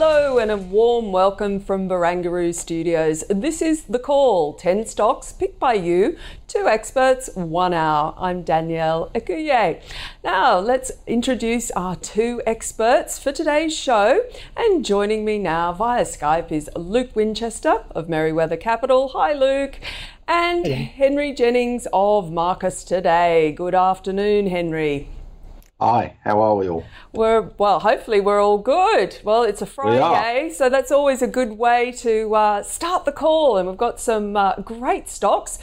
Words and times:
Hello 0.00 0.38
and 0.38 0.52
a 0.52 0.56
warm 0.56 1.10
welcome 1.10 1.58
from 1.58 1.88
Barangaroo 1.88 2.54
Studios. 2.54 3.24
This 3.28 3.60
is 3.60 3.82
The 3.82 3.98
Call 3.98 4.54
10 4.54 4.86
stocks 4.86 5.32
picked 5.32 5.58
by 5.58 5.74
you, 5.74 6.16
two 6.46 6.68
experts, 6.68 7.28
one 7.34 7.74
hour. 7.74 8.14
I'm 8.16 8.44
Danielle 8.44 9.10
Ecuyer. 9.12 9.82
Now, 10.22 10.60
let's 10.60 10.92
introduce 11.08 11.72
our 11.72 11.96
two 11.96 12.40
experts 12.46 13.18
for 13.18 13.32
today's 13.32 13.76
show. 13.76 14.20
And 14.56 14.84
joining 14.84 15.24
me 15.24 15.36
now 15.36 15.72
via 15.72 16.04
Skype 16.04 16.52
is 16.52 16.70
Luke 16.76 17.16
Winchester 17.16 17.82
of 17.90 18.06
Merewether 18.06 18.60
Capital. 18.60 19.08
Hi, 19.14 19.32
Luke. 19.32 19.80
And 20.28 20.64
Henry 20.64 21.32
Jennings 21.32 21.88
of 21.92 22.30
Marcus 22.30 22.84
Today. 22.84 23.50
Good 23.50 23.74
afternoon, 23.74 24.46
Henry. 24.46 25.08
Hi, 25.80 26.16
how 26.24 26.40
are 26.40 26.56
we 26.56 26.68
all? 26.68 26.84
We're 27.12 27.52
well. 27.56 27.78
Hopefully, 27.78 28.20
we're 28.20 28.42
all 28.42 28.58
good. 28.58 29.20
Well, 29.22 29.44
it's 29.44 29.62
a 29.62 29.66
Friday, 29.66 30.50
so 30.50 30.68
that's 30.68 30.90
always 30.90 31.22
a 31.22 31.28
good 31.28 31.52
way 31.52 31.92
to 31.98 32.34
uh, 32.34 32.64
start 32.64 33.04
the 33.04 33.12
call. 33.12 33.56
And 33.56 33.68
we've 33.68 33.78
got 33.78 34.00
some 34.00 34.36
uh, 34.36 34.56
great 34.56 35.08
stocks. 35.08 35.60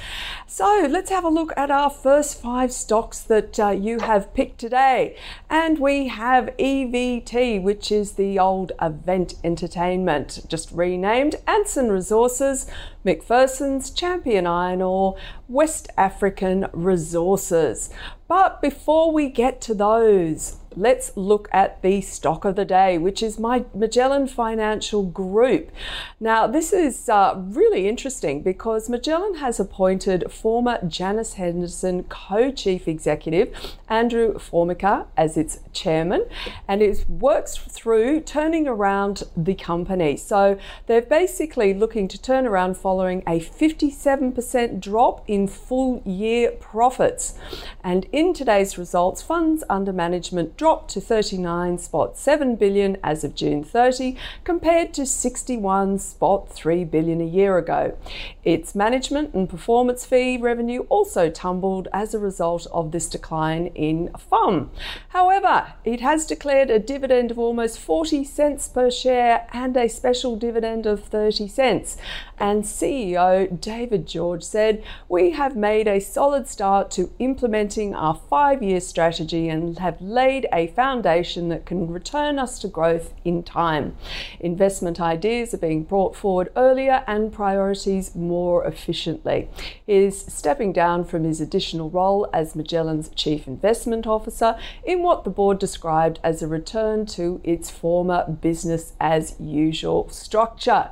So 0.47 0.88
let's 0.89 1.09
have 1.09 1.25
a 1.25 1.30
look 1.30 1.52
at 1.58 1.69
our 1.69 1.89
first 1.89 2.41
five 2.41 2.71
stocks 2.71 3.19
that 3.23 3.59
uh, 3.59 3.71
you 3.71 3.99
have 3.99 4.33
picked 4.33 4.58
today. 4.58 5.17
And 5.49 5.80
we 5.80 6.08
have 6.08 6.55
EVT, 6.58 7.61
which 7.61 7.91
is 7.91 8.13
the 8.13 8.39
old 8.39 8.71
Event 8.81 9.33
Entertainment, 9.43 10.45
just 10.47 10.71
renamed 10.71 11.36
Anson 11.45 11.91
Resources, 11.91 12.71
McPherson's 13.05 13.91
Champion 13.91 14.47
Iron 14.47 14.81
Ore, 14.81 15.17
West 15.49 15.89
African 15.97 16.67
Resources. 16.71 17.89
But 18.27 18.61
before 18.61 19.11
we 19.11 19.29
get 19.29 19.61
to 19.61 19.73
those, 19.75 20.57
let's 20.75 21.11
look 21.15 21.47
at 21.51 21.81
the 21.81 22.01
stock 22.01 22.45
of 22.45 22.55
the 22.55 22.65
day, 22.65 22.97
which 22.97 23.23
is 23.23 23.39
my 23.39 23.65
Magellan 23.73 24.27
Financial 24.27 25.03
Group. 25.03 25.71
Now, 26.19 26.47
this 26.47 26.73
is 26.73 27.09
uh, 27.09 27.35
really 27.37 27.87
interesting 27.87 28.41
because 28.41 28.89
Magellan 28.89 29.35
has 29.35 29.59
appointed 29.59 30.31
former 30.31 30.79
Janus 30.87 31.33
Henderson 31.33 32.03
co 32.03 32.51
chief 32.51 32.87
executive 32.87 33.53
Andrew 33.87 34.37
Formica 34.39 35.05
as 35.15 35.37
its 35.37 35.59
chairman, 35.73 36.25
and 36.67 36.81
it 36.81 37.07
works 37.09 37.57
through 37.57 38.21
turning 38.21 38.67
around 38.67 39.23
the 39.35 39.55
company. 39.55 40.17
So 40.17 40.57
they're 40.87 41.01
basically 41.01 41.73
looking 41.73 42.07
to 42.07 42.21
turn 42.21 42.45
around 42.47 42.77
following 42.77 43.23
a 43.27 43.39
57% 43.39 44.79
drop 44.79 45.23
in 45.27 45.47
full 45.47 46.01
year 46.05 46.51
profits. 46.51 47.35
And 47.83 48.05
in 48.11 48.33
today's 48.33 48.77
results, 48.77 49.21
funds 49.21 49.63
under 49.69 49.93
management 49.93 50.58
dropped 50.65 50.89
to 50.89 50.99
39.7 50.99 52.58
billion 52.58 52.98
as 53.03 53.23
of 53.23 53.36
June 53.36 53.64
30 53.64 54.17
compared 54.43 54.92
to 54.92 55.03
61.3 55.03 56.89
billion 56.89 57.21
a 57.21 57.23
year 57.23 57.59
ago. 57.59 57.95
Its 58.43 58.73
management 58.73 59.31
and 59.36 59.48
performance 59.48 60.08
fee 60.08 60.37
revenue 60.37 60.80
also 60.89 61.30
tumbled 61.30 61.87
as 61.93 62.15
a 62.15 62.20
result 62.20 62.65
of 62.71 62.92
this 62.92 63.08
decline 63.08 63.67
in 63.76 64.09
FUM. 64.17 64.71
However, 65.09 65.73
it 65.83 66.02
has 66.02 66.26
declared 66.26 66.71
a 66.71 66.80
dividend 66.80 67.30
of 67.30 67.37
almost 67.37 67.77
40 67.77 68.23
cents 68.23 68.67
per 68.67 68.89
share 68.89 69.47
and 69.53 69.77
a 69.77 69.87
special 69.87 70.36
dividend 70.36 70.87
of 70.87 71.03
30 71.03 71.47
cents. 71.47 71.95
And 72.37 72.63
CEO 72.63 73.59
David 73.59 74.07
George 74.07 74.43
said, 74.43 74.83
We 75.07 75.31
have 75.31 75.55
made 75.55 75.87
a 75.87 75.99
solid 75.99 76.47
start 76.47 76.91
to 76.91 77.11
implementing 77.19 77.95
our 77.95 78.19
five 78.29 78.61
year 78.61 78.81
strategy 78.81 79.47
and 79.47 79.79
have 79.79 80.01
laid 80.01 80.47
a 80.51 80.67
foundation 80.67 81.49
that 81.49 81.65
can 81.65 81.91
return 81.91 82.37
us 82.37 82.59
to 82.59 82.67
growth 82.67 83.13
in 83.23 83.43
time. 83.43 83.95
Investment 84.39 84.99
ideas 84.99 85.53
are 85.53 85.59
being 85.59 85.83
brought 85.83 86.15
forward 86.15 86.51
earlier 86.55 87.03
and 87.07 87.31
priorities 87.31 88.15
more 88.15 88.65
efficiently. 88.65 89.49
He 89.85 89.93
is 89.93 90.19
stepping 90.19 90.73
down 90.73 91.05
from 91.05 91.23
his 91.23 91.39
additional 91.39 91.89
role 91.89 92.27
as 92.33 92.55
Magellan's 92.55 93.09
Chief 93.09 93.47
Investment 93.47 94.05
Officer 94.05 94.57
in 94.83 95.02
what 95.03 95.23
the 95.23 95.29
board 95.29 95.59
described 95.59 96.19
as 96.23 96.41
a 96.41 96.47
return 96.47 97.05
to 97.05 97.39
its 97.43 97.69
former 97.69 98.25
business 98.41 98.93
as 98.99 99.35
usual 99.39 100.09
structure. 100.09 100.89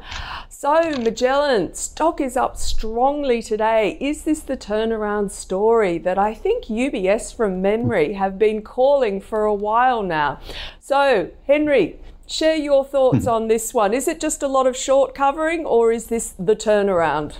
So, 0.49 0.73
Magellan 0.97 1.32
stock 1.73 2.21
is 2.21 2.37
up 2.37 2.57
strongly 2.57 3.41
today. 3.41 3.97
Is 3.99 4.23
this 4.23 4.41
the 4.41 4.55
turnaround 4.55 5.31
story 5.31 5.97
that 5.97 6.17
I 6.17 6.33
think 6.33 6.65
UBS 6.65 7.35
from 7.35 7.61
memory 7.61 8.09
mm. 8.09 8.15
have 8.15 8.37
been 8.37 8.61
calling 8.61 9.19
for 9.19 9.45
a 9.45 9.53
while 9.53 10.03
now? 10.03 10.39
So, 10.79 11.31
Henry, 11.47 11.97
share 12.27 12.55
your 12.55 12.85
thoughts 12.85 13.23
hmm. 13.23 13.29
on 13.29 13.47
this 13.47 13.73
one. 13.73 13.93
Is 13.93 14.07
it 14.07 14.19
just 14.19 14.43
a 14.43 14.47
lot 14.47 14.67
of 14.67 14.77
short 14.77 15.15
covering 15.15 15.65
or 15.65 15.91
is 15.91 16.07
this 16.07 16.35
the 16.37 16.55
turnaround? 16.55 17.37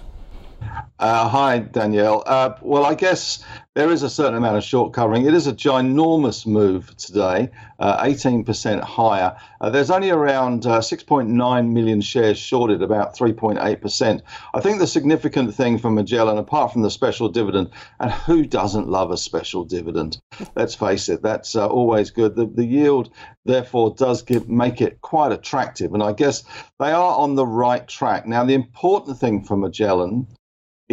Uh, 1.04 1.28
hi, 1.28 1.60
Danielle. 1.60 2.24
Uh, 2.26 2.56
well, 2.62 2.86
I 2.86 2.96
guess 2.96 3.44
there 3.76 3.92
is 3.92 4.04
a 4.04 4.10
certain 4.10 4.36
amount 4.36 4.56
of 4.56 4.64
short 4.64 4.94
covering. 4.94 5.26
It 5.26 5.34
is 5.34 5.48
a 5.48 5.54
ginormous 5.54 6.46
move 6.46 6.96
today, 6.96 7.50
uh, 7.80 8.02
18% 8.04 8.82
higher. 8.82 9.36
Uh, 9.60 9.70
there's 9.70 9.92
only 9.92 10.12
around 10.12 10.66
uh, 10.66 10.80
6.9 10.80 11.72
million 11.72 12.00
shares 12.00 12.38
shorted, 12.38 12.82
about 12.82 13.18
3.8%. 13.18 14.22
I 14.54 14.62
think 14.62 14.80
the 14.80 14.88
significant 14.88 15.54
thing 15.54 15.78
for 15.78 15.92
Magellan, 15.92 16.38
apart 16.38 16.72
from 16.72 16.84
the 16.84 16.90
special 16.90 17.28
dividend, 17.28 17.72
and 18.00 18.12
who 18.12 18.46
doesn't 18.46 18.88
love 18.88 19.12
a 19.12 19.18
special 19.18 19.66
dividend? 19.66 20.22
Let's 20.56 20.76
face 20.76 21.10
it, 21.10 21.22
that's 21.22 21.56
uh, 21.56 21.68
always 21.68 22.12
good. 22.12 22.36
The, 22.36 22.46
the 22.46 22.66
yield, 22.66 23.10
therefore, 23.44 23.94
does 23.98 24.22
give, 24.22 24.48
make 24.48 24.80
it 24.80 25.02
quite 25.02 25.34
attractive. 25.34 25.94
And 25.94 26.02
I 26.02 26.14
guess 26.14 26.46
they 26.80 26.92
are 26.92 27.18
on 27.18 27.36
the 27.36 27.46
right 27.46 27.86
track. 27.88 28.26
Now, 28.26 28.46
the 28.46 28.54
important 28.54 29.18
thing 29.18 29.44
for 29.44 29.58
Magellan 29.58 30.28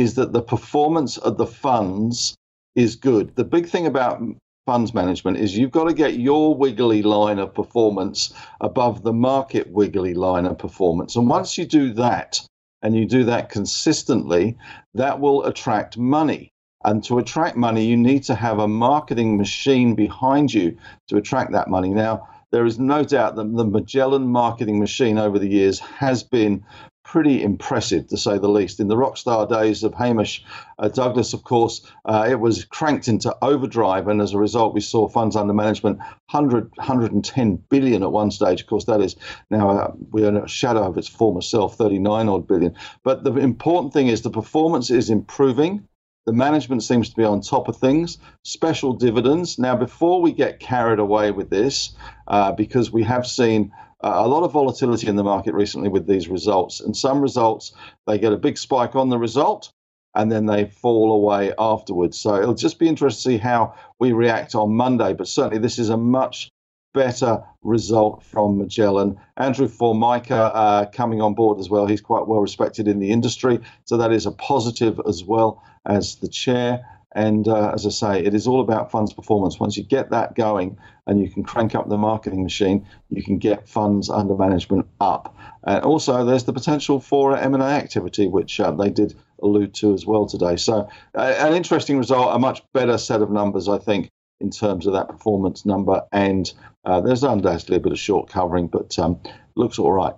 is 0.00 0.14
that 0.14 0.32
the 0.32 0.40
performance 0.40 1.18
of 1.18 1.36
the 1.36 1.46
funds 1.46 2.34
is 2.74 2.96
good. 2.96 3.36
The 3.36 3.44
big 3.44 3.68
thing 3.68 3.86
about 3.86 4.22
funds 4.64 4.94
management 4.94 5.36
is 5.36 5.58
you've 5.58 5.70
got 5.70 5.88
to 5.88 5.92
get 5.92 6.18
your 6.18 6.54
wiggly 6.54 7.02
line 7.02 7.38
of 7.38 7.52
performance 7.52 8.32
above 8.62 9.02
the 9.02 9.12
market 9.12 9.70
wiggly 9.70 10.14
line 10.14 10.46
of 10.46 10.56
performance. 10.56 11.16
And 11.16 11.28
once 11.28 11.58
you 11.58 11.66
do 11.66 11.92
that, 11.92 12.40
and 12.82 12.96
you 12.96 13.04
do 13.04 13.24
that 13.24 13.50
consistently, 13.50 14.56
that 14.94 15.20
will 15.20 15.44
attract 15.44 15.98
money. 15.98 16.48
And 16.82 17.04
to 17.04 17.18
attract 17.18 17.58
money, 17.58 17.84
you 17.84 17.98
need 17.98 18.22
to 18.22 18.34
have 18.34 18.58
a 18.58 18.66
marketing 18.66 19.36
machine 19.36 19.94
behind 19.94 20.54
you 20.54 20.78
to 21.08 21.18
attract 21.18 21.52
that 21.52 21.68
money. 21.68 21.90
Now, 21.90 22.26
there 22.52 22.64
is 22.64 22.78
no 22.78 23.04
doubt 23.04 23.36
that 23.36 23.54
the 23.54 23.66
Magellan 23.66 24.26
marketing 24.28 24.78
machine 24.80 25.18
over 25.18 25.38
the 25.38 25.48
years 25.48 25.78
has 25.78 26.22
been 26.22 26.64
pretty 27.10 27.42
impressive, 27.42 28.06
to 28.06 28.16
say 28.16 28.38
the 28.38 28.48
least. 28.48 28.78
In 28.78 28.86
the 28.86 28.94
rockstar 28.94 29.48
days 29.48 29.82
of 29.82 29.92
Hamish 29.94 30.44
uh, 30.78 30.86
Douglass, 30.86 31.32
of 31.32 31.42
course, 31.42 31.84
uh, 32.04 32.28
it 32.30 32.38
was 32.38 32.64
cranked 32.66 33.08
into 33.08 33.36
overdrive, 33.42 34.06
and 34.06 34.22
as 34.22 34.32
a 34.32 34.38
result, 34.38 34.74
we 34.74 34.80
saw 34.80 35.08
funds 35.08 35.34
under 35.34 35.52
management 35.52 35.98
100, 35.98 36.70
110 36.76 37.56
billion 37.68 38.04
at 38.04 38.12
one 38.12 38.30
stage. 38.30 38.60
Of 38.60 38.68
course, 38.68 38.84
that 38.84 39.00
is 39.00 39.16
now 39.50 39.70
uh, 39.70 39.92
we're 40.12 40.28
in 40.28 40.36
a 40.36 40.46
shadow 40.46 40.84
of 40.84 40.96
its 40.96 41.08
former 41.08 41.40
self, 41.40 41.76
39 41.76 42.28
odd 42.28 42.46
billion. 42.46 42.76
But 43.02 43.24
the 43.24 43.34
important 43.38 43.92
thing 43.92 44.06
is 44.06 44.22
the 44.22 44.30
performance 44.30 44.88
is 44.88 45.10
improving. 45.10 45.88
The 46.26 46.32
management 46.32 46.84
seems 46.84 47.08
to 47.08 47.16
be 47.16 47.24
on 47.24 47.40
top 47.40 47.66
of 47.66 47.76
things. 47.76 48.18
Special 48.44 48.92
dividends. 48.92 49.58
Now, 49.58 49.74
before 49.74 50.22
we 50.22 50.30
get 50.30 50.60
carried 50.60 51.00
away 51.00 51.32
with 51.32 51.50
this, 51.50 51.96
uh, 52.28 52.52
because 52.52 52.92
we 52.92 53.02
have 53.02 53.26
seen 53.26 53.72
a 54.02 54.28
lot 54.28 54.42
of 54.42 54.52
volatility 54.52 55.06
in 55.06 55.16
the 55.16 55.24
market 55.24 55.54
recently 55.54 55.88
with 55.88 56.06
these 56.06 56.28
results. 56.28 56.80
And 56.80 56.96
some 56.96 57.20
results, 57.20 57.72
they 58.06 58.18
get 58.18 58.32
a 58.32 58.38
big 58.38 58.58
spike 58.58 58.96
on 58.96 59.08
the 59.08 59.18
result 59.18 59.72
and 60.14 60.30
then 60.30 60.46
they 60.46 60.64
fall 60.64 61.14
away 61.14 61.52
afterwards. 61.58 62.18
So 62.18 62.36
it'll 62.36 62.54
just 62.54 62.78
be 62.78 62.88
interesting 62.88 63.32
to 63.32 63.38
see 63.38 63.42
how 63.42 63.74
we 63.98 64.12
react 64.12 64.54
on 64.54 64.74
Monday. 64.74 65.12
But 65.12 65.28
certainly, 65.28 65.58
this 65.58 65.78
is 65.78 65.88
a 65.88 65.96
much 65.96 66.50
better 66.92 67.44
result 67.62 68.22
from 68.22 68.58
Magellan. 68.58 69.16
Andrew 69.36 69.68
Formica 69.68 70.52
uh, 70.54 70.86
coming 70.86 71.20
on 71.20 71.34
board 71.34 71.60
as 71.60 71.70
well. 71.70 71.86
He's 71.86 72.00
quite 72.00 72.26
well 72.26 72.40
respected 72.40 72.88
in 72.88 72.98
the 72.98 73.10
industry, 73.10 73.60
so 73.84 73.96
that 73.96 74.12
is 74.12 74.26
a 74.26 74.32
positive 74.32 75.00
as 75.06 75.22
well 75.22 75.62
as 75.86 76.16
the 76.16 76.28
chair. 76.28 76.84
And 77.14 77.48
uh, 77.48 77.72
as 77.74 77.86
I 77.86 77.90
say, 77.90 78.24
it 78.24 78.34
is 78.34 78.46
all 78.46 78.60
about 78.60 78.90
funds 78.90 79.12
performance. 79.12 79.58
Once 79.58 79.76
you 79.76 79.82
get 79.82 80.10
that 80.10 80.36
going 80.36 80.78
and 81.06 81.20
you 81.20 81.28
can 81.28 81.42
crank 81.42 81.74
up 81.74 81.88
the 81.88 81.98
marketing 81.98 82.42
machine, 82.42 82.86
you 83.08 83.22
can 83.22 83.38
get 83.38 83.68
funds 83.68 84.08
under 84.08 84.36
management 84.36 84.86
up. 85.00 85.36
And 85.64 85.84
also, 85.84 86.24
there's 86.24 86.44
the 86.44 86.52
potential 86.52 87.00
for 87.00 87.36
M&A 87.36 87.64
activity, 87.64 88.28
which 88.28 88.60
uh, 88.60 88.70
they 88.70 88.90
did 88.90 89.14
allude 89.42 89.74
to 89.74 89.92
as 89.92 90.06
well 90.06 90.26
today. 90.26 90.56
So, 90.56 90.88
uh, 91.16 91.34
an 91.38 91.54
interesting 91.54 91.98
result, 91.98 92.34
a 92.34 92.38
much 92.38 92.62
better 92.72 92.96
set 92.96 93.22
of 93.22 93.30
numbers, 93.30 93.68
I 93.68 93.78
think, 93.78 94.08
in 94.40 94.50
terms 94.50 94.86
of 94.86 94.92
that 94.92 95.08
performance 95.08 95.66
number. 95.66 96.02
And 96.12 96.50
uh, 96.84 97.00
there's 97.00 97.24
undoubtedly 97.24 97.76
a 97.76 97.80
bit 97.80 97.92
of 97.92 97.98
short 97.98 98.28
covering, 98.30 98.68
but 98.68 98.98
um, 98.98 99.20
looks 99.56 99.78
all 99.78 99.92
right. 99.92 100.14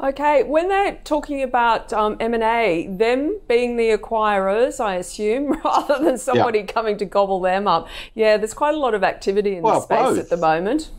Okay, 0.00 0.42
when 0.42 0.68
they're 0.68 0.96
talking 1.04 1.42
about 1.42 1.92
um, 1.92 2.16
M&A, 2.20 2.88
them 2.88 3.40
being 3.48 3.76
the 3.76 3.96
acquirers, 3.96 4.80
I 4.80 4.96
assume, 4.96 5.52
rather 5.64 6.02
than 6.02 6.18
somebody 6.18 6.60
yeah. 6.60 6.66
coming 6.66 6.98
to 6.98 7.04
gobble 7.04 7.40
them 7.40 7.68
up. 7.68 7.88
Yeah, 8.14 8.36
there's 8.36 8.54
quite 8.54 8.74
a 8.74 8.78
lot 8.78 8.94
of 8.94 9.04
activity 9.04 9.56
in 9.56 9.62
well, 9.62 9.80
the 9.80 9.80
space 9.80 9.98
both. 9.98 10.18
at 10.18 10.28
the 10.28 10.36
moment. 10.36 10.90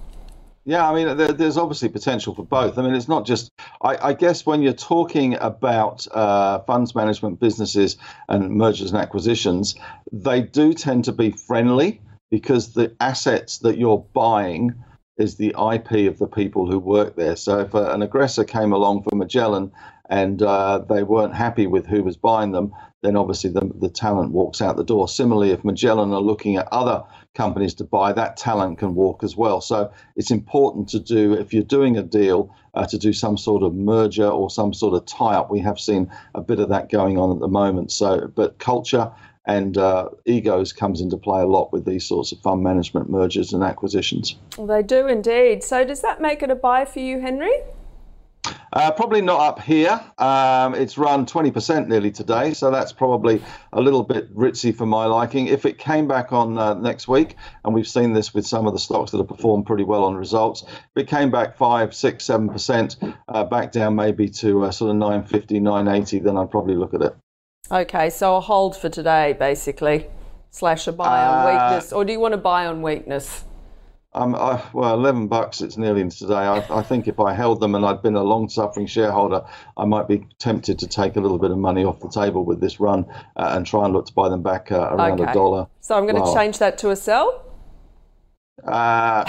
Yeah, 0.65 0.89
I 0.89 0.95
mean, 0.95 1.17
there, 1.17 1.33
there's 1.33 1.57
obviously 1.57 1.89
potential 1.89 2.33
for 2.33 2.45
both. 2.45 2.77
I 2.77 2.83
mean, 2.83 2.93
it's 2.93 3.09
not 3.09 3.25
just, 3.25 3.51
I, 3.81 3.97
I 4.09 4.13
guess, 4.13 4.45
when 4.45 4.61
you're 4.61 4.71
talking 4.71 5.35
about 5.35 6.07
uh, 6.13 6.59
funds 6.59 6.95
management 6.95 7.41
businesses 7.41 7.97
and 8.29 8.51
mergers 8.51 8.91
and 8.91 9.01
acquisitions, 9.01 9.75
they 10.13 10.41
do 10.41 10.73
tend 10.73 11.03
to 11.05 11.11
be 11.11 11.31
friendly 11.31 12.01
because 12.31 12.73
the 12.73 12.95
assets 13.01 13.57
that 13.59 13.77
you're 13.77 14.05
buying 14.13 14.73
is 15.17 15.35
the 15.35 15.49
IP 15.49 16.07
of 16.07 16.17
the 16.17 16.27
people 16.27 16.69
who 16.69 16.79
work 16.79 17.15
there. 17.15 17.35
So 17.35 17.59
if 17.59 17.73
a, 17.73 17.91
an 17.91 18.01
aggressor 18.01 18.43
came 18.43 18.73
along 18.73 19.03
for 19.03 19.15
Magellan 19.15 19.71
and 20.09 20.41
uh, 20.41 20.79
they 20.79 21.03
weren't 21.03 21.35
happy 21.35 21.67
with 21.67 21.85
who 21.85 22.03
was 22.03 22.17
buying 22.17 22.51
them, 22.51 22.73
then 23.01 23.15
obviously 23.15 23.49
the, 23.49 23.69
the 23.79 23.89
talent 23.89 24.31
walks 24.31 24.61
out 24.61 24.77
the 24.77 24.83
door. 24.83 25.07
Similarly, 25.07 25.51
if 25.51 25.63
Magellan 25.63 26.13
are 26.13 26.21
looking 26.21 26.55
at 26.55 26.67
other 26.71 27.03
companies 27.35 27.73
to 27.75 27.83
buy, 27.83 28.13
that 28.13 28.37
talent 28.37 28.79
can 28.79 28.95
walk 28.95 29.23
as 29.23 29.35
well. 29.35 29.61
So 29.61 29.91
it's 30.15 30.31
important 30.31 30.87
to 30.89 30.99
do, 30.99 31.33
if 31.33 31.53
you're 31.53 31.63
doing 31.63 31.97
a 31.97 32.03
deal, 32.03 32.55
uh, 32.73 32.85
to 32.87 32.97
do 32.97 33.13
some 33.13 33.37
sort 33.37 33.61
of 33.61 33.73
merger 33.75 34.27
or 34.27 34.49
some 34.49 34.73
sort 34.73 34.95
of 34.95 35.05
tie 35.05 35.35
up. 35.35 35.51
We 35.51 35.59
have 35.59 35.79
seen 35.79 36.09
a 36.33 36.41
bit 36.41 36.59
of 36.59 36.69
that 36.69 36.89
going 36.89 37.17
on 37.17 37.31
at 37.31 37.39
the 37.39 37.47
moment. 37.47 37.91
So, 37.91 38.31
but 38.33 38.57
culture 38.57 39.11
and 39.45 39.77
uh, 39.77 40.09
egos 40.25 40.73
comes 40.73 41.01
into 41.01 41.17
play 41.17 41.41
a 41.41 41.47
lot 41.47 41.71
with 41.73 41.85
these 41.85 42.05
sorts 42.05 42.31
of 42.31 42.39
fund 42.39 42.63
management 42.63 43.09
mergers 43.09 43.53
and 43.53 43.63
acquisitions. 43.63 44.35
Well, 44.57 44.67
they 44.67 44.83
do 44.83 45.07
indeed. 45.07 45.63
So 45.63 45.83
does 45.83 46.01
that 46.01 46.21
make 46.21 46.43
it 46.43 46.49
a 46.49 46.55
buy 46.55 46.85
for 46.85 46.99
you, 46.99 47.19
Henry? 47.19 47.53
Uh, 48.73 48.91
probably 48.91 49.21
not 49.21 49.39
up 49.39 49.61
here. 49.61 50.01
Um, 50.17 50.73
it's 50.73 50.97
run 50.97 51.25
20% 51.25 51.87
nearly 51.87 52.11
today, 52.11 52.53
so 52.53 52.71
that's 52.71 52.91
probably 52.91 53.41
a 53.71 53.79
little 53.79 54.03
bit 54.03 54.35
ritzy 54.35 54.75
for 54.75 54.85
my 54.85 55.05
liking. 55.05 55.47
If 55.47 55.65
it 55.65 55.77
came 55.77 56.07
back 56.07 56.33
on 56.33 56.57
uh, 56.57 56.73
next 56.73 57.07
week, 57.07 57.35
and 57.63 57.73
we've 57.73 57.87
seen 57.87 58.13
this 58.13 58.33
with 58.33 58.47
some 58.47 58.65
of 58.65 58.73
the 58.73 58.79
stocks 58.79 59.11
that 59.11 59.19
have 59.19 59.27
performed 59.27 59.65
pretty 59.65 59.83
well 59.83 60.03
on 60.03 60.15
results, 60.15 60.63
if 60.63 61.03
it 61.03 61.07
came 61.07 61.29
back 61.29 61.55
5, 61.55 61.93
6, 61.93 62.25
7%, 62.25 63.15
uh, 63.27 63.43
back 63.45 63.71
down 63.71 63.95
maybe 63.95 64.27
to 64.29 64.65
uh, 64.65 64.71
sort 64.71 64.89
of 64.89 64.97
950, 64.97 65.59
980, 65.59 66.19
then 66.19 66.37
I'd 66.37 66.51
probably 66.51 66.75
look 66.75 66.93
at 66.93 67.01
it. 67.01 67.15
Okay, 67.71 68.09
so 68.09 68.35
a 68.35 68.41
hold 68.41 68.75
for 68.75 68.89
today, 68.89 69.33
basically, 69.39 70.07
slash 70.51 70.85
a 70.87 70.91
buy 70.91 71.25
on 71.25 71.47
uh, 71.47 71.51
weakness, 71.51 71.93
or 71.93 72.03
do 72.03 72.11
you 72.11 72.19
want 72.19 72.33
to 72.33 72.37
buy 72.37 72.65
on 72.65 72.81
weakness? 72.81 73.45
Um, 74.13 74.35
I, 74.35 74.61
well, 74.73 74.93
eleven 74.93 75.27
bucks. 75.27 75.61
It's 75.61 75.77
nearly 75.77 76.01
in 76.01 76.09
today. 76.09 76.35
I, 76.35 76.57
I, 76.69 76.83
think 76.83 77.07
if 77.07 77.19
I 77.19 77.33
held 77.33 77.61
them 77.61 77.73
and 77.73 77.83
I'd 77.85 78.03
been 78.03 78.15
a 78.15 78.21
long-suffering 78.21 78.85
shareholder, 78.85 79.43
I 79.77 79.85
might 79.85 80.07
be 80.07 80.27
tempted 80.37 80.77
to 80.79 80.87
take 80.87 81.15
a 81.15 81.21
little 81.21 81.39
bit 81.39 81.51
of 81.51 81.57
money 81.57 81.83
off 81.85 81.99
the 82.01 82.09
table 82.09 82.45
with 82.45 82.59
this 82.59 82.79
run 82.79 83.05
uh, 83.37 83.53
and 83.55 83.65
try 83.65 83.85
and 83.85 83.93
look 83.93 84.05
to 84.07 84.13
buy 84.13 84.29
them 84.29 84.43
back 84.43 84.71
uh, 84.71 84.89
around 84.91 85.21
okay. 85.21 85.31
a 85.31 85.33
dollar. 85.33 85.67
So 85.79 85.97
I'm 85.97 86.05
going 86.05 86.23
to 86.23 86.33
change 86.33 86.59
that 86.59 86.77
to 86.79 86.91
a 86.91 86.95
sell. 86.95 87.43
Uh, 88.63 89.23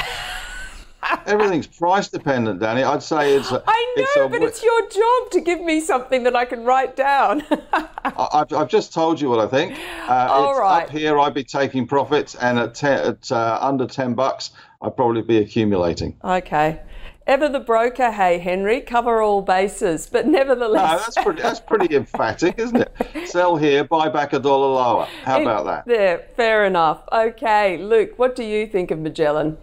Everything's 1.26 1.66
price 1.66 2.08
dependent, 2.08 2.60
Danny. 2.60 2.82
I'd 2.82 3.02
say 3.02 3.34
it's. 3.34 3.50
A, 3.50 3.62
I 3.66 3.94
know, 3.96 4.02
it's 4.02 4.16
a, 4.16 4.28
but 4.28 4.42
it's 4.42 4.62
your 4.62 4.88
job 4.88 5.30
to 5.32 5.40
give 5.40 5.60
me 5.60 5.80
something 5.80 6.22
that 6.24 6.36
I 6.36 6.44
can 6.44 6.64
write 6.64 6.96
down. 6.96 7.42
I've, 8.04 8.52
I've 8.52 8.68
just 8.68 8.92
told 8.92 9.20
you 9.20 9.28
what 9.28 9.40
I 9.40 9.46
think. 9.46 9.78
Uh, 10.08 10.28
All 10.30 10.58
right. 10.58 10.84
Up 10.84 10.90
here, 10.90 11.18
I'd 11.18 11.34
be 11.34 11.44
taking 11.44 11.86
profits, 11.86 12.34
and 12.34 12.58
at, 12.58 12.74
ten, 12.74 12.98
at 13.06 13.32
uh, 13.32 13.58
under 13.60 13.86
ten 13.86 14.14
bucks, 14.14 14.50
I'd 14.82 14.96
probably 14.96 15.22
be 15.22 15.38
accumulating. 15.38 16.16
Okay. 16.22 16.80
Ever 17.26 17.48
the 17.48 17.60
broker, 17.60 18.10
hey 18.10 18.38
Henry, 18.38 18.82
cover 18.82 19.22
all 19.22 19.40
bases, 19.40 20.06
but 20.06 20.26
nevertheless. 20.26 20.90
No, 20.90 20.98
that's 20.98 21.24
pretty, 21.24 21.40
that's 21.40 21.60
pretty 21.60 21.96
emphatic, 21.96 22.58
isn't 22.58 22.76
it? 22.76 23.28
Sell 23.28 23.56
here, 23.56 23.82
buy 23.82 24.10
back 24.10 24.34
a 24.34 24.38
dollar 24.38 24.74
lower. 24.74 25.08
How 25.22 25.40
about 25.40 25.64
that? 25.64 25.86
There, 25.86 26.18
fair 26.36 26.66
enough. 26.66 27.02
Okay, 27.10 27.78
Luke, 27.78 28.18
what 28.18 28.36
do 28.36 28.44
you 28.44 28.66
think 28.66 28.90
of 28.90 28.98
Magellan? 28.98 29.56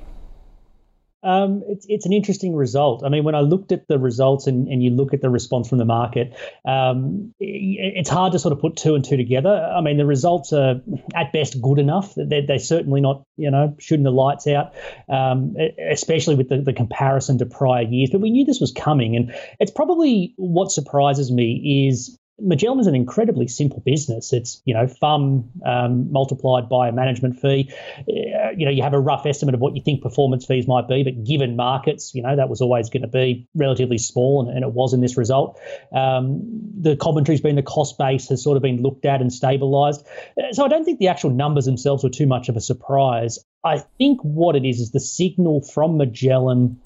Um, 1.23 1.63
it's 1.67 1.85
it's 1.87 2.05
an 2.05 2.13
interesting 2.13 2.55
result. 2.55 3.03
I 3.05 3.09
mean, 3.09 3.23
when 3.23 3.35
I 3.35 3.41
looked 3.41 3.71
at 3.71 3.87
the 3.87 3.99
results 3.99 4.47
and, 4.47 4.67
and 4.67 4.83
you 4.83 4.89
look 4.89 5.13
at 5.13 5.21
the 5.21 5.29
response 5.29 5.69
from 5.69 5.77
the 5.77 5.85
market, 5.85 6.33
um, 6.65 7.33
it, 7.39 7.93
it's 7.97 8.09
hard 8.09 8.33
to 8.33 8.39
sort 8.39 8.53
of 8.53 8.59
put 8.59 8.75
two 8.75 8.95
and 8.95 9.05
two 9.05 9.17
together. 9.17 9.49
I 9.49 9.81
mean, 9.81 9.97
the 9.97 10.05
results 10.05 10.51
are 10.51 10.81
at 11.13 11.31
best 11.31 11.61
good 11.61 11.79
enough. 11.79 12.13
They're, 12.15 12.45
they're 12.45 12.59
certainly 12.59 13.01
not, 13.01 13.23
you 13.37 13.51
know, 13.51 13.75
shooting 13.79 14.03
the 14.03 14.11
lights 14.11 14.47
out, 14.47 14.73
um, 15.09 15.55
especially 15.91 16.35
with 16.35 16.49
the, 16.49 16.61
the 16.61 16.73
comparison 16.73 17.37
to 17.37 17.45
prior 17.45 17.83
years. 17.83 18.09
But 18.11 18.21
we 18.21 18.31
knew 18.31 18.45
this 18.45 18.59
was 18.59 18.71
coming, 18.71 19.15
and 19.15 19.33
it's 19.59 19.71
probably 19.71 20.33
what 20.37 20.71
surprises 20.71 21.31
me 21.31 21.87
is 21.87 22.17
Magellan 22.43 22.79
is 22.79 22.87
an 22.87 22.95
incredibly 22.95 23.47
simple 23.47 23.81
business. 23.85 24.33
It's 24.33 24.61
you 24.65 24.73
know 24.73 24.87
FUM 24.87 25.49
um, 25.65 26.11
multiplied 26.11 26.69
by 26.69 26.89
a 26.89 26.91
management 26.91 27.39
fee. 27.39 27.71
Uh, 27.99 28.51
you 28.55 28.65
know 28.65 28.71
you 28.71 28.81
have 28.83 28.93
a 28.93 28.99
rough 28.99 29.25
estimate 29.25 29.55
of 29.55 29.61
what 29.61 29.75
you 29.75 29.81
think 29.81 30.01
performance 30.01 30.45
fees 30.45 30.67
might 30.67 30.87
be, 30.87 31.03
but 31.03 31.23
given 31.23 31.55
markets, 31.55 32.13
you 32.13 32.21
know 32.21 32.35
that 32.35 32.49
was 32.49 32.61
always 32.61 32.89
going 32.89 33.01
to 33.01 33.07
be 33.07 33.47
relatively 33.55 33.97
small, 33.97 34.41
and, 34.41 34.55
and, 34.55 34.63
it 34.63 34.73
was 34.73 34.93
in 34.93 35.01
this 35.01 35.17
result. 35.17 35.59
Um, 35.93 36.41
the 36.79 36.95
commentary's 36.95 37.41
been 37.41 37.55
the 37.55 37.63
cost 37.63 37.97
base 37.97 38.27
has 38.29 38.43
sort 38.43 38.57
of 38.57 38.63
been 38.63 38.81
looked 38.81 39.05
at 39.05 39.21
and 39.21 39.29
stabilised. 39.29 40.05
Uh, 40.37 40.53
so 40.53 40.65
I 40.65 40.67
don't 40.67 40.85
think 40.85 40.99
the 40.99 41.07
actual 41.07 41.29
numbers 41.29 41.65
themselves 41.65 42.03
were 42.03 42.09
too 42.09 42.27
much 42.27 42.49
of 42.49 42.55
a 42.55 42.61
surprise. 42.61 43.39
I 43.63 43.83
think 43.97 44.19
what 44.21 44.55
it 44.55 44.65
is 44.65 44.79
is 44.79 44.91
the 44.91 44.99
signal 44.99 45.61
from 45.61 45.97
Magellan 45.97 46.79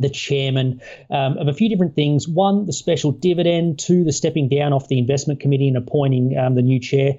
the 0.00 0.10
chairman 0.10 0.80
um, 1.10 1.36
of 1.38 1.48
a 1.48 1.52
few 1.52 1.68
different 1.68 1.94
things. 1.94 2.26
One, 2.26 2.66
the 2.66 2.72
special 2.72 3.12
dividend. 3.12 3.78
Two, 3.78 4.04
the 4.04 4.12
stepping 4.12 4.48
down 4.48 4.72
off 4.72 4.88
the 4.88 4.98
investment 4.98 5.40
committee 5.40 5.68
and 5.68 5.76
appointing 5.76 6.36
um, 6.36 6.54
the 6.54 6.62
new 6.62 6.80
chair. 6.80 7.14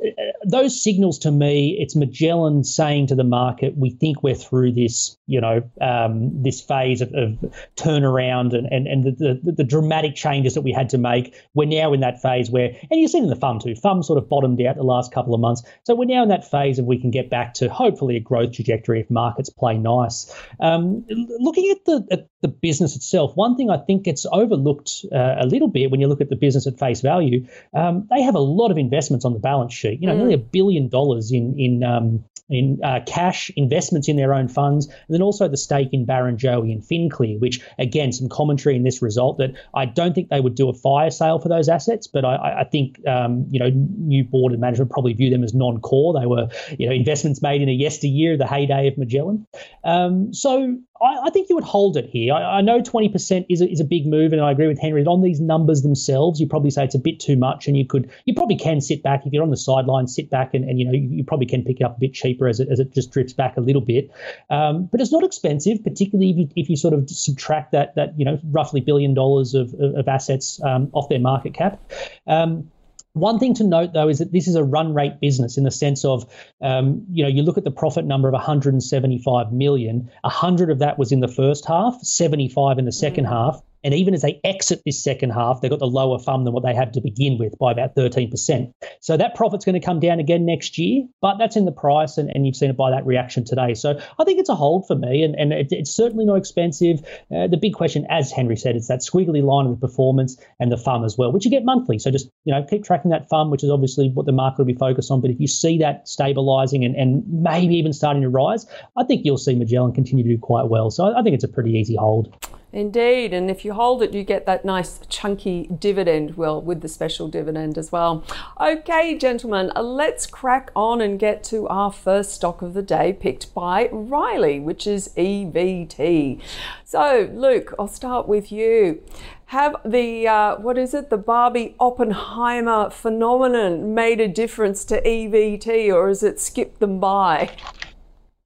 Uh, 0.00 0.22
those 0.44 0.80
signals 0.80 1.18
to 1.20 1.30
me, 1.30 1.76
it's 1.80 1.96
Magellan 1.96 2.62
saying 2.62 3.08
to 3.08 3.14
the 3.14 3.24
market, 3.24 3.76
we 3.76 3.90
think 3.90 4.22
we're 4.22 4.34
through 4.34 4.72
this, 4.72 5.16
you 5.26 5.40
know, 5.40 5.68
um, 5.80 6.42
this 6.42 6.60
phase 6.60 7.00
of, 7.00 7.12
of, 7.14 7.36
turnaround 7.76 8.56
and, 8.56 8.66
and, 8.70 8.86
and 8.86 9.04
the, 9.04 9.40
the, 9.42 9.52
the, 9.52 9.64
dramatic 9.64 10.14
changes 10.14 10.54
that 10.54 10.62
we 10.62 10.72
had 10.72 10.88
to 10.88 10.98
make. 10.98 11.34
We're 11.54 11.66
now 11.66 11.92
in 11.92 12.00
that 12.00 12.22
phase 12.22 12.50
where, 12.50 12.68
and 12.90 13.00
you've 13.00 13.10
seen 13.10 13.24
in 13.24 13.30
the 13.30 13.36
FUM 13.36 13.62
too, 13.62 13.74
FUM 13.74 14.04
sort 14.04 14.18
of 14.18 14.28
bottomed 14.28 14.60
out 14.62 14.76
the 14.76 14.82
last 14.82 15.12
couple 15.12 15.34
of 15.34 15.40
months. 15.40 15.62
So 15.84 15.94
we're 15.94 16.06
now 16.06 16.22
in 16.22 16.28
that 16.28 16.48
phase 16.48 16.78
of 16.78 16.86
we 16.86 16.98
can 16.98 17.10
get 17.10 17.30
back 17.30 17.54
to 17.54 17.68
hopefully 17.68 18.16
a 18.16 18.20
growth 18.20 18.52
trajectory 18.52 19.00
if 19.00 19.10
markets 19.10 19.50
play 19.50 19.78
nice. 19.78 20.32
Um, 20.60 21.04
looking 21.08 21.70
at 21.70 21.84
the, 21.84 22.06
at 22.10 22.25
the 22.42 22.48
business 22.48 22.96
itself, 22.96 23.32
one 23.34 23.56
thing 23.56 23.70
I 23.70 23.78
think 23.78 24.04
gets 24.04 24.26
overlooked 24.30 25.04
uh, 25.12 25.36
a 25.38 25.46
little 25.46 25.68
bit 25.68 25.90
when 25.90 26.00
you 26.00 26.08
look 26.08 26.20
at 26.20 26.28
the 26.28 26.36
business 26.36 26.66
at 26.66 26.78
face 26.78 27.00
value, 27.00 27.46
um, 27.74 28.06
they 28.10 28.22
have 28.22 28.34
a 28.34 28.40
lot 28.40 28.70
of 28.70 28.78
investments 28.78 29.24
on 29.24 29.32
the 29.32 29.38
balance 29.38 29.74
sheet. 29.74 30.00
You 30.00 30.06
know, 30.06 30.14
mm. 30.14 30.18
nearly 30.18 30.34
a 30.34 30.38
billion 30.38 30.88
dollars 30.88 31.32
in 31.32 31.58
in 31.58 31.82
um, 31.82 32.24
in 32.48 32.78
uh, 32.84 33.00
cash 33.06 33.50
investments 33.56 34.08
in 34.08 34.16
their 34.16 34.32
own 34.32 34.48
funds, 34.48 34.86
and 34.86 35.14
then 35.14 35.22
also 35.22 35.48
the 35.48 35.56
stake 35.56 35.88
in 35.92 36.06
Barrenjoey 36.06 36.72
and 36.72 36.82
FinClear, 36.82 37.40
which 37.40 37.60
again, 37.78 38.12
some 38.12 38.28
commentary 38.28 38.76
in 38.76 38.84
this 38.84 39.02
result 39.02 39.38
that 39.38 39.54
I 39.74 39.84
don't 39.86 40.14
think 40.14 40.28
they 40.28 40.40
would 40.40 40.54
do 40.54 40.68
a 40.68 40.74
fire 40.74 41.10
sale 41.10 41.38
for 41.40 41.48
those 41.48 41.68
assets, 41.68 42.06
but 42.06 42.24
I, 42.24 42.60
I 42.60 42.64
think 42.64 43.06
um, 43.06 43.46
you 43.50 43.58
know 43.58 43.70
new 43.70 44.24
board 44.24 44.52
and 44.52 44.60
management 44.60 44.90
probably 44.90 45.14
view 45.14 45.30
them 45.30 45.42
as 45.42 45.54
non-core. 45.54 46.18
They 46.18 46.26
were 46.26 46.48
you 46.78 46.86
know 46.88 46.94
investments 46.94 47.42
made 47.42 47.62
in 47.62 47.68
a 47.68 47.72
yesteryear, 47.72 48.36
the 48.36 48.46
heyday 48.46 48.88
of 48.88 48.98
Magellan. 48.98 49.46
Um, 49.82 50.32
so 50.32 50.78
I, 51.02 51.26
I, 51.26 51.30
think 51.30 51.48
you 51.48 51.54
would 51.54 51.64
hold 51.64 51.96
it 51.96 52.08
here. 52.10 52.34
I, 52.34 52.58
I 52.58 52.60
know 52.60 52.80
20% 52.80 53.46
is 53.48 53.60
a, 53.60 53.70
is 53.70 53.80
a 53.80 53.84
big 53.84 54.06
move, 54.06 54.32
and 54.32 54.40
I 54.40 54.50
agree 54.50 54.66
with 54.66 54.80
Henry. 54.80 55.04
On 55.04 55.22
these 55.22 55.40
numbers 55.40 55.82
themselves, 55.82 56.40
you 56.40 56.46
probably 56.46 56.70
say 56.70 56.84
it's 56.84 56.94
a 56.94 56.98
bit 56.98 57.20
too 57.20 57.36
much, 57.36 57.66
and 57.66 57.76
you 57.76 57.86
could, 57.86 58.10
you 58.24 58.34
probably 58.34 58.56
can 58.56 58.80
sit 58.80 59.02
back 59.02 59.26
if 59.26 59.32
you're 59.32 59.42
on 59.42 59.50
the 59.50 59.56
sideline, 59.56 60.06
sit 60.06 60.30
back, 60.30 60.54
and, 60.54 60.68
and 60.68 60.78
you 60.78 60.84
know 60.84 60.92
you, 60.92 61.08
you, 61.08 61.24
probably 61.24 61.46
can 61.46 61.62
pick 61.62 61.80
it 61.80 61.84
up 61.84 61.96
a 61.96 62.00
bit 62.00 62.14
cheaper 62.14 62.48
as 62.48 62.60
it 62.60 62.68
as 62.70 62.80
it 62.80 62.92
just 62.92 63.10
drifts 63.10 63.32
back 63.32 63.56
a 63.56 63.60
little 63.60 63.82
bit. 63.82 64.10
Um, 64.50 64.86
but 64.86 65.00
it's 65.00 65.12
not 65.12 65.24
expensive, 65.24 65.82
particularly 65.82 66.30
if 66.30 66.36
you, 66.36 66.48
if 66.56 66.70
you 66.70 66.76
sort 66.76 66.94
of 66.94 67.08
subtract 67.10 67.72
that 67.72 67.94
that 67.96 68.18
you 68.18 68.24
know 68.24 68.38
roughly 68.44 68.80
billion 68.80 69.14
dollars 69.14 69.54
of, 69.54 69.74
of, 69.74 69.94
of 69.96 70.08
assets 70.08 70.60
um, 70.62 70.90
off 70.92 71.08
their 71.08 71.20
market 71.20 71.54
cap. 71.54 71.80
Um, 72.26 72.70
One 73.16 73.38
thing 73.38 73.54
to 73.54 73.64
note, 73.64 73.94
though, 73.94 74.08
is 74.08 74.18
that 74.18 74.32
this 74.32 74.46
is 74.46 74.56
a 74.56 74.62
run 74.62 74.92
rate 74.92 75.20
business 75.20 75.56
in 75.56 75.64
the 75.64 75.70
sense 75.70 76.04
of, 76.04 76.30
um, 76.60 77.06
you 77.10 77.22
know, 77.24 77.30
you 77.30 77.42
look 77.42 77.56
at 77.56 77.64
the 77.64 77.70
profit 77.70 78.04
number 78.04 78.28
of 78.28 78.34
175 78.34 79.52
million. 79.52 80.10
100 80.20 80.70
of 80.70 80.80
that 80.80 80.98
was 80.98 81.12
in 81.12 81.20
the 81.20 81.28
first 81.28 81.64
half, 81.66 81.98
75 82.02 82.78
in 82.78 82.84
the 82.84 82.92
second 82.92 83.24
mm. 83.24 83.30
half. 83.30 83.62
And 83.86 83.94
even 83.94 84.14
as 84.14 84.22
they 84.22 84.40
exit 84.42 84.82
this 84.84 85.00
second 85.00 85.30
half, 85.30 85.60
they've 85.60 85.70
got 85.70 85.78
the 85.78 85.86
lower 85.86 86.18
FUM 86.18 86.42
than 86.42 86.52
what 86.52 86.64
they 86.64 86.74
had 86.74 86.92
to 86.94 87.00
begin 87.00 87.38
with 87.38 87.56
by 87.56 87.70
about 87.70 87.94
13%. 87.94 88.72
So 88.98 89.16
that 89.16 89.36
profit's 89.36 89.64
going 89.64 89.80
to 89.80 89.86
come 89.86 90.00
down 90.00 90.18
again 90.18 90.44
next 90.44 90.76
year, 90.76 91.04
but 91.22 91.36
that's 91.38 91.54
in 91.54 91.66
the 91.66 91.72
price, 91.72 92.18
and, 92.18 92.28
and 92.34 92.44
you've 92.44 92.56
seen 92.56 92.68
it 92.68 92.76
by 92.76 92.90
that 92.90 93.06
reaction 93.06 93.44
today. 93.44 93.74
So 93.74 93.96
I 94.18 94.24
think 94.24 94.40
it's 94.40 94.48
a 94.48 94.56
hold 94.56 94.88
for 94.88 94.96
me, 94.96 95.22
and, 95.22 95.36
and 95.36 95.52
it, 95.52 95.68
it's 95.70 95.94
certainly 95.94 96.24
not 96.24 96.34
expensive. 96.34 96.98
Uh, 97.32 97.46
the 97.46 97.56
big 97.56 97.74
question, 97.74 98.04
as 98.10 98.32
Henry 98.32 98.56
said, 98.56 98.74
it's 98.74 98.88
that 98.88 99.02
squiggly 99.02 99.40
line 99.40 99.66
of 99.66 99.78
the 99.78 99.86
performance 99.86 100.36
and 100.58 100.72
the 100.72 100.76
FUM 100.76 101.04
as 101.04 101.16
well, 101.16 101.30
which 101.30 101.44
you 101.44 101.50
get 101.52 101.64
monthly. 101.64 102.00
So 102.00 102.10
just 102.10 102.28
you 102.44 102.52
know 102.52 102.64
keep 102.68 102.82
tracking 102.82 103.12
that 103.12 103.28
FUM, 103.30 103.50
which 103.50 103.62
is 103.62 103.70
obviously 103.70 104.08
what 104.08 104.26
the 104.26 104.32
market 104.32 104.58
will 104.58 104.64
be 104.64 104.74
focused 104.74 105.12
on. 105.12 105.20
But 105.20 105.30
if 105.30 105.38
you 105.38 105.46
see 105.46 105.78
that 105.78 106.06
stabilising 106.06 106.84
and, 106.84 106.96
and 106.96 107.22
maybe 107.28 107.76
even 107.76 107.92
starting 107.92 108.22
to 108.22 108.28
rise, 108.28 108.66
I 108.98 109.04
think 109.04 109.24
you'll 109.24 109.38
see 109.38 109.54
Magellan 109.54 109.92
continue 109.92 110.24
to 110.24 110.30
do 110.30 110.38
quite 110.38 110.66
well. 110.66 110.90
So 110.90 111.04
I, 111.04 111.20
I 111.20 111.22
think 111.22 111.34
it's 111.34 111.44
a 111.44 111.48
pretty 111.48 111.70
easy 111.70 111.94
hold. 111.94 112.34
Indeed, 112.76 113.32
and 113.32 113.50
if 113.50 113.64
you 113.64 113.72
hold 113.72 114.02
it, 114.02 114.12
you 114.12 114.22
get 114.22 114.44
that 114.44 114.62
nice 114.62 115.00
chunky 115.08 115.66
dividend, 115.66 116.36
well, 116.36 116.60
with 116.60 116.82
the 116.82 116.88
special 116.88 117.26
dividend 117.26 117.78
as 117.78 117.90
well. 117.90 118.22
Okay, 118.60 119.16
gentlemen, 119.16 119.72
let's 119.74 120.26
crack 120.26 120.72
on 120.76 121.00
and 121.00 121.18
get 121.18 121.42
to 121.44 121.66
our 121.68 121.90
first 121.90 122.34
stock 122.34 122.60
of 122.60 122.74
the 122.74 122.82
day 122.82 123.14
picked 123.14 123.54
by 123.54 123.88
Riley, 123.90 124.60
which 124.60 124.86
is 124.86 125.08
EVT. 125.16 126.38
So, 126.84 127.30
Luke, 127.32 127.72
I'll 127.78 127.88
start 127.88 128.28
with 128.28 128.52
you. 128.52 129.02
Have 129.46 129.76
the, 129.82 130.28
uh, 130.28 130.56
what 130.56 130.76
is 130.76 130.92
it, 130.92 131.08
the 131.08 131.16
Barbie 131.16 131.76
Oppenheimer 131.80 132.90
phenomenon 132.90 133.94
made 133.94 134.20
a 134.20 134.28
difference 134.28 134.84
to 134.84 135.00
EVT 135.00 135.90
or 135.94 136.08
has 136.08 136.22
it 136.22 136.38
skipped 136.38 136.80
them 136.80 137.00
by? 137.00 137.56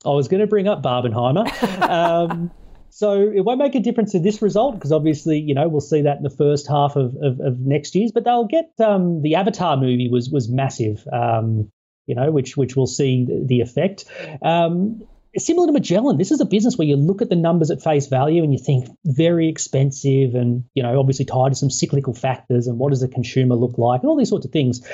I 0.04 0.10
was 0.10 0.28
going 0.28 0.40
to 0.40 0.46
bring 0.46 0.68
up 0.68 0.84
Barbenheimer. 0.84 1.50
Um, 1.90 2.52
so 3.00 3.14
it 3.14 3.46
won't 3.46 3.58
make 3.58 3.74
a 3.74 3.80
difference 3.80 4.12
to 4.12 4.18
this 4.18 4.42
result 4.42 4.74
because 4.74 4.92
obviously, 4.92 5.38
you 5.38 5.54
know, 5.54 5.66
we'll 5.68 5.80
see 5.80 6.02
that 6.02 6.18
in 6.18 6.22
the 6.22 6.28
first 6.28 6.66
half 6.66 6.96
of, 6.96 7.16
of, 7.22 7.40
of 7.40 7.58
next 7.58 7.94
year's. 7.94 8.12
But 8.12 8.24
they'll 8.24 8.44
get 8.44 8.72
um, 8.78 9.22
the 9.22 9.36
Avatar 9.36 9.78
movie 9.78 10.10
was 10.10 10.28
was 10.28 10.50
massive, 10.50 11.08
um, 11.10 11.70
you 12.06 12.14
know, 12.14 12.30
which 12.30 12.58
which 12.58 12.76
we'll 12.76 12.86
see 12.86 13.26
the, 13.26 13.62
effect. 13.62 14.04
Um, 14.42 15.02
similar 15.34 15.66
to 15.68 15.72
Magellan, 15.72 16.18
this 16.18 16.30
is 16.30 16.42
a 16.42 16.44
business 16.44 16.76
where 16.76 16.86
you 16.86 16.96
look 16.96 17.22
at 17.22 17.30
the 17.30 17.36
numbers 17.36 17.70
at 17.70 17.82
face 17.82 18.06
value 18.06 18.42
and 18.42 18.52
you 18.52 18.58
think 18.58 18.86
very 19.06 19.48
expensive 19.48 20.34
and, 20.34 20.64
you 20.74 20.82
know, 20.82 21.00
obviously 21.00 21.24
tied 21.24 21.52
to 21.52 21.54
some 21.54 21.70
cyclical 21.70 22.12
factors 22.12 22.66
and 22.66 22.78
what 22.78 22.90
does 22.90 23.00
the 23.00 23.08
consumer 23.08 23.54
look 23.54 23.78
like 23.78 24.02
and 24.02 24.10
all 24.10 24.16
these 24.16 24.28
sorts 24.28 24.44
of 24.44 24.52
things. 24.52 24.86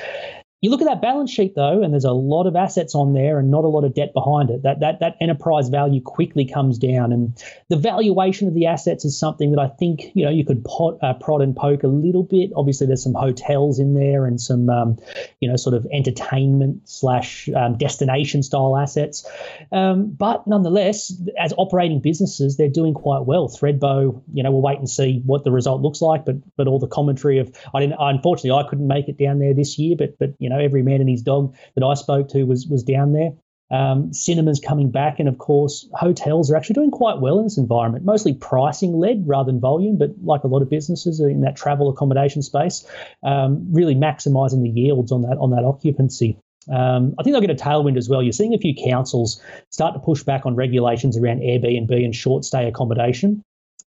You 0.63 0.71
look 0.71 0.81
at 0.81 0.87
that 0.87 1.03
balance 1.03 1.31
sheet 1.31 1.55
though, 1.55 1.83
and 1.83 1.93
there's 1.93 2.07
a 2.07 2.13
lot 2.13 2.47
of 2.47 2.57
assets 2.57 2.95
on 2.95 3.13
there 3.13 3.39
and 3.39 3.51
not 3.51 3.65
a 3.65 3.69
lot 3.69 3.85
of 3.85 3.93
debt 3.93 4.15
behind 4.15 4.49
it. 4.49 4.63
That 4.63 4.81
that 4.81 5.01
that 5.01 5.17
enterprise 5.21 5.69
value 5.69 6.01
quickly 6.01 6.47
comes 6.47 6.79
down, 6.79 7.13
and 7.13 7.37
the 7.69 7.77
valuation 7.77 8.49
of 8.49 8.55
the 8.55 8.65
assets 8.65 9.05
is 9.05 9.19
something 9.19 9.51
that 9.51 9.61
I 9.61 9.69
think 9.69 10.13
you 10.15 10.25
know 10.25 10.31
you 10.31 10.47
could 10.47 10.65
pot, 10.65 10.97
uh, 11.03 11.13
prod 11.13 11.43
and 11.43 11.55
poke 11.55 11.83
a 11.83 11.89
little 11.89 12.23
bit. 12.23 12.53
Obviously, 12.57 12.87
there's 12.87 13.03
some 13.03 13.13
hotels 13.13 13.79
in 13.79 13.93
there 13.93 14.25
and 14.25 14.41
some 14.41 14.71
um, 14.71 14.97
you 15.41 15.49
know 15.49 15.57
sort 15.57 15.75
of 15.75 15.87
entertainment 15.93 16.89
slash 16.89 17.51
um, 17.55 17.77
destination 17.77 18.43
style 18.43 18.79
assets, 18.79 19.29
um, 19.73 20.11
but 20.11 20.47
nonetheless, 20.47 21.13
as 21.39 21.53
operating 21.59 22.01
businesses, 22.01 22.57
they're 22.57 22.71
doing 22.71 22.95
quite 22.95 23.27
well. 23.27 23.51
Thredbo, 23.51 24.23
you 24.33 24.43
know, 24.43 24.53
we'll 24.53 24.63
wait 24.63 24.79
and 24.79 24.89
see 24.89 25.21
what 25.27 25.45
the 25.45 25.53
result 25.53 25.83
looks 25.83 26.01
like, 26.01 26.25
but 26.25 26.37
but 26.57 26.67
all 26.67 26.79
the 26.79 26.89
commentary 26.89 27.41
of 27.41 27.55
I 27.75 27.81
didn't 27.81 27.97
unfortunately 28.01 28.53
I 28.53 28.67
couldn't 28.67 28.89
make 28.89 29.11
it 29.11 29.19
down 29.19 29.39
there 29.39 29.53
this 29.53 29.79
year, 29.79 29.97
but 29.99 30.19
but 30.19 30.31
you 30.47 30.51
know, 30.51 30.56
every 30.59 30.83
man 30.83 31.01
and 31.01 31.09
his 31.09 31.23
dog 31.23 31.55
that 31.75 31.85
I 31.85 31.95
spoke 31.95 32.29
to 32.31 32.45
was 32.45 32.67
was 32.67 32.83
down 32.83 33.13
there. 33.13 33.33
Um, 33.69 34.13
cinemas 34.13 34.61
coming 34.61 34.91
back, 34.93 35.19
and 35.19 35.29
of 35.29 35.39
course, 35.39 35.89
hotels 35.93 36.51
are 36.51 36.57
actually 36.57 36.75
doing 36.75 36.93
quite 36.93 37.21
well 37.21 37.39
in 37.39 37.45
this 37.45 37.59
environment, 37.59 38.05
mostly 38.05 38.33
pricing 38.33 38.97
led 38.97 39.27
rather 39.27 39.51
than 39.51 39.61
volume, 39.61 39.99
but 39.99 40.11
like 40.23 40.45
a 40.45 40.47
lot 40.47 40.63
of 40.63 40.71
businesses 40.71 41.19
in 41.19 41.41
that 41.41 41.57
travel 41.57 41.89
accommodation 41.91 42.43
space, 42.43 42.87
um, 43.25 43.67
really 43.73 43.97
maximising 43.97 44.63
the 44.63 44.71
yields 44.71 45.11
on 45.11 45.23
that 45.23 45.39
on 45.39 45.51
that 45.51 45.65
occupancy. 45.65 46.39
Um, 46.73 47.15
I 47.19 47.23
think 47.23 47.35
they'll 47.35 47.41
get 47.41 47.51
a 47.51 47.55
tailwind 47.55 47.97
as 47.97 48.09
well. 48.09 48.23
You're 48.23 48.33
seeing 48.33 48.55
a 48.55 48.59
few 48.59 48.75
councils 48.75 49.41
start 49.71 49.95
to 49.95 50.01
push 50.01 50.23
back 50.23 50.47
on 50.47 50.55
regulations 50.55 51.17
around 51.17 51.41
Airbnb 51.41 51.93
and 52.05 52.15
short 52.15 52.45
stay 52.45 52.67
accommodation 52.67 53.43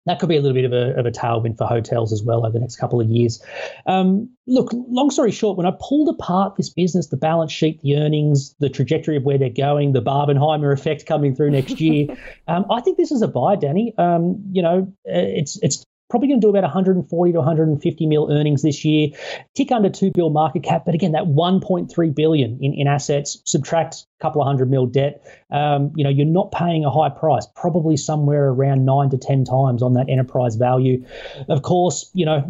that 0.10 0.18
could 0.18 0.28
be 0.28 0.38
a 0.38 0.42
little 0.42 0.56
bit 0.56 0.66
of 0.66 0.74
a, 0.74 0.98
of 0.98 1.06
a 1.06 1.12
tailwind 1.12 1.56
for 1.56 1.68
hotels 1.68 2.12
as 2.12 2.24
well 2.24 2.40
over 2.44 2.52
the 2.52 2.60
next 2.60 2.78
couple 2.78 3.00
of 3.00 3.08
years. 3.08 3.44
Um, 3.86 4.28
look, 4.48 4.72
long 4.74 5.12
story 5.12 5.30
short, 5.30 5.56
when 5.56 5.68
I 5.68 5.74
pulled 5.80 6.10
apart 6.10 6.56
this 6.56 6.68
business, 6.68 7.10
the 7.10 7.18
balance 7.18 7.52
sheet, 7.52 7.80
the 7.82 7.96
earnings, 7.96 8.56
the 8.60 8.70
trajectory 8.70 9.18
of 9.18 9.24
where 9.24 9.38
they're 9.38 9.52
going, 9.52 9.94
the 9.94 10.02
Barbenheimer 10.02 10.74
effect 10.74 11.06
coming 11.06 11.36
through 11.36 11.52
next 11.52 11.80
year, 11.80 12.08
um, 12.48 12.66
I 12.72 12.82
think 12.82 12.98
this 12.98 13.12
is 13.12 13.22
a 13.22 13.28
buy, 13.28 13.56
Danny. 13.56 13.94
Um, 14.00 14.44
you 14.52 14.64
know, 14.64 14.92
uh, 15.08 15.30
it's 15.38 15.60
it's 15.62 15.86
probably 16.10 16.28
going 16.28 16.42
to 16.42 16.46
do 16.46 16.50
about 16.50 16.64
140 16.64 17.32
to 17.32 17.38
150 17.38 18.06
mil 18.08 18.32
earnings 18.32 18.62
this 18.62 18.84
year, 18.84 19.10
tick 19.56 19.72
under 19.72 19.90
2 19.90 20.12
bill 20.12 20.30
market 20.30 20.64
cap. 20.64 20.84
But 20.86 20.96
again, 20.96 21.12
that 21.12 21.26
1.3 21.26 22.16
billion 22.16 22.58
in, 22.62 22.74
in 22.74 22.88
assets, 22.88 23.42
subtract 23.46 24.06
a 24.20 24.24
couple 24.24 24.42
of 24.42 24.48
hundred 24.48 24.70
mil 24.70 24.86
debt, 24.86 25.24
um, 25.52 25.92
you 25.96 26.04
know, 26.04 26.10
you're 26.10 26.26
not 26.26 26.52
paying 26.52 26.84
a 26.84 26.92
high 26.92 27.10
price, 27.10 27.48
probably 27.56 27.96
somewhere 27.96 28.50
around 28.50 28.86
nine 28.86 29.10
to 29.12 29.18
10 29.18 29.46
times 29.46 29.84
on 29.84 29.94
that 29.94 30.10
enterprise 30.10 30.56
value. 30.56 31.06
Of 31.48 31.62
course, 31.62 32.10
you 32.14 32.26
know, 32.26 32.42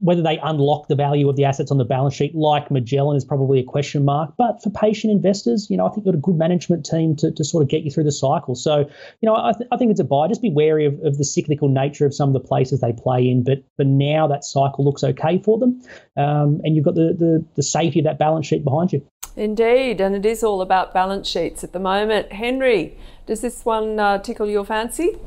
whether 0.00 0.22
they 0.22 0.38
unlock 0.38 0.88
the 0.88 0.96
value 0.96 1.28
of 1.28 1.36
the 1.36 1.44
assets 1.44 1.70
on 1.70 1.78
the 1.78 1.84
balance 1.84 2.14
sheet 2.14 2.34
like 2.34 2.70
Magellan 2.70 3.16
is 3.16 3.24
probably 3.24 3.60
a 3.60 3.64
question 3.64 4.04
mark. 4.04 4.34
But 4.38 4.62
for 4.62 4.70
patient 4.70 5.12
investors, 5.12 5.68
you 5.68 5.76
know, 5.76 5.86
I 5.86 5.88
think 5.90 6.06
you've 6.06 6.14
got 6.14 6.18
a 6.18 6.22
good 6.22 6.36
management 6.36 6.86
team 6.86 7.14
to, 7.16 7.30
to 7.30 7.44
sort 7.44 7.62
of 7.62 7.68
get 7.68 7.82
you 7.82 7.90
through 7.90 8.04
the 8.04 8.12
cycle. 8.12 8.54
So, 8.54 8.78
you 8.78 9.26
know, 9.26 9.36
I, 9.36 9.52
th- 9.52 9.68
I 9.70 9.76
think 9.76 9.90
it's 9.90 10.00
a 10.00 10.04
buy. 10.04 10.28
Just 10.28 10.42
be 10.42 10.50
wary 10.50 10.86
of, 10.86 10.94
of 11.04 11.18
the 11.18 11.24
cyclical 11.24 11.68
nature 11.68 12.06
of 12.06 12.14
some 12.14 12.28
of 12.28 12.32
the 12.32 12.40
places 12.40 12.80
they 12.86 12.92
play 12.92 13.28
in. 13.28 13.42
But 13.42 13.64
for 13.76 13.84
now, 13.84 14.26
that 14.28 14.44
cycle 14.44 14.84
looks 14.84 15.02
okay 15.04 15.40
for 15.44 15.58
them. 15.58 15.82
Um, 16.16 16.60
and 16.64 16.76
you've 16.76 16.84
got 16.84 16.94
the, 16.94 17.14
the, 17.18 17.44
the 17.54 17.62
safety 17.62 18.00
of 18.00 18.04
that 18.04 18.18
balance 18.18 18.46
sheet 18.46 18.64
behind 18.64 18.92
you. 18.92 19.06
Indeed, 19.36 20.00
and 20.00 20.14
it 20.14 20.24
is 20.24 20.42
all 20.42 20.62
about 20.62 20.94
balance 20.94 21.28
sheets 21.28 21.62
at 21.62 21.72
the 21.72 21.78
moment. 21.78 22.32
Henry, 22.32 22.96
does 23.26 23.42
this 23.42 23.64
one 23.64 23.98
uh, 24.00 24.18
tickle 24.18 24.48
your 24.48 24.64
fancy? 24.64 25.18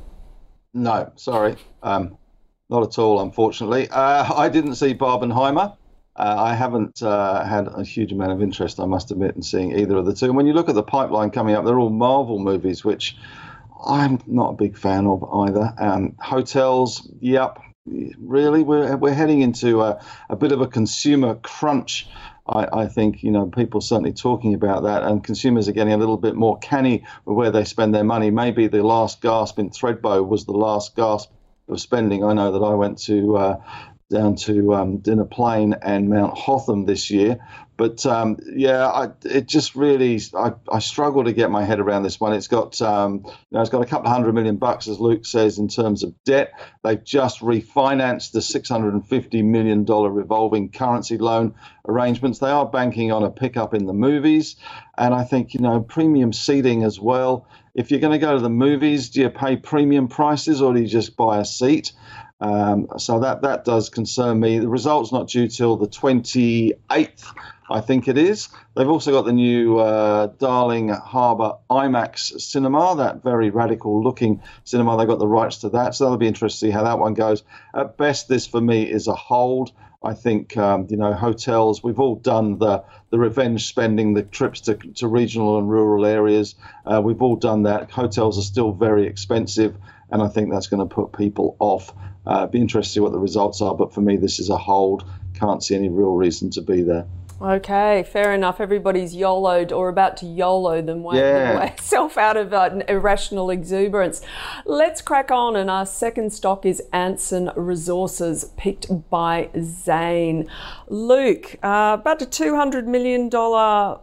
No, 0.74 1.12
sorry. 1.16 1.58
Um, 1.84 2.18
not 2.70 2.84
at 2.84 2.98
all, 2.98 3.22
unfortunately. 3.22 3.88
Uh, 3.90 4.34
I 4.34 4.50
didn't 4.50 4.76
see 4.76 4.96
Barbenheimer. 4.96 5.76
Uh, 6.16 6.36
I 6.38 6.54
haven't 6.54 7.02
uh, 7.02 7.46
had 7.46 7.68
a 7.68 7.84
huge 7.84 8.12
amount 8.12 8.32
of 8.32 8.42
interest, 8.42 8.80
I 8.80 8.86
must 8.86 9.12
admit, 9.12 9.36
in 9.36 9.42
seeing 9.42 9.78
either 9.78 9.96
of 9.96 10.06
the 10.06 10.14
two. 10.14 10.26
And 10.26 10.36
when 10.36 10.48
you 10.48 10.54
look 10.54 10.70
at 10.70 10.76
the 10.76 10.84
pipeline 10.84 11.30
coming 11.30 11.56
up, 11.56 11.64
they're 11.64 11.80
all 11.80 11.90
Marvel 11.90 12.40
movies, 12.40 12.84
which 12.84 13.16
I'm 13.86 14.20
not 14.28 14.52
a 14.52 14.56
big 14.56 14.78
fan 14.78 15.08
of 15.08 15.24
either. 15.24 15.74
Um, 15.78 16.16
hotels, 16.20 17.10
yep, 17.20 17.60
really, 18.18 18.64
we're, 18.64 18.96
we're 18.98 19.14
heading 19.14 19.42
into 19.42 19.82
a, 19.82 20.04
a 20.30 20.36
bit 20.36 20.52
of 20.52 20.62
a 20.62 20.68
consumer 20.68 21.36
crunch 21.36 22.08
I, 22.50 22.82
I, 22.82 22.88
think 22.88 23.22
you 23.22 23.32
know 23.32 23.46
people 23.46 23.80
certainly 23.80 24.14
talking 24.14 24.54
about 24.54 24.84
that, 24.84 25.04
and 25.04 25.24
consumers 25.24 25.68
are 25.68 25.72
getting 25.72 25.94
a 25.94 25.98
little 25.98 26.18
bit 26.18 26.36
more 26.36 26.58
canny 26.58 27.06
with 27.26 27.38
where 27.38 27.52
they 27.52 27.64
spend 27.64 27.94
their 27.94 28.04
money. 28.04 28.32
Maybe 28.32 28.68
the 28.68 28.84
last 28.84 29.22
gasp 29.22 29.60
in 29.60 29.70
Thredbo 29.70 30.28
was 30.28 30.46
the 30.46 30.54
last 30.54 30.96
gasp 30.96 31.32
of 31.68 31.80
spending. 31.80 32.24
I 32.24 32.34
know 32.34 32.52
that 32.52 32.66
I 32.66 32.74
went 32.74 32.98
to 33.04 33.38
uh, 33.38 33.62
down 34.10 34.36
to 34.36 34.74
um, 34.74 34.98
Dinner 34.98 35.26
Plain 35.26 35.76
and 35.82 36.10
Mount 36.10 36.36
Hotham 36.36 36.86
this 36.86 37.12
year. 37.12 37.38
But 37.80 38.06
um, 38.06 38.38
yeah, 38.56 38.88
I, 38.88 39.10
it 39.26 39.48
just 39.48 39.76
really 39.76 40.22
I, 40.36 40.54
I 40.72 40.80
struggle 40.80 41.26
to 41.26 41.34
get 41.34 41.52
my 41.52 41.66
head 41.66 41.82
around 41.82 42.04
this 42.04 42.22
one. 42.22 42.34
It's 42.34 42.50
got 42.50 42.82
um, 42.84 43.24
you 43.26 43.34
know, 43.54 43.62
it's 43.62 43.72
got 43.72 43.84
a 43.84 43.88
couple 43.88 44.08
of 44.08 44.14
hundred 44.14 44.36
million 44.36 44.58
bucks, 44.58 44.88
as 44.90 45.00
Luke 45.02 45.26
says, 45.26 45.60
in 45.60 45.70
terms 45.70 46.04
of 46.04 46.16
debt. 46.26 46.54
They've 46.84 47.04
just 47.04 47.42
refinanced 47.42 48.34
the 48.34 48.44
650 48.44 49.44
million 49.44 49.86
dollar 49.86 50.12
revolving 50.12 50.72
currency 50.72 51.18
loan 51.20 51.56
arrangements. 51.90 52.40
They 52.40 52.52
are 52.52 52.68
banking 52.68 53.12
on 53.12 53.24
a 53.24 53.32
pickup 53.32 53.74
in 53.74 53.88
the 53.88 53.94
movies, 53.94 54.58
and 55.00 55.16
I 55.16 55.26
think 55.26 55.56
you 55.56 55.62
know 55.62 55.82
premium 55.82 56.34
seating 56.34 56.84
as 56.86 57.02
well. 57.02 57.48
If 57.76 57.92
you're 57.92 58.02
going 58.02 58.14
to 58.14 58.20
go 58.26 58.36
to 58.36 58.42
the 58.42 58.52
movies, 58.52 59.12
do 59.12 59.22
you 59.22 59.32
pay 59.32 59.58
premium 59.58 60.08
prices 60.10 60.62
or 60.62 60.76
do 60.76 60.82
you 60.82 60.88
just 60.88 61.18
buy 61.18 61.40
a 61.40 61.46
seat? 61.46 61.94
Um, 62.42 62.88
so 62.98 63.20
that 63.20 63.42
that 63.42 63.66
does 63.66 63.90
concern 63.90 64.40
me. 64.40 64.60
The 64.60 64.70
result's 64.70 65.12
not 65.12 65.28
due 65.28 65.48
till 65.48 65.76
the 65.76 65.88
28th, 65.88 67.36
I 67.70 67.82
think 67.82 68.08
it 68.08 68.18
is. 68.18 68.48
They've 68.76 68.88
also 68.88 69.12
got 69.12 69.26
the 69.26 69.34
new 69.34 69.78
uh, 69.78 70.28
Darling 70.40 70.90
Harbour 70.90 71.54
IMAX 71.70 72.40
cinema, 72.40 72.96
that 72.96 73.24
very 73.24 73.50
radical 73.50 74.02
looking 74.02 74.42
cinema. 74.64 74.98
They've 74.98 75.08
got 75.08 75.20
the 75.20 75.28
rights 75.28 75.58
to 75.60 75.70
that, 75.70 75.96
so 75.96 76.06
that'll 76.06 76.18
be 76.18 76.28
interesting 76.28 76.70
to 76.70 76.72
see 76.72 76.78
how 76.78 76.84
that 76.84 77.00
one 77.00 77.14
goes. 77.14 77.44
At 77.76 77.98
best, 77.98 78.30
this 78.30 78.48
for 78.48 78.62
me 78.62 78.84
is 78.84 79.08
a 79.08 79.16
hold. 79.16 79.74
I 80.02 80.14
think 80.14 80.56
um, 80.56 80.88
you 80.90 80.96
know 80.96 81.14
hotels. 81.14 81.84
We've 81.84 82.00
all 82.00 82.16
done 82.16 82.58
the 82.58 82.84
the 83.10 83.20
revenge 83.20 83.68
spending, 83.68 84.14
the 84.14 84.24
trips 84.24 84.62
to 84.62 84.76
to 84.76 85.08
regional 85.08 85.60
and 85.60 85.70
rural 85.70 86.06
areas. 86.06 86.56
Uh, 86.86 87.02
we've 87.04 87.22
all 87.22 87.36
done 87.36 87.64
that. 87.64 87.92
Hotels 87.92 88.40
are 88.40 88.44
still 88.44 88.72
very 88.72 89.08
expensive, 89.08 89.76
and 90.12 90.22
I 90.22 90.28
think 90.28 90.52
that's 90.52 90.68
going 90.68 90.88
to 90.88 90.94
put 90.94 91.14
people 91.14 91.56
off. 91.60 91.94
Uh, 92.26 92.48
be 92.48 92.60
interested 92.60 92.90
to 92.90 92.94
see 92.94 93.00
what 93.00 93.12
the 93.12 93.20
results 93.20 93.62
are, 93.62 93.76
but 93.76 93.94
for 93.94 94.02
me, 94.02 94.18
this 94.18 94.40
is 94.40 94.50
a 94.50 94.58
hold. 94.58 95.04
can't 95.34 95.64
see 95.64 95.76
any 95.76 95.90
real 95.90 96.14
reason 96.14 96.50
to 96.52 96.62
be 96.62 96.84
there. 96.84 97.06
Okay, 97.42 98.04
fair 98.04 98.34
enough. 98.34 98.60
Everybody's 98.60 99.16
YOLO'd 99.16 99.72
or 99.72 99.88
about 99.88 100.18
to 100.18 100.26
YOLO 100.26 100.82
them 100.82 101.04
themselves 101.04 102.18
out 102.18 102.36
of 102.36 102.54
uh, 102.54 102.82
irrational 102.90 103.50
exuberance. 103.50 104.22
Let's 104.66 105.02
crack 105.02 105.32
on, 105.32 105.56
and 105.56 105.70
our 105.70 105.86
second 105.86 106.34
stock 106.34 106.66
is 106.66 106.84
Anson 106.92 107.50
Resources, 107.56 108.52
picked 108.58 109.10
by 109.10 109.50
Zane. 109.58 110.50
Luke, 110.90 111.56
uh, 111.64 111.96
about 111.98 112.22
a 112.22 112.26
$200 112.26 112.86
million 112.86 113.30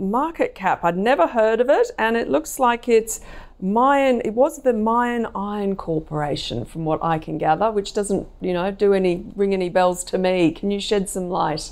market 0.01 0.55
cap. 0.55 0.83
I'd 0.83 0.97
never 0.97 1.27
heard 1.27 1.61
of 1.61 1.69
it, 1.69 1.91
and 1.99 2.17
it 2.17 2.31
looks 2.31 2.59
like 2.59 2.89
it's 2.89 3.21
Mayan, 3.61 4.21
it 4.25 4.35
was 4.35 4.63
the 4.63 4.73
Mayan 4.73 5.27
Iron 5.35 5.77
Corporation, 5.77 6.65
from 6.65 6.85
what 6.85 7.03
I 7.03 7.19
can 7.19 7.39
gather, 7.39 7.71
which 7.71 7.95
doesn't, 7.95 8.29
you 8.41 8.53
know, 8.53 8.71
do 8.71 8.93
any 8.93 9.25
ring 9.35 9.55
any 9.55 9.71
bells 9.71 10.05
to 10.05 10.19
me. 10.19 10.53
Can 10.53 10.71
you 10.71 10.81
shed 10.81 11.09
some 11.09 11.31
light? 11.31 11.71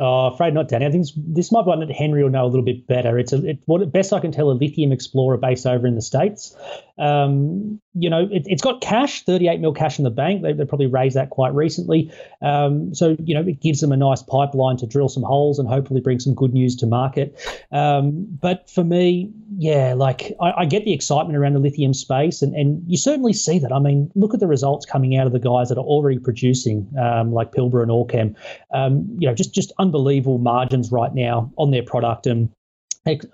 Oh, 0.00 0.26
afraid 0.26 0.54
not, 0.54 0.68
Danny. 0.68 0.86
I 0.86 0.90
think 0.90 1.06
this 1.16 1.50
might 1.50 1.62
be 1.62 1.68
one 1.68 1.80
that 1.80 1.90
Henry 1.90 2.22
will 2.22 2.30
know 2.30 2.44
a 2.44 2.46
little 2.46 2.64
bit 2.64 2.86
better. 2.86 3.18
It's 3.18 3.32
a, 3.32 3.44
it, 3.44 3.58
what 3.66 3.90
best 3.92 4.12
I 4.12 4.20
can 4.20 4.32
tell, 4.32 4.50
a 4.50 4.52
lithium 4.52 4.92
explorer 4.92 5.36
based 5.36 5.66
over 5.66 5.86
in 5.86 5.94
the 5.94 6.02
states. 6.02 6.56
Um, 6.98 7.80
you 7.94 8.08
know, 8.08 8.28
it, 8.30 8.48
has 8.48 8.60
got 8.60 8.80
cash, 8.80 9.24
38 9.24 9.60
mil 9.60 9.72
cash 9.72 9.98
in 9.98 10.04
the 10.04 10.10
bank. 10.10 10.42
They, 10.42 10.52
they 10.52 10.64
probably 10.64 10.86
raised 10.86 11.16
that 11.16 11.30
quite 11.30 11.54
recently. 11.54 12.12
Um, 12.42 12.94
so, 12.94 13.16
you 13.24 13.34
know, 13.34 13.40
it 13.40 13.60
gives 13.60 13.80
them 13.80 13.92
a 13.92 13.96
nice 13.96 14.22
pipeline 14.22 14.76
to 14.78 14.86
drill 14.86 15.08
some 15.08 15.22
holes 15.22 15.58
and 15.58 15.68
hopefully 15.68 16.00
bring 16.00 16.20
some 16.20 16.34
good 16.34 16.52
news 16.52 16.76
to 16.76 16.86
market. 16.86 17.36
Um, 17.72 18.26
but 18.40 18.70
for 18.70 18.84
me, 18.84 19.32
yeah, 19.56 19.94
like 19.94 20.32
I, 20.40 20.52
I, 20.58 20.64
get 20.64 20.84
the 20.84 20.92
excitement 20.92 21.36
around 21.36 21.54
the 21.54 21.60
lithium 21.60 21.94
space, 21.94 22.42
and, 22.42 22.54
and 22.54 22.82
you 22.86 22.96
certainly 22.96 23.32
see 23.32 23.58
that. 23.58 23.72
I 23.72 23.78
mean, 23.78 24.10
look 24.14 24.34
at 24.34 24.40
the 24.40 24.46
results 24.46 24.86
coming 24.86 25.16
out 25.16 25.26
of 25.26 25.32
the 25.32 25.40
guys 25.40 25.68
that 25.70 25.78
are 25.78 25.84
already 25.84 26.18
producing, 26.18 26.86
um, 27.00 27.32
like 27.32 27.52
Pilbara 27.52 27.82
and 27.82 27.90
Allkem. 27.90 28.36
Um, 28.72 29.08
you 29.18 29.26
know, 29.26 29.34
just 29.34 29.54
just 29.54 29.72
unbelievable 29.78 30.38
margins 30.38 30.92
right 30.92 31.14
now 31.14 31.50
on 31.56 31.70
their 31.70 31.82
product 31.82 32.26
and 32.26 32.50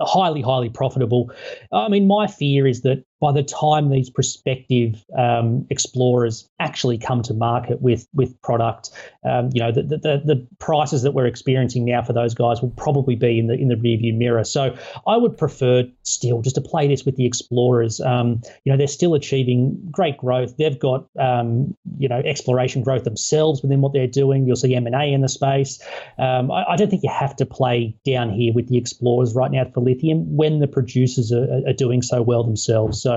highly, 0.01 0.43
highly 0.43 0.69
profitable. 0.69 1.33
I 1.73 1.89
mean, 1.89 2.07
my 2.07 2.27
fear 2.27 2.67
is 2.67 2.83
that 2.83 3.05
by 3.25 3.33
the 3.33 3.43
time 3.43 3.89
these 3.89 4.11
prospective 4.11 5.03
um, 5.17 5.67
explorers 5.71 6.47
actually 6.61 6.99
come 6.99 7.23
to 7.23 7.33
market 7.33 7.81
with 7.81 8.07
with 8.13 8.39
product, 8.43 8.91
um, 9.25 9.49
you 9.55 9.63
know, 9.63 9.73
the, 9.73 9.83
the, 9.83 10.23
the 10.23 10.47
prices 10.59 11.01
that 11.05 11.13
we're 11.13 11.25
experiencing 11.25 11.87
now 11.87 12.03
for 12.03 12.13
those 12.13 12.35
guys 12.35 12.61
will 12.61 12.75
probably 12.77 13.15
be 13.15 13.39
in 13.39 13.47
the 13.47 13.55
in 13.55 13.69
the 13.69 13.77
rearview 13.77 14.15
mirror. 14.15 14.45
So 14.45 14.77
I 15.07 15.17
would 15.17 15.39
prefer 15.39 15.85
still 16.03 16.43
just 16.43 16.57
to 16.57 16.61
play 16.61 16.87
this 16.87 17.07
with 17.07 17.17
the 17.17 17.25
explorers. 17.25 17.99
Um, 17.99 18.43
you 18.65 18.71
know, 18.71 18.77
they're 18.77 18.87
still 18.87 19.15
achieving 19.15 19.81
great 19.91 20.19
growth. 20.19 20.59
They've 20.59 20.79
got 20.79 21.07
um, 21.19 21.75
you 21.97 22.11
know 22.11 22.19
exploration 22.27 22.83
growth 22.83 23.05
themselves 23.05 23.63
within 23.63 23.81
what 23.81 23.95
they're 23.95 24.07
doing. 24.07 24.47
You'll 24.47 24.57
see 24.57 24.75
M 24.75 24.87
and 24.87 24.95
A 24.95 25.05
in 25.15 25.23
the 25.23 25.31
space. 25.31 25.83
Um, 26.19 26.51
I, 26.51 26.73
I, 26.73 26.77
don't 26.77 26.91
think 26.91 27.05
you 27.05 27.11
have 27.11 27.37
to 27.37 27.47
play 27.47 27.97
down 28.05 28.29
here 28.29 28.53
with 28.53 28.69
the 28.69 28.77
explorers 28.77 29.35
right 29.35 29.51
now 29.51 29.65
for 29.73 29.81
lithium 29.81 30.37
when 30.37 30.59
the 30.59 30.69
producers 30.69 31.33
are, 31.33 31.63
are 31.67 31.73
doing 31.73 32.03
so 32.03 32.21
well 32.21 32.45
themselves. 32.45 33.01
So 33.01 33.14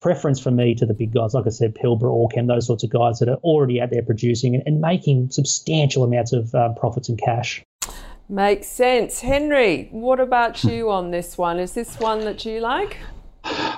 preference 0.00 0.40
for 0.40 0.50
me 0.50 0.74
to 0.74 0.86
the 0.86 0.94
big 0.94 1.12
guys, 1.12 1.34
like 1.34 1.46
I 1.46 1.50
said, 1.50 1.74
Pilbara, 1.74 2.10
Allkem, 2.10 2.46
those 2.46 2.66
sorts 2.66 2.84
of 2.84 2.90
guys 2.90 3.18
that 3.18 3.28
are 3.28 3.36
already 3.36 3.80
out 3.80 3.90
there 3.90 4.02
producing 4.02 4.54
and, 4.54 4.62
and 4.66 4.80
making 4.80 5.30
substantial 5.30 6.04
amounts 6.04 6.32
of 6.32 6.54
um, 6.54 6.74
profits 6.74 7.08
and 7.08 7.18
cash. 7.18 7.62
Makes 8.28 8.68
sense. 8.68 9.20
Henry, 9.20 9.88
what 9.90 10.20
about 10.20 10.62
you 10.62 10.90
on 10.90 11.10
this 11.10 11.36
one? 11.36 11.58
Is 11.58 11.72
this 11.72 11.98
one 11.98 12.20
that 12.20 12.44
you 12.44 12.60
like? 12.60 12.98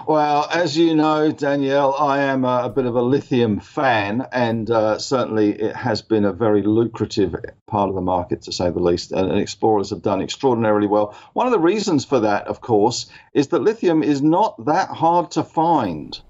Well, 0.07 0.49
as 0.51 0.77
you 0.77 0.95
know, 0.97 1.31
Danielle, 1.31 1.95
I 1.97 2.23
am 2.23 2.45
a, 2.45 2.63
a 2.65 2.69
bit 2.69 2.87
of 2.87 2.97
a 2.97 3.03
lithium 3.03 3.61
fan, 3.61 4.27
and 4.33 4.69
uh, 4.69 4.99
certainly 4.99 5.51
it 5.51 5.77
has 5.77 6.03
been 6.03 6.25
a 6.25 6.33
very 6.33 6.63
lucrative 6.63 7.37
part 7.69 7.89
of 7.89 7.95
the 7.95 8.01
market, 8.01 8.43
to 8.43 8.53
say 8.53 8.71
the 8.71 8.81
least. 8.81 9.13
And, 9.13 9.31
and 9.31 9.41
explorers 9.41 9.91
have 9.91 10.03
done 10.03 10.21
extraordinarily 10.21 10.89
well. 10.89 11.17
One 11.35 11.47
of 11.47 11.53
the 11.53 11.59
reasons 11.61 12.05
for 12.05 12.21
that, 12.21 12.49
of 12.49 12.61
course, 12.61 13.11
is 13.33 13.49
that 13.49 13.63
lithium 13.63 14.03
is 14.03 14.23
not 14.23 14.65
that 14.65 14.89
hard 14.89 15.31
to 15.33 15.45
find. 15.45 16.21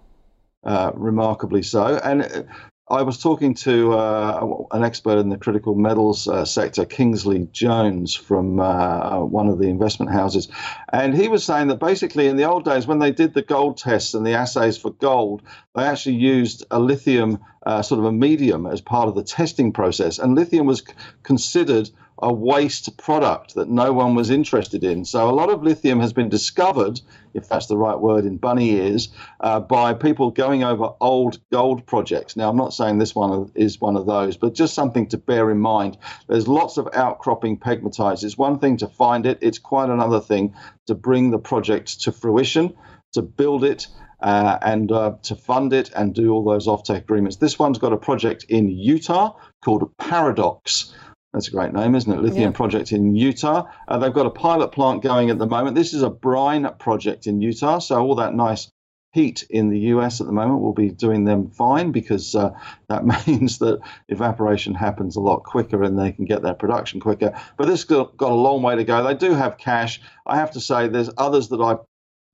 Uh, 0.65 0.93
remarkably 0.95 1.63
so. 1.63 1.99
And 2.05 2.47
I 2.93 3.01
was 3.03 3.19
talking 3.19 3.55
to 3.55 3.95
uh, 3.95 4.65
an 4.73 4.85
expert 4.85 5.17
in 5.17 5.31
the 5.31 5.39
critical 5.39 5.75
metals 5.75 6.29
uh, 6.29 6.45
sector, 6.45 6.85
Kingsley 6.85 7.49
Jones, 7.51 8.15
from 8.15 8.61
uh, 8.61 9.21
one 9.21 9.49
of 9.49 9.59
the 9.59 9.69
investment 9.69 10.13
houses, 10.13 10.49
and 10.93 11.15
he 11.17 11.29
was 11.29 11.43
saying 11.43 11.69
that 11.69 11.81
basically 11.81 12.27
in 12.27 12.37
the 12.37 12.45
old 12.45 12.67
days, 12.67 12.87
when 12.87 12.99
they 12.99 13.11
did 13.11 13.33
the 13.33 13.41
gold 13.41 13.79
tests 13.79 14.13
and 14.13 14.27
the 14.27 14.35
assays 14.35 14.77
for 14.77 14.91
gold, 14.91 15.41
they 15.75 15.85
actually 15.85 16.17
used 16.17 16.67
a 16.71 16.79
lithium 16.79 17.39
uh, 17.65 17.81
sort 17.81 17.99
of 17.99 18.05
a 18.05 18.13
medium 18.13 18.67
as 18.67 18.83
part 18.83 19.09
of 19.09 19.15
the 19.15 19.25
testing 19.25 19.73
process, 19.73 20.19
and 20.19 20.35
lithium 20.35 20.67
was 20.67 20.81
c- 20.81 20.93
considered 21.23 21.89
a 22.19 22.33
waste 22.33 22.97
product 22.99 23.55
that 23.55 23.69
no 23.69 23.93
one 23.93 24.15
was 24.15 24.31
interested 24.31 24.85
in. 24.85 25.05
So 25.05 25.29
a 25.29 25.33
lot 25.33 25.51
of 25.51 25.63
lithium 25.63 26.01
has 26.01 26.13
been 26.13 26.29
discovered, 26.29 27.01
if 27.35 27.49
that's 27.49 27.67
the 27.67 27.77
right 27.77 27.99
word 27.99 28.25
in 28.25 28.37
bunny 28.37 28.71
ears, 28.73 29.09
uh, 29.41 29.61
by 29.61 29.95
people 29.95 30.31
going 30.31 30.63
over 30.63 30.91
old 31.01 31.41
gold 31.51 31.87
projects. 31.87 32.37
Now, 32.37 32.49
I'm 32.49 32.57
not 32.57 32.75
saying 32.75 32.99
this 32.99 33.15
one 33.15 33.51
is 33.55 33.81
one 33.81 33.97
of 33.97 34.07
those, 34.07 34.37
but 34.37 34.55
just 34.55 34.75
something 34.75 35.09
to 35.09 35.19
bear 35.19 35.51
in 35.51 35.59
mind. 35.59 35.99
There's 36.29 36.47
lots 36.47 36.77
of 36.77 36.89
outcropping 36.95 37.59
pegmatites. 37.59 38.23
It's 38.23 38.39
one 38.39 38.59
thing 38.59 38.77
to 38.79 38.89
find 38.89 39.27
it, 39.27 39.39
it's 39.41 39.59
quite 39.59 39.91
another 39.91 40.21
thing 40.21 40.55
to 40.87 40.95
bring 40.95 41.31
the 41.31 41.39
project 41.39 42.03
to 42.03 42.13
fruition, 42.13 42.75
to 43.13 43.23
build 43.23 43.65
it. 43.65 43.87
Uh, 44.21 44.57
and 44.63 44.93
uh, 44.93 45.17
to 45.25 45.35
fund 45.35 45.73
it 45.73 45.91
and 45.97 46.15
do 46.15 46.31
all 46.31 46.45
those 46.45 46.69
offtake 46.69 46.99
agreements. 46.99 47.39
This 47.39 47.59
one's 47.59 47.79
got 47.79 47.93
a 47.93 47.97
project 47.97 48.45
in 48.49 48.69
Utah 48.69 49.35
called 49.65 49.91
Paradox. 49.97 50.95
That's 51.33 51.49
a 51.49 51.51
great 51.51 51.73
name, 51.73 51.95
isn't 51.95 52.13
it? 52.13 52.21
Lithium 52.21 52.51
yeah. 52.53 52.57
project 52.57 52.93
in 52.93 53.15
Utah. 53.15 53.67
Uh, 53.89 53.99
they've 53.99 54.13
got 54.13 54.27
a 54.27 54.31
pilot 54.31 54.69
plant 54.69 55.03
going 55.03 55.31
at 55.31 55.39
the 55.39 55.47
moment. 55.47 55.77
This 55.77 55.95
is 55.95 56.03
a 56.03 56.11
brine 56.11 56.69
project 56.79 57.27
in 57.27 57.41
Utah. 57.41 57.79
So 57.79 58.01
all 58.01 58.17
that 58.17 58.35
nice 58.35 58.71
heat 59.13 59.47
in 59.51 59.69
the 59.69 59.79
US 59.79 60.21
at 60.21 60.27
the 60.27 60.33
moment 60.33 60.61
will 60.61 60.73
be 60.73 60.91
doing 60.91 61.25
them 61.25 61.51
fine 61.51 61.93
because 61.93 62.35
uh, 62.35 62.51
that 62.89 63.05
means 63.27 63.59
that 63.59 63.81
evaporation 64.09 64.75
happens 64.75 65.17
a 65.17 65.21
lot 65.21 65.43
quicker 65.45 65.83
and 65.83 65.99
they 65.99 66.13
can 66.13 66.25
get 66.25 66.43
their 66.43 66.55
production 66.55 67.01
quicker. 67.01 67.39
But 67.57 67.67
this 67.67 67.85
got, 67.85 68.17
got 68.17 68.33
a 68.33 68.35
long 68.35 68.63
way 68.63 68.77
to 68.77 68.85
go. 68.85 69.03
They 69.03 69.15
do 69.15 69.35
have 69.35 69.59
cash. 69.59 70.01
I 70.27 70.37
have 70.37 70.53
to 70.53 70.61
say, 70.61 70.89
there's 70.89 71.11
others 71.17 71.49
that 71.49 71.61
I 71.61 71.77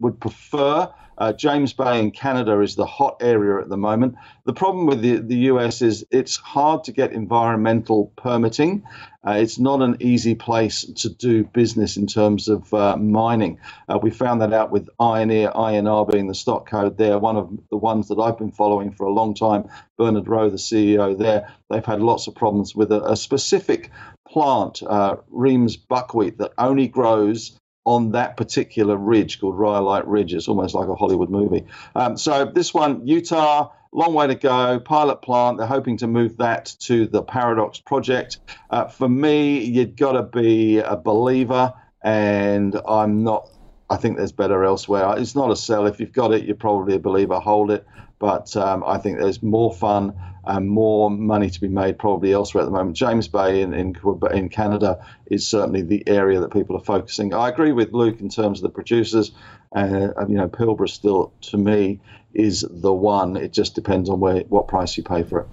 would 0.00 0.20
prefer. 0.20 0.92
Uh, 1.18 1.33
James 1.33 1.72
Bay 1.72 1.98
in 1.98 2.12
Canada 2.12 2.61
is 2.61 2.76
the 2.76 2.87
hot 2.87 3.16
area 3.20 3.61
at 3.61 3.68
the 3.68 3.76
moment. 3.76 4.14
The 4.44 4.52
problem 4.52 4.87
with 4.87 5.02
the, 5.02 5.16
the 5.16 5.37
US 5.52 5.83
is 5.83 6.07
it's 6.12 6.37
hard 6.37 6.85
to 6.85 6.92
get 6.92 7.12
environmental 7.12 8.12
permitting. 8.16 8.85
Uh, 9.26 9.33
it's 9.33 9.59
not 9.59 9.83
an 9.83 9.96
easy 9.98 10.37
place 10.37 10.85
to 10.85 11.09
do 11.09 11.44
business 11.44 11.96
in 11.96 12.07
terms 12.07 12.48
of 12.48 12.72
uh, 12.72 12.96
mining. 12.96 13.59
Uh, 13.88 13.98
we 14.00 14.11
found 14.11 14.40
that 14.40 14.52
out 14.52 14.70
with 14.70 14.88
Ioneer, 15.00 15.52
INR 15.54 16.11
being 16.11 16.28
the 16.28 16.35
stock 16.35 16.70
code 16.70 16.96
there, 16.96 17.18
one 17.18 17.37
of 17.37 17.50
the 17.70 17.76
ones 17.76 18.09
that 18.09 18.18
I've 18.18 18.38
been 18.38 18.52
following 18.52 18.92
for 18.92 19.04
a 19.04 19.12
long 19.12 19.35
time. 19.35 19.68
Bernard 19.98 20.28
Rowe, 20.28 20.48
the 20.48 20.57
CEO 20.57 21.18
there, 21.18 21.52
they've 21.68 21.85
had 21.85 22.00
lots 22.00 22.28
of 22.28 22.37
problems 22.37 22.76
with 22.76 22.92
a, 22.92 23.02
a 23.02 23.16
specific 23.16 23.90
plant, 24.28 24.83
uh, 24.87 25.16
Tiehm's 25.33 25.76
buckwheat, 25.76 26.38
that 26.38 26.52
only 26.59 26.87
grows 26.87 27.59
on 27.88 28.12
that 28.12 28.37
particular 28.37 28.98
ridge 28.98 29.40
called 29.40 29.59
Rhyolite 29.59 30.07
Ridge. 30.07 30.35
It's 30.35 30.46
almost 30.46 30.74
like 30.74 30.88
a 30.88 30.94
Hollywood 30.94 31.31
movie. 31.31 31.64
Um, 31.94 32.18
so 32.18 32.44
this 32.44 32.74
one, 32.74 33.07
Utah, 33.07 33.70
long 33.92 34.12
way 34.12 34.27
to 34.27 34.35
go. 34.35 34.79
Pilot 34.79 35.22
plant. 35.22 35.57
They're 35.57 35.66
hoping 35.66 35.96
to 35.98 36.07
move 36.07 36.37
that 36.37 36.77
to 36.81 37.07
the 37.07 37.22
Paradox 37.22 37.81
project. 37.81 38.40
Uh, 38.68 38.88
for 38.88 39.09
me, 39.09 39.64
you've 39.64 39.96
got 39.96 40.12
to 40.12 40.22
be 40.22 40.79
a 40.79 40.96
believer, 40.96 41.72
and 42.03 42.79
I'm 42.87 43.24
not. 43.24 43.48
I 43.88 43.96
think 43.96 44.18
there's 44.18 44.33
better 44.33 44.64
elsewhere. 44.64 45.14
It's 45.16 45.35
not 45.35 45.51
a 45.51 45.57
sell. 45.57 45.87
If 45.87 45.98
you've 45.98 46.12
got 46.12 46.35
it, 46.35 46.44
you're 46.44 46.57
probably 46.57 46.94
a 46.94 46.98
believer. 46.98 47.40
Hold 47.40 47.70
it. 47.70 47.87
But 48.18 48.55
um, 48.55 48.85
I 48.87 48.98
think 48.98 49.18
there's 49.18 49.42
more 49.42 49.72
fun 49.72 50.12
and 50.48 50.66
more 50.66 51.11
money 51.11 51.50
to 51.50 51.61
be 51.61 51.68
made 51.68 51.98
probably 51.98 52.32
elsewhere 52.32 52.62
at 52.62 52.64
the 52.64 52.72
moment. 52.72 52.96
James 52.96 53.28
Bay 53.28 53.61
in, 53.61 53.74
in, 53.74 53.94
in 54.32 54.48
Canada 54.48 54.98
is 55.26 55.46
certainly 55.46 55.82
the 55.82 56.02
area 56.08 56.40
that 56.40 56.50
people 56.50 56.74
are 56.74 56.82
focusing. 56.82 57.34
I 57.34 57.50
agree 57.50 57.72
with 57.72 57.92
Luke 57.92 58.20
in 58.20 58.30
terms 58.30 58.58
of 58.58 58.62
the 58.62 58.70
producers. 58.70 59.32
Uh, 59.76 60.08
you 60.26 60.37
know, 60.37 60.48
Pilbara 60.48 60.88
still, 60.88 61.32
to 61.42 61.58
me, 61.58 62.00
is 62.32 62.66
the 62.68 62.92
one. 62.92 63.37
It 63.37 63.52
just 63.52 63.74
depends 63.74 64.08
on 64.08 64.20
where 64.20 64.40
what 64.48 64.68
price 64.68 64.96
you 64.96 65.02
pay 65.02 65.22
for 65.22 65.40
it. 65.40 65.46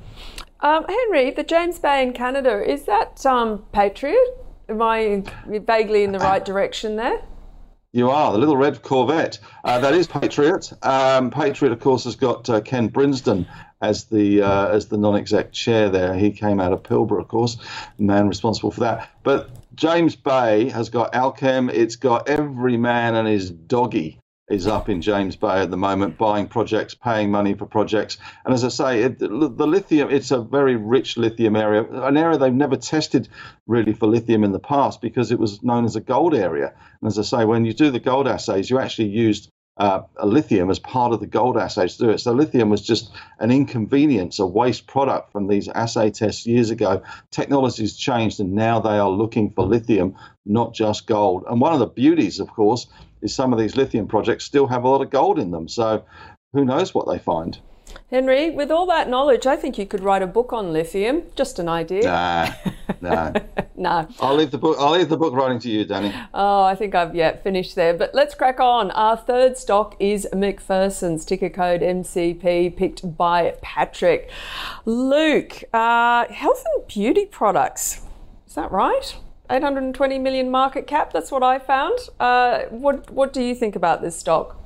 Um, 0.61 0.85
Henry, 0.87 1.29
the 1.29 1.43
James 1.43 1.77
Bay 1.77 2.01
in 2.01 2.13
Canada, 2.13 2.63
is 2.65 2.85
that 2.85 3.25
um, 3.25 3.65
Patriot? 3.73 4.17
Am 4.69 4.81
I 4.81 5.23
vaguely 5.45 6.03
in 6.03 6.13
the 6.13 6.19
right 6.19 6.43
direction 6.51 6.95
there? 6.95 7.21
You 7.91 8.09
are 8.09 8.33
the 8.33 8.37
little 8.37 8.57
red 8.57 8.81
Corvette. 8.81 9.39
Uh, 9.63 9.79
that 9.79 9.93
is 9.93 10.07
Patriot. 10.07 10.71
Um, 10.81 11.29
Patriot, 11.29 11.71
of 11.71 11.79
course, 11.79 12.03
has 12.05 12.15
got 12.15 12.49
uh, 12.49 12.59
Ken 12.59 12.89
Brinsden 12.89 13.45
as 13.89 14.05
the 14.05 14.41
uh, 14.41 14.67
as 14.67 14.87
the 14.87 14.97
non-exec 14.97 15.51
chair 15.51 15.89
there. 15.89 16.13
He 16.13 16.31
came 16.31 16.59
out 16.59 16.73
of 16.73 16.83
Pilbara, 16.83 17.21
of 17.21 17.27
course, 17.27 17.57
man 17.97 18.27
responsible 18.27 18.71
for 18.71 18.81
that. 18.81 19.09
But 19.23 19.49
James 19.75 20.15
Bay 20.15 20.69
has 20.69 20.89
got 20.89 21.13
Allkem. 21.13 21.71
It's 21.71 21.95
got 21.95 22.29
every 22.29 22.77
man 22.77 23.15
and 23.15 23.27
his 23.27 23.49
doggy 23.49 24.19
is 24.49 24.67
up 24.67 24.89
in 24.89 25.01
James 25.01 25.35
Bay 25.35 25.61
at 25.61 25.71
the 25.71 25.77
moment, 25.77 26.19
buying 26.19 26.47
projects, 26.47 26.93
paying 26.93 27.31
money 27.31 27.55
for 27.55 27.65
projects. 27.65 28.17
And 28.45 28.53
as 28.53 28.63
I 28.63 28.67
say, 28.67 29.01
it, 29.01 29.17
the 29.17 29.27
lithium, 29.27 30.11
it's 30.11 30.29
a 30.29 30.39
very 30.39 30.75
rich 30.75 31.17
lithium 31.17 31.55
area, 31.55 31.83
an 31.83 32.15
area 32.15 32.37
they've 32.37 32.53
never 32.53 32.75
tested 32.75 33.27
really 33.65 33.93
for 33.93 34.05
lithium 34.07 34.43
in 34.43 34.51
the 34.51 34.59
past 34.59 35.01
because 35.01 35.31
it 35.31 35.39
was 35.39 35.63
known 35.63 35.83
as 35.83 35.95
a 35.95 36.01
gold 36.01 36.35
area. 36.35 36.73
And 37.01 37.07
as 37.07 37.17
I 37.17 37.23
say, 37.23 37.45
when 37.45 37.65
you 37.65 37.73
do 37.73 37.89
the 37.89 37.99
gold 37.99 38.27
assays, 38.27 38.69
you 38.69 38.77
actually 38.77 39.09
used 39.09 39.49
uh, 39.77 40.01
lithium 40.23 40.69
as 40.69 40.79
part 40.79 41.11
of 41.11 41.19
the 41.19 41.27
gold 41.27 41.57
assays 41.57 41.97
to 41.97 42.05
do 42.05 42.09
it. 42.11 42.19
So 42.19 42.31
lithium 42.31 42.69
was 42.69 42.81
just 42.81 43.11
an 43.39 43.51
inconvenience, 43.51 44.39
a 44.39 44.45
waste 44.45 44.87
product 44.87 45.31
from 45.31 45.47
these 45.47 45.67
assay 45.69 46.11
tests 46.11 46.45
years 46.45 46.69
ago. 46.69 47.01
Technology's 47.31 47.97
changed, 47.97 48.39
and 48.39 48.53
now 48.53 48.79
they 48.79 48.97
are 48.97 49.09
looking 49.09 49.51
for 49.51 49.65
lithium, 49.65 50.15
not 50.45 50.73
just 50.73 51.07
gold. 51.07 51.43
And 51.49 51.59
one 51.59 51.73
of 51.73 51.79
the 51.79 51.87
beauties, 51.87 52.39
of 52.39 52.47
course, 52.47 52.87
is 53.21 53.35
some 53.35 53.51
of 53.51 53.59
these 53.59 53.75
lithium 53.75 54.07
projects 54.07 54.45
still 54.45 54.67
have 54.67 54.83
a 54.83 54.87
lot 54.87 55.01
of 55.01 55.09
gold 55.09 55.39
in 55.39 55.51
them. 55.51 55.67
So 55.67 56.05
who 56.53 56.63
knows 56.63 56.93
what 56.93 57.07
they 57.07 57.19
find? 57.19 57.59
Henry, 58.11 58.51
with 58.51 58.71
all 58.71 58.85
that 58.87 59.09
knowledge, 59.09 59.45
I 59.45 59.55
think 59.55 59.77
you 59.77 59.85
could 59.85 60.01
write 60.01 60.21
a 60.21 60.27
book 60.27 60.53
on 60.53 60.71
lithium. 60.71 61.23
Just 61.35 61.59
an 61.59 61.67
idea. 61.67 62.03
Nah, 62.03 62.73
no, 63.01 63.33
no. 63.75 64.07
I'll 64.19 64.35
leave 64.35 64.51
the 64.51 64.57
book. 64.57 64.77
I'll 64.79 64.91
leave 64.91 65.09
the 65.09 65.17
book 65.17 65.33
writing 65.33 65.59
to 65.59 65.69
you, 65.69 65.85
Danny. 65.85 66.13
Oh, 66.33 66.63
I 66.63 66.75
think 66.75 66.93
I've 66.95 67.15
yet 67.15 67.43
finished 67.43 67.75
there. 67.75 67.93
But 67.93 68.13
let's 68.13 68.35
crack 68.35 68.59
on. 68.59 68.91
Our 68.91 69.17
third 69.17 69.57
stock 69.57 69.95
is 69.99 70.27
McPherson's 70.33 71.25
ticker 71.25 71.49
code 71.49 71.81
MCP, 71.81 72.75
picked 72.75 73.17
by 73.17 73.55
Patrick. 73.61 74.29
Luke, 74.85 75.63
uh, 75.73 76.27
health 76.27 76.63
and 76.75 76.87
beauty 76.87 77.25
products. 77.25 78.01
Is 78.47 78.55
that 78.55 78.71
right? 78.71 79.15
820 79.49 80.19
million 80.19 80.49
market 80.49 80.87
cap. 80.87 81.11
That's 81.13 81.31
what 81.31 81.43
I 81.43 81.59
found. 81.59 81.97
Uh, 82.19 82.63
what 82.69 83.09
What 83.11 83.33
do 83.33 83.41
you 83.41 83.55
think 83.55 83.75
about 83.75 84.01
this 84.01 84.17
stock? 84.17 84.59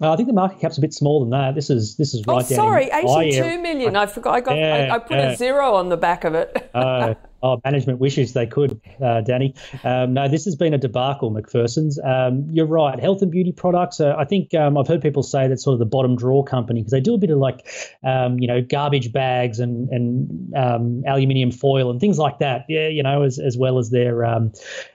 I 0.00 0.16
think 0.16 0.28
the 0.28 0.34
market 0.34 0.60
cap's 0.60 0.78
a 0.78 0.80
bit 0.80 0.94
smaller 0.94 1.24
than 1.24 1.30
that. 1.30 1.54
This 1.54 1.68
is 1.68 1.96
this 1.96 2.14
is 2.14 2.22
oh, 2.26 2.36
right 2.36 2.44
oh, 2.50 2.54
sorry, 2.54 2.90
eighty-two 2.90 3.60
million. 3.60 3.96
I 3.96 4.06
forgot. 4.06 4.34
I 4.34 4.40
got. 4.40 4.56
Yeah, 4.56 4.88
I, 4.90 4.94
I, 4.94 4.98
put 4.98 5.16
yeah. 5.16 5.30
a 5.30 5.36
zero 5.36 5.74
on 5.74 5.90
the 5.90 5.98
back 5.98 6.24
of 6.24 6.34
it. 6.34 6.70
uh, 6.74 7.14
oh, 7.42 7.60
management 7.64 7.98
wishes 7.98 8.32
they 8.32 8.46
could, 8.46 8.80
uh, 9.04 9.20
Danny. 9.20 9.54
Um, 9.84 10.14
no, 10.14 10.28
this 10.28 10.46
has 10.46 10.56
been 10.56 10.72
a 10.72 10.78
debacle, 10.78 11.30
McPherson's. 11.30 11.98
Um, 12.02 12.46
you're 12.50 12.66
right. 12.66 12.98
Health 12.98 13.20
and 13.20 13.30
beauty 13.30 13.52
products. 13.52 14.00
Uh, 14.00 14.14
I 14.16 14.24
think 14.24 14.54
um, 14.54 14.78
I've 14.78 14.88
heard 14.88 15.02
people 15.02 15.22
say 15.22 15.48
that's 15.48 15.64
sort 15.64 15.74
of 15.74 15.78
the 15.78 15.86
bottom 15.86 16.16
drawer 16.16 16.44
company 16.44 16.80
because 16.80 16.92
they 16.92 17.00
do 17.00 17.14
a 17.14 17.18
bit 17.18 17.30
of 17.30 17.38
like, 17.38 17.66
um, 18.02 18.38
you 18.38 18.48
know, 18.48 18.62
garbage 18.62 19.12
bags 19.12 19.60
and 19.60 19.88
and 19.90 20.54
um, 20.56 21.02
aluminium 21.06 21.50
foil 21.50 21.90
and 21.90 22.00
things 22.00 22.18
like 22.18 22.38
that. 22.38 22.64
Yeah, 22.68 22.88
you 22.88 23.02
know, 23.02 23.22
as 23.22 23.38
as 23.38 23.58
well 23.58 23.78
as 23.78 23.90
their 23.90 24.24
um, 24.24 24.52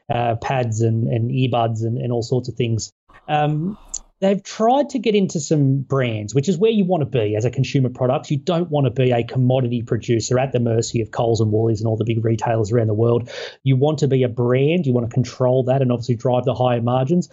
uh, 0.10 0.36
pads 0.36 0.82
and 0.82 1.08
and 1.08 1.30
earbuds 1.30 1.82
and, 1.82 1.98
and 1.98 2.12
all 2.12 2.24
sorts 2.24 2.50
of 2.50 2.56
things. 2.56 2.91
Um, 3.28 3.78
they've 4.25 4.41
tried 4.41 4.89
to 4.89 4.99
get 4.99 5.13
into 5.13 5.39
some 5.39 5.81
brands, 5.81 6.33
which 6.33 6.49
is 6.49 6.57
where 6.57 6.71
you 6.71 6.83
want 6.83 7.01
to 7.01 7.05
be 7.05 7.35
as 7.35 7.45
a 7.45 7.51
consumer 7.51 7.89
product. 7.89 8.31
You 8.31 8.38
don't 8.38 8.69
want 8.71 8.85
to 8.85 8.91
be 8.91 9.11
a 9.11 9.23
commodity 9.23 9.83
producer 9.83 10.39
at 10.39 10.51
the 10.51 10.59
mercy 10.59 11.01
of 11.01 11.11
Coles 11.11 11.41
and 11.41 11.51
Woolies 11.51 11.79
and 11.79 11.88
all 11.88 11.95
the 11.95 12.05
big 12.05 12.25
retailers 12.25 12.71
around 12.71 12.88
the 12.88 12.95
world. 12.95 13.29
You 13.63 13.75
want 13.75 13.99
to 13.99 14.07
be 14.07 14.23
a 14.23 14.29
brand. 14.29 14.88
You 14.88 14.93
want 14.93 15.07
to 15.07 15.13
control 15.13 15.65
that 15.65 15.81
and 15.81 15.91
obviously 15.91 16.15
drive 16.15 16.45
the 16.45 16.55
higher 16.55 16.81
margins. 16.81 17.29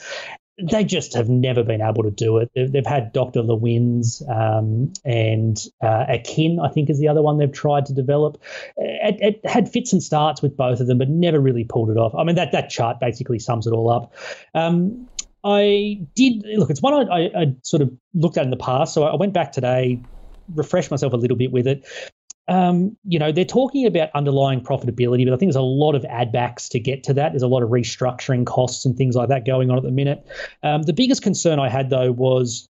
They 0.62 0.84
just 0.84 1.14
have 1.14 1.30
never 1.30 1.64
been 1.64 1.80
able 1.80 2.02
to 2.02 2.10
do 2.10 2.36
it. 2.36 2.50
They've, 2.54 2.86
had 2.86 3.14
Dr. 3.14 3.40
LeWinn's 3.40 4.22
um, 4.28 4.92
and 5.02 5.58
uh, 5.82 6.04
Akin, 6.10 6.60
I 6.60 6.68
think, 6.68 6.90
is 6.90 7.00
the 7.00 7.08
other 7.08 7.22
one 7.22 7.38
they've 7.38 7.50
tried 7.50 7.86
to 7.86 7.94
develop. 7.94 8.40
It, 8.76 9.40
it, 9.42 9.50
had 9.50 9.72
fits 9.72 9.94
and 9.94 10.02
starts 10.02 10.42
with 10.42 10.54
both 10.54 10.80
of 10.80 10.86
them, 10.86 10.98
but 10.98 11.08
never 11.08 11.40
really 11.40 11.64
pulled 11.64 11.88
it 11.88 11.96
off. 11.96 12.14
I 12.14 12.24
mean, 12.24 12.36
that, 12.36 12.52
that 12.52 12.68
chart 12.68 13.00
basically 13.00 13.38
sums 13.38 13.66
it 13.66 13.72
all 13.72 13.90
up. 13.90 14.14
Um, 14.54 15.08
I 15.44 16.06
did 16.14 16.44
look. 16.56 16.70
It's 16.70 16.82
one 16.82 17.10
I, 17.10 17.30
I, 17.36 17.54
sort 17.62 17.82
of 17.82 17.90
looked 18.14 18.36
at 18.36 18.44
in 18.44 18.50
the 18.50 18.56
past, 18.56 18.94
so 18.94 19.04
I 19.04 19.16
went 19.16 19.32
back 19.32 19.52
today, 19.52 20.00
refreshed 20.54 20.90
myself 20.90 21.12
a 21.12 21.16
little 21.16 21.36
bit 21.36 21.50
with 21.50 21.66
it. 21.66 21.84
Um, 22.48 22.96
you 23.04 23.18
know, 23.18 23.32
they're 23.32 23.44
talking 23.44 23.86
about 23.86 24.10
underlying 24.14 24.60
profitability, 24.60 25.24
but 25.24 25.32
I 25.32 25.36
think 25.36 25.48
there's 25.48 25.56
a 25.56 25.62
lot 25.62 25.94
of 25.94 26.04
ad 26.04 26.32
backs 26.32 26.68
to 26.70 26.80
get 26.80 27.04
to 27.04 27.14
that. 27.14 27.32
There's 27.32 27.42
a 27.42 27.48
lot 27.48 27.62
of 27.62 27.70
restructuring 27.70 28.46
costs 28.46 28.84
and 28.84 28.96
things 28.96 29.14
like 29.14 29.28
that 29.28 29.46
going 29.46 29.70
on 29.70 29.78
at 29.78 29.84
the 29.84 29.92
minute. 29.92 30.26
Um, 30.62 30.82
the 30.82 30.92
biggest 30.92 31.22
concern 31.22 31.58
I 31.58 31.68
had 31.68 31.88
though 31.88 32.10
was 32.10 32.68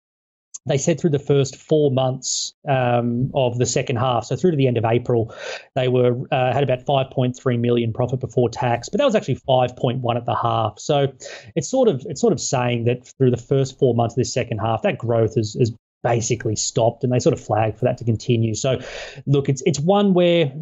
they 0.66 0.78
said 0.78 1.00
through 1.00 1.10
the 1.10 1.18
first 1.18 1.56
four 1.56 1.90
months 1.90 2.54
um, 2.68 3.30
of 3.34 3.58
the 3.58 3.66
second 3.66 3.96
half, 3.96 4.24
so 4.24 4.36
through 4.36 4.52
to 4.52 4.56
the 4.56 4.66
end 4.66 4.78
of 4.78 4.84
April, 4.84 5.34
they 5.74 5.88
were 5.88 6.26
uh, 6.30 6.52
had 6.52 6.62
about 6.62 6.86
5.3 6.86 7.60
million 7.60 7.92
profit 7.92 8.20
before 8.20 8.48
tax, 8.48 8.88
but 8.88 8.98
that 8.98 9.04
was 9.04 9.14
actually 9.14 9.36
5.1 9.48 10.16
at 10.16 10.24
the 10.24 10.34
half. 10.34 10.78
So 10.78 11.12
it's 11.56 11.68
sort 11.68 11.88
of 11.88 12.02
it's 12.06 12.20
sort 12.20 12.32
of 12.32 12.40
saying 12.40 12.84
that 12.84 13.06
through 13.18 13.30
the 13.30 13.36
first 13.36 13.78
four 13.78 13.94
months 13.94 14.14
of 14.14 14.18
this 14.18 14.32
second 14.32 14.58
half, 14.58 14.82
that 14.82 14.98
growth 14.98 15.36
is 15.36 15.56
is 15.56 15.72
basically 16.02 16.56
stopped, 16.56 17.04
and 17.04 17.12
they 17.12 17.18
sort 17.18 17.32
of 17.32 17.40
flagged 17.40 17.78
for 17.78 17.84
that 17.86 17.98
to 17.98 18.04
continue. 18.04 18.54
So, 18.54 18.80
look, 19.26 19.48
it's 19.48 19.62
it's 19.66 19.80
one 19.80 20.14
where 20.14 20.52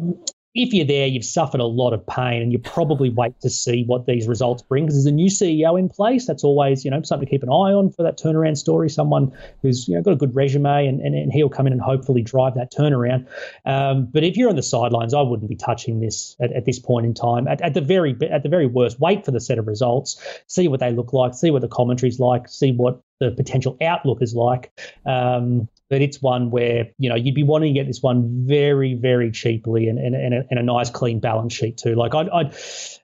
if 0.53 0.73
you're 0.73 0.85
there, 0.85 1.07
you've 1.07 1.23
suffered 1.23 1.61
a 1.61 1.65
lot 1.65 1.93
of 1.93 2.05
pain, 2.05 2.41
and 2.41 2.51
you 2.51 2.59
probably 2.59 3.09
wait 3.09 3.39
to 3.39 3.49
see 3.49 3.83
what 3.85 4.05
these 4.05 4.27
results 4.27 4.61
bring 4.61 4.85
because 4.85 4.95
there's 4.95 5.05
a 5.05 5.11
new 5.11 5.29
CEO 5.29 5.79
in 5.79 5.87
place. 5.87 6.27
That's 6.27 6.43
always, 6.43 6.83
you 6.83 6.91
know, 6.91 7.01
something 7.03 7.25
to 7.25 7.29
keep 7.29 7.43
an 7.43 7.49
eye 7.49 7.71
on 7.71 7.89
for 7.89 8.03
that 8.03 8.17
turnaround 8.17 8.57
story. 8.57 8.89
Someone 8.89 9.31
who's, 9.61 9.87
you 9.87 9.95
know, 9.95 10.01
got 10.01 10.11
a 10.11 10.17
good 10.17 10.35
resume, 10.35 10.87
and, 10.87 10.99
and, 10.99 11.15
and 11.15 11.31
he'll 11.31 11.49
come 11.49 11.67
in 11.67 11.73
and 11.73 11.81
hopefully 11.81 12.21
drive 12.21 12.55
that 12.55 12.71
turnaround. 12.73 13.27
Um, 13.65 14.07
but 14.11 14.25
if 14.25 14.35
you're 14.35 14.49
on 14.49 14.57
the 14.57 14.63
sidelines, 14.63 15.13
I 15.13 15.21
wouldn't 15.21 15.49
be 15.49 15.55
touching 15.55 16.01
this 16.01 16.35
at, 16.41 16.51
at 16.51 16.65
this 16.65 16.79
point 16.79 17.05
in 17.05 17.13
time. 17.13 17.47
At, 17.47 17.61
at 17.61 17.73
the 17.73 17.81
very 17.81 18.17
at 18.29 18.43
the 18.43 18.49
very 18.49 18.67
worst, 18.67 18.99
wait 18.99 19.23
for 19.23 19.31
the 19.31 19.39
set 19.39 19.57
of 19.57 19.67
results, 19.67 20.21
see 20.47 20.67
what 20.67 20.81
they 20.81 20.91
look 20.91 21.13
like, 21.13 21.33
see 21.33 21.51
what 21.51 21.61
the 21.61 21.69
commentary's 21.69 22.19
like, 22.19 22.49
see 22.49 22.73
what 22.73 23.01
the 23.21 23.31
potential 23.31 23.77
outlook 23.81 24.21
is 24.21 24.33
like. 24.33 24.71
Um, 25.05 25.69
but 25.89 26.01
it's 26.01 26.21
one 26.21 26.51
where 26.51 26.87
you 26.97 27.09
know 27.09 27.15
you'd 27.15 27.35
be 27.35 27.43
wanting 27.43 27.73
to 27.73 27.79
get 27.79 27.85
this 27.85 28.01
one 28.01 28.47
very 28.47 28.93
very 28.95 29.29
cheaply 29.29 29.87
and, 29.87 29.99
and, 29.99 30.15
and, 30.15 30.33
a, 30.33 30.43
and 30.49 30.57
a 30.57 30.63
nice 30.63 30.89
clean 30.89 31.19
balance 31.19 31.53
sheet 31.53 31.77
too. 31.77 31.95
Like 31.95 32.15
I'd, 32.15 32.29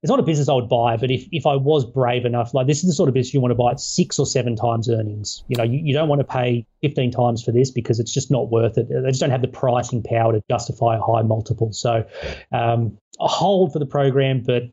it's 0.01 0.09
not 0.09 0.19
a 0.19 0.23
business 0.23 0.47
i 0.47 0.53
would 0.53 0.69
buy 0.69 0.95
but 0.95 1.11
if, 1.11 1.27
if 1.31 1.45
i 1.45 1.55
was 1.55 1.83
brave 1.83 2.23
enough 2.23 2.53
like 2.53 2.67
this 2.67 2.79
is 2.79 2.87
the 2.87 2.93
sort 2.93 3.09
of 3.09 3.13
business 3.13 3.33
you 3.33 3.41
want 3.41 3.51
to 3.51 3.55
buy 3.55 3.71
at 3.71 3.79
six 3.79 4.19
or 4.19 4.25
seven 4.25 4.55
times 4.55 4.89
earnings. 4.89 5.43
You 5.47 5.57
know 5.57 5.63
you, 5.63 5.79
you 5.83 5.93
don't 5.93 6.07
want 6.07 6.21
to 6.21 6.27
pay 6.27 6.65
15 6.81 7.11
times 7.11 7.43
for 7.43 7.51
this 7.51 7.71
because 7.71 7.99
it's 7.99 8.13
just 8.13 8.31
not 8.31 8.49
worth 8.49 8.77
it. 8.77 8.87
They 8.89 9.09
just 9.09 9.19
don't 9.19 9.31
have 9.31 9.41
the 9.41 9.47
pricing 9.47 10.03
power 10.03 10.33
to 10.33 10.43
justify 10.49 10.97
a 10.97 11.01
high 11.01 11.23
multiple. 11.23 11.73
So 11.73 12.05
um, 12.51 12.97
a 13.19 13.27
hold 13.27 13.73
for 13.73 13.79
the 13.79 13.85
program, 13.85 14.41
but 14.41 14.63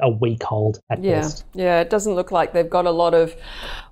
a 0.00 0.10
weak 0.10 0.42
hold 0.42 0.80
at 0.90 1.02
yeah. 1.02 1.20
best. 1.20 1.44
Yeah, 1.54 1.80
it 1.80 1.90
doesn't 1.90 2.14
look 2.14 2.30
like 2.30 2.52
they've 2.52 2.68
got 2.68 2.86
a 2.86 2.90
lot 2.90 3.14
of, 3.14 3.34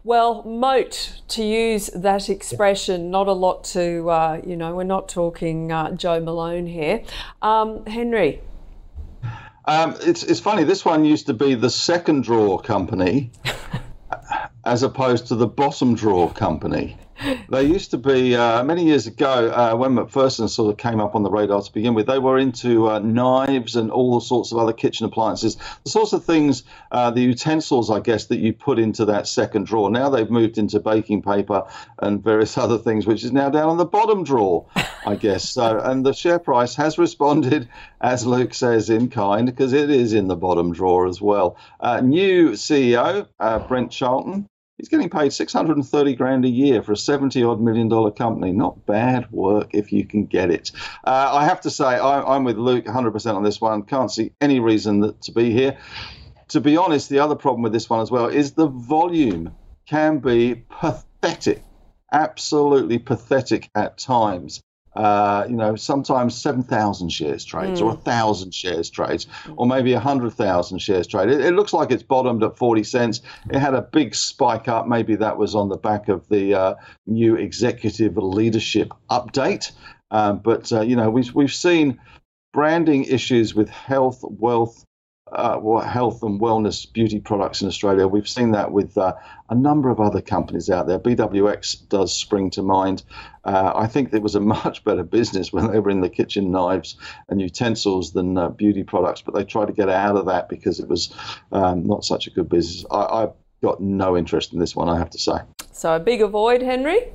well, 0.05 0.42
moat 0.44 1.20
to 1.29 1.44
use 1.44 1.87
that 1.88 2.29
expression. 2.29 3.05
Yeah. 3.05 3.11
Not 3.11 3.29
a 3.29 3.33
lot 3.33 3.64
to, 3.64 4.11
uh, 4.11 4.40
you 4.44 4.57
know, 4.57 4.75
we're 4.75 4.85
not 4.85 5.09
talking 5.09 5.73
uh, 5.73 5.92
Jo 5.92 6.20
Malone 6.20 6.66
here. 6.66 7.03
Um, 7.40 7.87
Henry. 7.87 8.40
Um, 9.66 9.96
it's, 10.01 10.23
it's 10.23 10.40
funny, 10.40 10.64
this 10.64 10.85
one 10.85 11.05
used 11.05 11.27
to 11.27 11.35
be 11.35 11.55
the 11.55 11.70
second 11.70 12.25
draw 12.25 12.59
company 12.59 13.31
as 14.64 14.83
opposed 14.83 15.29
to 15.29 15.37
the 15.37 15.46
bottom 15.46 15.94
draw 15.94 16.29
company 16.29 16.96
they 17.48 17.64
used 17.64 17.90
to 17.90 17.98
be 17.98 18.35
uh, 18.35 18.62
many 18.64 18.85
years 18.85 19.06
ago 19.06 19.50
uh, 19.50 19.74
when 19.74 19.94
McPherson 19.94 20.48
sort 20.48 20.70
of 20.70 20.78
came 20.78 21.00
up 21.00 21.14
on 21.14 21.22
the 21.22 21.30
radar 21.30 21.62
to 21.62 21.72
begin 21.72 21.94
with. 21.94 22.06
They 22.06 22.18
were 22.18 22.38
into 22.38 22.88
uh, 22.88 22.98
knives 22.98 23.76
and 23.76 23.90
all 23.90 24.20
sorts 24.20 24.52
of 24.52 24.59
other 24.59 24.72
kitchen 24.72 25.06
appliances, 25.06 25.56
the 25.85 25.90
sorts 25.90 26.12
of 26.12 26.24
things, 26.24 26.64
uh, 26.90 27.11
the 27.11 27.20
utensils, 27.20 27.90
I 27.90 28.00
guess, 28.00 28.26
that 28.26 28.38
you 28.38 28.52
put 28.52 28.78
into 28.78 29.04
that 29.06 29.26
second 29.26 29.66
drawer. 29.66 29.90
Now 29.90 30.09
they've 30.09 30.30
moved 30.30 30.59
into 30.59 30.80
baking 30.80 31.22
paper 31.22 31.64
and 31.98 32.22
various 32.22 32.56
other 32.59 32.78
things, 32.78 33.06
which 33.06 33.24
is 33.24 33.33
now 33.33 33.50
down 33.50 33.68
on 33.68 33.76
the 33.76 33.85
bottom 33.85 34.24
drawer, 34.24 34.66
I 35.06 35.16
guess. 35.16 35.48
So, 35.48 35.78
and 35.78 36.04
the 36.04 36.12
share 36.12 36.38
price 36.38 36.74
has 36.76 36.98
responded, 36.98 37.68
as 38.00 38.26
Luke 38.26 38.54
says, 38.54 38.90
in 38.90 39.11
kind, 39.11 39.46
because 39.46 39.72
it 39.72 39.90
is 39.90 40.12
in 40.12 40.28
the 40.28 40.37
bottom 40.37 40.72
drawer 40.72 41.06
as 41.06 41.20
well. 41.20 41.56
Uh, 41.80 42.00
new 42.00 42.50
CEO, 42.50 43.26
uh, 43.38 43.59
Brett 43.59 43.90
Charlton. 43.90 44.46
He's 44.81 44.88
getting 44.88 45.11
paid 45.11 45.31
630 45.31 46.14
grand 46.14 46.47
a 46.47 46.49
year 46.49 46.83
for 46.83 46.93
a 46.93 46.97
70 46.97 47.45
odd 47.45 47.61
million 47.61 47.88
dollar 47.88 48.11
company. 48.11 48.51
Not 48.51 48.87
bad 48.87 49.31
work 49.31 49.75
if 49.75 49.93
you 49.93 50.07
can 50.07 50.25
get 50.25 50.51
it. 50.51 50.73
Uh, 51.05 51.33
I 51.35 51.45
have 51.45 51.61
to 51.62 51.71
say, 51.71 51.85
I, 51.85 52.35
am 52.35 52.45
with 52.45 52.57
Luke 52.57 52.87
100% 52.87 53.35
on 53.35 53.43
this 53.43 53.61
one. 53.61 53.83
Can't 53.83 54.11
see 54.11 54.33
any 54.40 54.59
reason 54.59 55.01
that, 55.01 55.21
to 55.23 55.33
be 55.33 55.51
here. 55.51 55.77
To 56.49 56.62
be 56.62 56.79
honest, 56.79 57.11
the 57.11 57.19
other 57.19 57.37
problem 57.37 57.61
with 57.61 57.75
this 57.75 57.90
one 57.90 58.01
as 58.01 58.11
well 58.11 58.29
is 58.29 58.53
the 58.53 58.69
volume 58.69 59.55
can 59.85 60.19
be 60.19 60.64
pathetic, 60.71 61.62
absolutely 62.11 62.99
pathetic 62.99 63.69
at 63.75 63.99
times. 63.99 64.62
Uh, 64.94 65.46
you 65.48 65.55
know, 65.55 65.76
sometimes 65.76 66.37
7,000 66.40 67.11
shares 67.11 67.44
trades 67.44 67.81
mm. 67.81 67.85
or 67.85 67.88
1,000 67.90 68.53
shares 68.53 68.90
trades 68.90 69.29
or 69.57 69.64
maybe 69.64 69.92
100,000 69.92 70.79
shares 70.81 71.07
trade. 71.07 71.29
It, 71.29 71.40
it, 71.40 71.55
looks 71.55 71.72
like 71.72 71.92
it's 71.92 72.03
bottomed 72.03 72.42
at 72.42 72.57
40 72.57 72.83
cents. 72.83 73.20
It 73.50 73.59
had 73.59 73.74
a 73.74 73.83
big 73.83 74.16
spike 74.16 74.66
up. 74.66 74.88
Maybe 74.88 75.14
that 75.16 75.37
was 75.38 75.55
on 75.55 75.68
the 75.68 75.76
back 75.76 76.09
of 76.09 76.29
the 76.29 76.55
uh, 76.55 76.74
new 77.07 77.37
executive 77.37 78.16
leadership 78.16 78.92
update. 79.11 79.70
Um, 80.11 80.38
but, 80.38 80.72
uh, 80.72 80.81
you 80.81 80.96
know, 80.96 81.09
we've, 81.09 81.33
we've 81.35 81.55
seen 81.55 82.00
branding 82.53 83.05
issues 83.05 83.55
with 83.55 83.68
health, 83.68 84.24
wealth, 84.24 84.85
uh, 85.33 85.81
health 85.81 86.23
and 86.23 86.40
wellness 86.40 86.90
beauty 86.93 87.21
products 87.21 87.62
in 87.62 87.69
Australia. 87.69 88.07
We've 88.07 88.29
seen 88.29 88.53
that 88.53 88.73
with 88.73 88.97
uh, 88.99 89.14
a 89.49 89.55
number 89.55 89.90
of 89.90 90.01
other 90.01 90.21
companies 90.21 90.71
out 90.71 90.87
there. 90.87 90.99
BWX 90.99 91.88
does 91.88 92.14
spring 92.14 92.51
to 92.51 92.62
mind. 92.62 93.03
Uh, 93.45 93.73
I 93.75 93.87
think 93.87 94.12
it 94.12 94.23
was 94.23 94.35
a 94.35 94.40
much 94.61 94.85
better 94.85 95.03
business 95.03 95.53
when 95.53 95.71
they 95.71 95.79
were 95.79 95.90
in 95.90 96.01
the 96.01 96.09
kitchen 96.09 96.51
knives 96.51 96.97
and 97.29 97.40
utensils 97.40 98.12
than 98.12 98.37
uh, 98.37 98.51
beauty 98.51 98.83
products, 98.83 99.23
but 99.23 99.35
they 99.35 99.45
tried 99.45 99.66
to 99.66 99.73
get 99.73 99.88
out 99.88 100.16
of 100.16 100.27
that 100.27 100.49
because 100.49 100.81
it 100.81 100.88
was 100.88 101.14
um, 101.53 101.87
not 101.87 102.05
such 102.05 102.27
a 102.27 102.31
good 102.31 102.49
business. 102.49 102.85
I, 102.90 103.05
I've 103.05 103.33
got 103.62 103.81
no 103.81 104.16
interest 104.16 104.53
in 104.53 104.59
this 104.59 104.75
one, 104.75 104.88
I 104.88 104.99
have 104.99 105.11
to 105.11 105.19
say. 105.19 105.38
So 105.73 105.95
a 105.95 106.01
big 106.01 106.23
avoid, 106.23 106.62
Henry? 106.62 107.12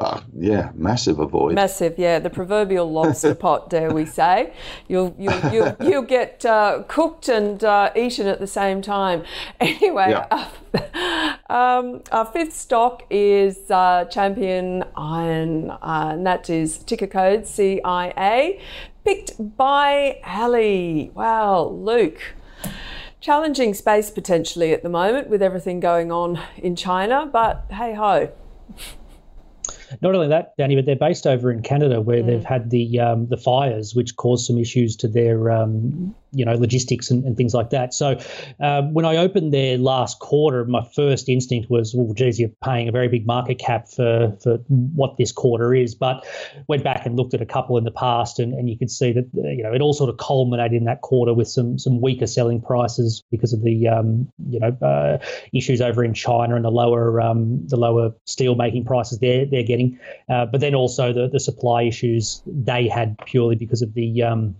Uh, 0.00 0.20
yeah, 0.36 0.72
massive 0.74 1.20
avoid. 1.20 1.54
Massive, 1.54 1.96
yeah. 1.98 2.18
The 2.18 2.28
proverbial 2.28 2.90
lobster 2.90 3.32
pot, 3.46 3.70
dare 3.70 3.94
we 3.94 4.04
say? 4.04 4.52
You'll 4.88 5.14
you'll 5.16 5.52
you'll, 5.52 5.76
you'll 5.80 6.02
get 6.02 6.44
uh, 6.44 6.82
cooked 6.88 7.28
and 7.28 7.62
uh, 7.62 7.92
eaten 7.94 8.26
at 8.26 8.40
the 8.40 8.46
same 8.46 8.82
time. 8.82 9.22
Anyway, 9.60 10.10
yeah. 10.10 10.48
um, 11.48 12.02
our 12.10 12.26
fifth 12.26 12.54
stock 12.54 13.04
is 13.08 13.70
uh, 13.70 14.04
Champion 14.06 14.84
Iron, 14.96 15.70
uh, 15.70 16.10
and 16.12 16.26
that 16.26 16.50
is 16.50 16.78
ticker 16.78 17.06
code 17.06 17.46
CIA, 17.46 18.60
picked 19.04 19.56
by 19.56 20.20
Ali. 20.26 21.12
Wow, 21.14 21.68
Luke 21.68 22.20
challenging 23.20 23.72
space 23.72 24.10
potentially 24.10 24.74
at 24.74 24.82
the 24.82 24.88
moment 24.90 25.30
with 25.30 25.40
everything 25.40 25.80
going 25.80 26.12
on 26.12 26.38
in 26.58 26.76
China, 26.76 27.26
but 27.32 27.64
hey 27.70 27.94
ho. 27.94 28.30
Not 30.00 30.14
only 30.14 30.28
that, 30.28 30.56
Danny, 30.56 30.76
but 30.76 30.86
they're 30.86 30.96
based 30.96 31.26
over 31.26 31.50
in 31.50 31.62
Canada 31.62 32.00
where 32.00 32.22
mm. 32.22 32.26
they've 32.26 32.44
had 32.44 32.70
the 32.70 33.00
um, 33.00 33.28
the 33.28 33.36
fires, 33.36 33.94
which 33.94 34.16
caused 34.16 34.46
some 34.46 34.58
issues 34.58 34.96
to 34.96 35.08
their 35.08 35.50
um, 35.50 36.14
you 36.34 36.44
know 36.44 36.54
logistics 36.54 37.10
and, 37.10 37.24
and, 37.24 37.36
things 37.36 37.54
like 37.54 37.70
that. 37.70 37.94
So 37.94 38.18
um, 38.60 38.92
when 38.92 39.04
I 39.04 39.16
opened 39.16 39.52
their 39.52 39.78
last 39.78 40.18
quarter, 40.18 40.64
my 40.64 40.86
first 40.94 41.28
instinct 41.28 41.70
was, 41.70 41.94
well, 41.94 42.12
geez, 42.14 42.38
you're 42.38 42.50
paying 42.62 42.88
a 42.88 42.92
very 42.92 43.08
big 43.08 43.26
market 43.26 43.58
cap 43.58 43.88
for 43.88 44.36
for 44.42 44.58
what 44.68 45.16
this 45.16 45.32
quarter 45.32 45.74
is. 45.74 45.94
But 45.94 46.26
went 46.68 46.84
back 46.84 47.06
and 47.06 47.16
looked 47.16 47.34
at 47.34 47.40
a 47.40 47.46
couple 47.46 47.78
in 47.78 47.84
the 47.84 47.90
past, 47.90 48.38
and, 48.38 48.52
and 48.54 48.68
you 48.68 48.78
could 48.78 48.90
see 48.90 49.12
that 49.12 49.28
you 49.34 49.62
know 49.62 49.72
it 49.72 49.80
all 49.80 49.92
sort 49.92 50.10
of 50.10 50.18
culminated 50.18 50.74
in 50.74 50.84
that 50.84 51.00
quarter 51.00 51.32
with 51.34 51.48
some 51.48 51.78
some 51.78 52.00
weaker 52.00 52.26
selling 52.26 52.60
prices 52.60 53.22
because 53.30 53.52
of 53.52 53.62
the 53.62 53.88
um, 53.88 54.28
you 54.48 54.60
know 54.60 54.76
uh, 54.82 55.18
issues 55.52 55.80
over 55.80 56.04
in 56.04 56.14
China 56.14 56.56
and 56.56 56.64
the 56.64 56.70
lower 56.70 57.20
um, 57.20 57.66
the 57.66 57.76
lower 57.76 58.12
steel 58.24 58.54
making 58.54 58.84
prices 58.84 59.18
they're 59.18 59.46
they're 59.46 59.62
getting, 59.62 59.98
uh, 60.28 60.46
but 60.46 60.60
then 60.60 60.74
also 60.74 61.12
the 61.12 61.28
the 61.28 61.40
supply 61.40 61.82
issues 61.82 62.42
they 62.46 62.88
had 62.88 63.16
purely 63.26 63.56
because 63.56 63.82
of 63.82 63.94
the 63.94 64.22
um, 64.22 64.56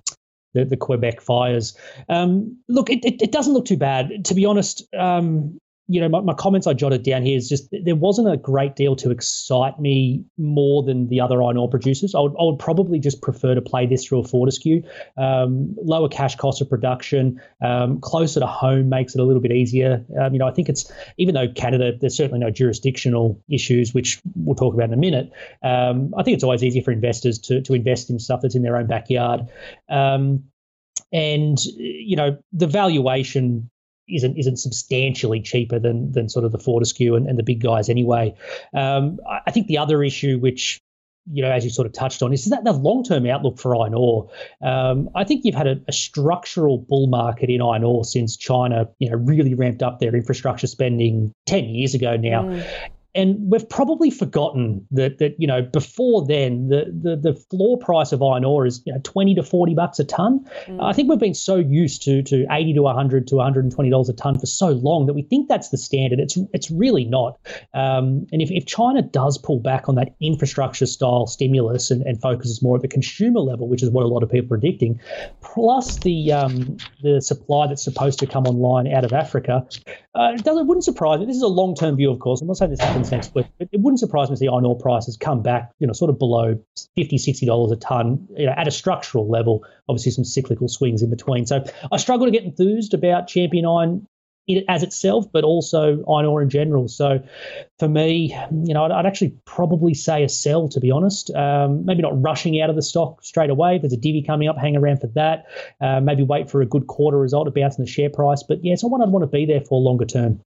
the, 0.55 0.65
the 0.65 0.77
Quebec 0.77 1.21
fires. 1.21 1.77
Um, 2.09 2.57
look, 2.69 2.89
it, 2.89 3.05
it, 3.05 3.21
it, 3.21 3.33
doesn't 3.33 3.53
look 3.53 3.67
too 3.67 3.77
bad. 3.77 4.25
To 4.25 4.35
be 4.35 4.47
honest, 4.47 4.83
um, 4.95 5.61
you 5.87 6.01
know, 6.01 6.09
my, 6.09 6.21
my, 6.21 6.33
comments 6.33 6.67
I 6.67 6.73
jotted 6.73 7.03
down 7.03 7.23
here 7.23 7.37
is 7.37 7.49
just 7.49 7.69
there 7.71 7.95
wasn't 7.95 8.33
a 8.33 8.39
great 8.39 8.75
deal 8.75 8.97
to 8.97 9.11
excite 9.11 9.79
me 9.79 10.25
more 10.39 10.83
than 10.83 11.09
the 11.09 11.21
other 11.21 11.43
iron 11.43 11.59
ore 11.59 11.69
producers. 11.69 12.15
I 12.15 12.21
would, 12.21 12.33
I 12.41 12.45
would 12.45 12.59
probably 12.59 12.99
just 12.99 13.21
prefer 13.21 13.55
to 13.55 13.61
play 13.61 13.85
this 13.85 14.07
through 14.07 14.21
a 14.21 14.25
Fortescue. 14.25 14.83
Um, 15.19 15.75
lower 15.83 16.09
cash 16.09 16.37
cost 16.37 16.63
of 16.63 16.71
production, 16.71 17.41
um, 17.63 18.01
closer 18.01 18.41
to 18.41 18.47
home 18.47 18.89
makes 18.89 19.15
it 19.15 19.21
a 19.21 19.25
little 19.25 19.43
bit 19.43 19.53
easier. 19.53 20.05
Um, 20.19 20.33
you 20.33 20.39
know, 20.39 20.49
I 20.49 20.53
think 20.53 20.71
it's 20.71 20.91
even 21.19 21.35
though 21.35 21.49
Canada, 21.49 21.93
there's 22.01 22.17
certainly 22.17 22.41
no 22.41 22.51
jurisdictional 22.51 23.43
issues, 23.51 23.93
which 23.93 24.23
we'll 24.37 24.57
talk 24.57 24.73
about 24.73 24.89
in 24.89 24.95
a 24.95 24.99
minute. 24.99 25.33
Um, 25.63 26.15
I 26.17 26.23
think 26.23 26.37
it's 26.37 26.45
always 26.45 26.65
easier 26.65 26.83
for 26.83 26.93
investors 26.93 27.39
to 27.41 27.61
to 27.61 27.75
invest 27.75 28.09
in 28.09 28.19
stuff 28.19 28.41
that's 28.41 28.55
in 28.55 28.63
their 28.63 28.77
own 28.77 28.87
backyard. 28.87 29.43
Um, 29.91 30.45
and 31.13 31.63
you 31.65 32.17
know 32.17 32.39
the 32.53 32.67
valuation 32.67 33.71
isn't 34.09 34.37
isn't 34.37 34.57
substantially 34.57 35.41
cheaper 35.41 35.79
than 35.79 36.13
than 36.13 36.29
sort 36.29 36.45
of 36.45 36.53
the 36.53 36.59
Fortescue 36.59 37.15
and, 37.15 37.27
and 37.29 37.39
the 37.39 37.43
big 37.43 37.63
guys 37.63 37.89
anyway. 37.89 38.35
Um, 38.75 39.19
I 39.47 39.51
think 39.51 39.67
the 39.67 39.79
other 39.79 40.03
issue, 40.03 40.39
which 40.39 40.81
you 41.31 41.43
know, 41.43 41.51
as 41.51 41.65
you 41.65 41.71
sort 41.71 41.87
of 41.87 41.93
touched 41.95 42.23
on, 42.23 42.33
is 42.35 42.45
that 42.47 42.65
the 42.65 42.73
long-term 42.73 43.27
outlook 43.27 43.59
for 43.59 43.75
iron 43.75 43.95
ore. 43.95 44.29
Um, 44.61 45.09
I 45.15 45.25
think 45.25 45.45
you've 45.45 45.55
had 45.55 45.67
a, 45.67 45.81
a, 45.89 45.93
structural 45.93 46.77
bull 46.77 47.07
market 47.07 47.49
in 47.49 47.63
iron 47.63 47.83
ore 47.83 48.05
since 48.05 48.37
China, 48.37 48.89
you 48.99 49.09
know, 49.09 49.17
really 49.17 49.55
ramped 49.55 49.83
up 49.83 50.01
their 50.01 50.15
infrastructure 50.15 50.67
spending 50.67 51.33
ten 51.47 51.65
years 51.65 51.95
ago 51.95 52.17
now, 52.17 52.43
mm 52.43 52.91
and 53.15 53.37
we've 53.51 53.69
probably 53.69 54.11
forgotten 54.11 54.87
that 54.91 55.19
that 55.19 55.35
you 55.39 55.47
know 55.47 55.63
before 55.63 56.27
then 56.27 56.69
the 56.69 56.87
the, 57.03 57.17
the 57.17 57.35
floor 57.51 57.79
price 57.79 58.13
of 58.13 58.23
iron 58.23 58.45
ore 58.45 58.67
is 58.67 58.83
you 58.85 58.93
know 58.93 59.01
20 59.05 59.35
to 59.37 59.43
40 59.43 59.75
bucks 59.75 59.99
a 59.99 60.05
ton. 60.05 60.45
Mm. 60.67 60.83
I 60.83 60.93
think 60.93 61.09
we've 61.09 61.19
been 61.19 61.35
so 61.35 61.57
used 61.57 62.03
to 62.03 62.23
to 62.23 62.47
80 62.51 62.75
to 62.75 62.83
100 62.83 63.27
to 63.29 63.37
120 63.37 63.91
dollars 63.91 64.09
a 64.09 64.13
ton 64.13 64.39
for 64.39 64.47
so 64.47 64.71
long 64.71 65.07
that 65.07 65.15
we 65.15 65.23
think 65.23 65.49
that's 65.49 65.69
the 65.69 65.79
standard. 65.79 66.19
It's 66.19 66.37
it's 66.53 66.71
really 66.71 67.05
not. 67.05 67.39
Um, 67.73 68.27
and 68.33 68.43
if, 68.43 68.51
if 68.51 68.67
China 68.67 69.03
does 69.03 69.39
pull 69.39 69.61
back 69.61 69.89
on 69.89 69.95
that 69.95 70.15
infrastructure 70.21 70.87
style 70.87 71.27
stimulus 71.27 71.91
and, 71.91 72.03
and 72.03 72.21
focuses 72.21 72.63
more 72.63 72.77
at 72.77 72.83
the 72.83 72.89
consumer 72.89 73.41
level, 73.41 73.69
which 73.69 73.83
is 73.83 73.91
what 73.91 74.05
a 74.05 74.09
lot 74.09 74.23
of 74.23 74.31
people 74.31 74.47
are 74.47 74.59
predicting, 74.59 75.01
plus 75.41 75.99
the 75.99 76.33
um, 76.33 76.77
the 77.03 77.21
supply 77.21 77.69
that's 77.69 77.85
supposed 77.85 78.19
to 78.19 78.27
come 78.27 78.45
online 78.45 78.93
out 78.93 79.05
of 79.05 79.13
Africa, 79.13 79.67
uh, 80.15 80.33
it, 80.35 80.45
does, 80.45 80.59
it 80.59 80.67
wouldn't 80.67 80.85
surprise 80.85 81.21
me. 81.21 81.27
This 81.27 81.37
is 81.37 81.43
a 81.43 81.49
long 81.49 81.75
term 81.75 81.97
view, 81.97 82.11
of 82.11 82.19
course. 82.19 82.41
I'm 82.41 82.49
not 82.49 82.57
saying 82.57 82.71
this 82.71 82.81
happens 82.81 83.04
next 83.11 83.35
week, 83.35 83.47
but 83.59 83.69
it 83.73 83.81
wouldn't 83.81 84.01
surprise 84.01 84.29
me 84.29 84.35
to 84.35 84.39
see 84.39 84.49
iron 84.49 84.65
ore 84.65 84.79
prices 84.79 85.17
come 85.17 85.43
back, 85.43 85.71
you 85.79 85.87
know, 85.87 85.93
sort 85.93 86.11
of 86.11 86.19
below 86.19 86.59
50 86.97 87.17
$60 87.17 87.73
a 87.73 87.77
ton, 87.77 88.27
you 88.37 88.47
know, 88.47 88.55
at 88.57 88.69
a 88.69 88.71
structural 88.71 89.29
level. 89.29 89.65
Obviously, 89.89 90.13
some 90.13 90.25
cyclical 90.25 90.69
swings 90.69 91.03
in 91.03 91.11
between. 91.11 91.47
So 91.47 91.65
I 91.93 91.97
struggle 91.99 92.27
to 92.27 92.33
get 92.33 92.45
enthused 92.45 92.95
about 92.95 93.29
Champion 93.29 93.67
Iron 93.67 94.07
as 94.69 94.83
itself, 94.83 95.27
but 95.33 95.45
also 95.45 96.05
iron 96.05 96.27
ore 96.27 96.43
in 96.43 96.51
general. 96.51 96.89
So 96.89 97.23
for 97.79 97.89
me, 97.89 98.37
you 98.65 98.75
know, 98.75 98.85
I'd, 98.85 98.91
I'd 98.91 99.07
actually 99.07 99.35
probably 99.47 99.95
say 99.95 100.23
a 100.23 100.29
sell, 100.29 100.69
to 100.69 100.81
be 100.81 100.91
honest. 100.91 101.31
Um, 101.35 101.85
maybe 101.87 102.03
not 102.03 102.21
rushing 102.21 102.61
out 102.61 102.69
of 102.69 102.77
the 102.77 102.83
stock 102.83 103.25
straight 103.25 103.51
away. 103.51 103.79
There's 103.79 103.95
a 103.95 103.99
divvy 103.99 104.23
coming 104.23 104.49
up, 104.49 104.59
hang 104.59 104.77
around 104.77 105.01
for 105.01 105.07
that. 105.15 105.47
Uh, 105.81 106.01
maybe 106.01 106.23
wait 106.23 106.51
for 106.51 106.61
a 106.61 106.67
good 106.67 106.87
quarter 106.87 107.19
result 107.19 107.47
to 107.47 107.51
bounce 107.51 107.79
in 107.79 107.85
the 107.85 107.91
share 107.91 108.11
price. 108.11 108.43
But 108.43 108.63
yeah, 108.63 108.75
it's 108.75 108.85
one 108.85 109.01
I'd 109.01 109.09
want 109.09 109.23
to 109.23 109.27
be 109.27 109.47
there 109.47 109.63
for 109.63 109.81
longer 109.81 110.05
term. 110.05 110.41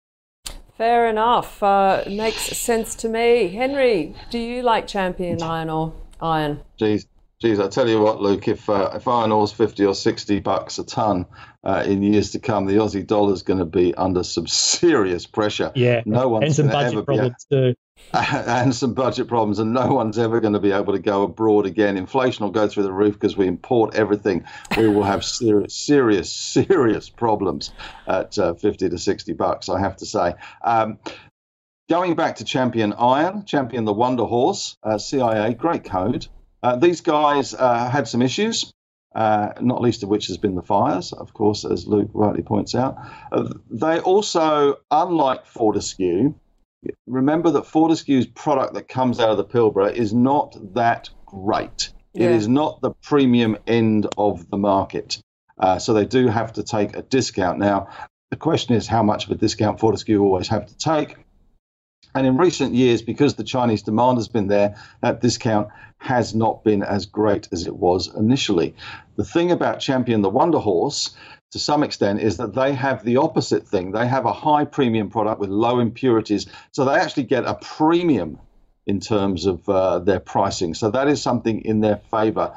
Fair 0.79 1.09
enough. 1.09 1.61
Uh, 1.61 2.05
makes 2.09 2.41
sense 2.57 2.95
to 2.95 3.09
me. 3.09 3.49
Henry, 3.49 4.15
do 4.31 4.39
you 4.39 4.63
like 4.63 4.87
champion 4.87 5.43
iron 5.43 5.69
or 5.69 5.93
iron? 6.21 6.61
Jeez, 6.81 7.07
Geez, 7.41 7.61
I 7.61 7.69
tell 7.69 7.89
you 7.89 8.01
what, 8.01 8.21
Luke. 8.21 8.49
If 8.49 8.69
uh, 8.69 8.91
if 8.95 9.07
iron 9.07 9.31
ore's 9.31 9.53
fifty 9.53 9.85
or 9.85 9.95
sixty 9.95 10.41
bucks 10.41 10.79
a 10.79 10.85
ton 10.85 11.25
uh, 11.63 11.85
in 11.87 12.03
years 12.03 12.33
to 12.33 12.41
come, 12.41 12.67
the 12.67 12.75
Aussie 12.75 13.07
dollar 13.07 13.33
is 13.33 13.43
going 13.43 13.61
to 13.61 13.65
be 13.65 13.95
under 13.95 14.25
some 14.25 14.47
serious 14.49 15.27
pressure. 15.27 15.71
Yeah, 15.77 16.03
no 16.05 16.29
one's 16.29 16.45
and 16.47 16.55
some 16.55 16.69
budget 16.69 17.05
problems 17.05 17.47
too. 17.51 17.75
And 18.13 18.75
some 18.75 18.95
budget 18.95 19.29
problems, 19.29 19.59
and 19.59 19.75
no 19.75 19.89
one's 19.89 20.19
ever 20.19 20.41
going 20.41 20.55
to 20.55 20.61
be 20.61 20.73
able 20.73 20.95
to 20.95 20.99
go 20.99 21.25
abroad 21.25 21.67
again. 21.67 21.99
Inflation 21.99 22.45
will 22.45 22.53
go 22.53 22.67
through 22.67 22.85
the 22.85 22.93
roof 22.93 23.15
because 23.15 23.37
we 23.37 23.47
import 23.47 23.95
everything. 23.95 24.45
We 24.77 24.89
will 24.89 25.03
have 25.03 25.25
serious, 25.25 25.75
serious, 25.75 26.33
serious 26.33 27.11
problems 27.11 27.71
at 28.07 28.39
uh, 28.39 28.55
fifty 28.55 28.89
to 28.89 28.99
sixty 28.99 29.35
bucks. 29.35 29.69
I 29.69 29.79
have 29.81 29.97
to 29.97 30.07
say. 30.07 30.35
Um, 30.65 30.99
going 31.89 32.15
back 32.15 32.37
to 32.37 32.45
Champion 32.45 32.93
Iron, 32.95 33.45
Champion 33.45 33.85
the 33.85 33.93
Wonder 33.93 34.25
Horse, 34.25 34.77
uh, 34.83 34.99
CIA, 34.99 35.55
great 35.55 35.85
code. 35.85 36.27
Uh, 36.63 36.77
these 36.77 37.01
guys 37.01 37.55
uh, 37.55 37.89
had 37.89 38.09
some 38.09 38.23
issues, 38.23 38.73
uh, 39.15 39.53
not 39.61 39.81
least 39.81 40.03
of 40.03 40.09
which 40.09 40.27
has 40.27 40.37
been 40.37 40.55
the 40.55 40.63
fires, 40.63 41.13
of 41.13 41.33
course, 41.33 41.65
as 41.65 41.87
Luke 41.87 42.11
rightly 42.13 42.43
points 42.43 42.75
out. 42.75 42.97
Uh, 43.33 43.53
they 43.71 44.01
also, 44.01 44.77
unlike 44.91 45.47
Fortescue, 45.47 46.35
remember 47.07 47.51
that 47.53 47.67
Fortescue's 47.67 48.27
product 48.27 48.75
that 48.75 48.89
comes 48.89 49.21
out 49.21 49.31
of 49.31 49.37
the 49.37 49.45
Pilbara 49.45 49.93
is 49.93 50.13
not 50.13 50.57
that 50.75 51.11
great. 51.27 51.91
Yeah. 52.15 52.27
It 52.27 52.33
is 52.33 52.49
not 52.49 52.81
the 52.81 52.91
premium 53.03 53.59
end 53.67 54.07
of 54.17 54.49
the 54.51 54.57
market. 54.57 55.21
Uh, 55.59 55.79
so 55.79 55.93
they 55.93 56.05
do 56.05 56.29
have 56.29 56.53
to 56.55 56.63
take 56.63 56.97
a 56.97 57.03
discount. 57.03 57.59
Now, 57.59 57.89
the 58.31 58.37
question 58.37 58.75
is 58.75 58.87
how 58.87 59.03
much 59.03 59.27
of 59.27 59.33
a 59.33 59.35
discount 59.35 59.81
Fortescue 59.81 60.23
always 60.23 60.49
have 60.49 60.67
to 60.67 60.77
take. 60.77 61.17
And 62.15 62.27
in 62.27 62.37
recent 62.37 62.75
years, 62.75 63.03
because 63.03 63.35
the 63.35 63.45
Chinese 63.45 63.83
demand 63.83 64.19
has 64.19 64.29
been 64.29 64.49
there, 64.49 64.77
that 65.03 65.21
discount 65.21 65.69
has 65.99 66.35
not 66.35 66.65
been 66.65 66.83
as 66.83 67.07
great 67.07 67.49
as 67.53 67.67
it 67.67 67.77
was 67.77 68.15
initially. 68.15 68.75
The 69.17 69.25
thing 69.25 69.51
about 69.51 69.81
Champion 69.81 70.23
the 70.23 70.31
Wonder 70.31 70.59
Horse, 70.59 71.17
to 71.51 71.59
some 71.59 71.83
extent, 71.83 72.21
is 72.21 72.37
that 72.37 72.55
they 72.55 72.75
have 72.75 73.05
the 73.05 73.17
opposite 73.17 73.67
thing. 73.67 73.93
They 73.93 74.07
have 74.07 74.27
a 74.27 74.33
high 74.33 74.65
premium 74.65 75.09
product 75.11 75.41
with 75.41 75.51
low 75.51 75.81
impurities, 75.81 76.47
so 76.73 76.85
they 76.85 76.95
actually 76.95 77.25
get 77.25 77.45
a 77.45 77.55
premium 77.55 78.39
in 78.87 79.01
terms 79.01 79.47
of 79.47 79.69
uh, 79.69 79.99
their 79.99 80.21
pricing. 80.21 80.75
So 80.75 80.91
that 80.91 81.09
is 81.09 81.23
something 81.23 81.63
in 81.65 81.81
their 81.81 81.97
favor. 82.11 82.55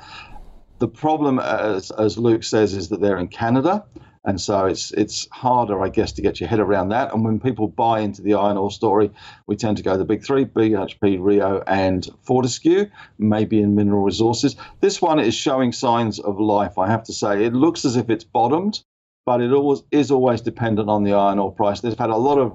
The 0.80 0.88
problem, 0.88 1.40
as, 1.40 1.92
as 1.92 2.18
Luke 2.18 2.44
says, 2.44 2.74
is 2.74 2.90
that 2.90 3.02
they're 3.02 3.18
in 3.18 3.28
Canada 3.28 3.86
and 4.24 4.40
so 4.40 4.66
it's 4.66 4.92
it's 4.92 5.28
harder, 5.32 5.82
I 5.82 5.90
guess, 5.90 6.12
to 6.14 6.22
get 6.22 6.40
your 6.40 6.50
head 6.50 6.60
around 6.60 6.90
that. 6.90 7.14
And 7.14 7.26
when 7.26 7.40
people 7.40 7.68
buy 7.68 8.02
into 8.02 8.22
the 8.22 8.36
iron 8.36 8.58
ore 8.58 8.72
story, 8.72 9.12
we 9.48 9.56
tend 9.56 9.78
to 9.78 9.84
go 9.84 9.98
the 9.98 10.06
big 10.06 10.24
three: 10.24 10.46
BHP, 10.46 11.18
Rio, 11.20 11.64
and 11.68 12.08
Fortescue. 12.22 12.86
Maybe 13.18 13.62
in 13.62 13.76
mineral 13.76 14.04
resources. 14.04 14.56
This 14.80 15.02
one 15.02 15.20
is 15.20 15.34
showing 15.34 15.72
signs 15.72 16.20
of 16.20 16.40
life. 16.40 16.78
I 16.78 16.88
have 16.88 17.04
to 17.06 17.14
say, 17.14 17.46
it 17.46 17.54
looks 17.54 17.86
as 17.86 17.96
if 17.96 18.10
it's 18.10 18.24
bottomed. 18.24 18.84
but 19.26 19.42
it 19.42 19.54
always 19.54 19.84
is 19.92 20.12
always 20.12 20.42
dependent 20.42 20.90
on 20.90 21.04
the 21.04 21.14
iron 21.14 21.40
ore 21.40 21.52
price. 21.52 21.82
They've 21.82 21.98
had 21.98 22.10
a 22.10 22.18
lot 22.18 22.38
of 22.38 22.54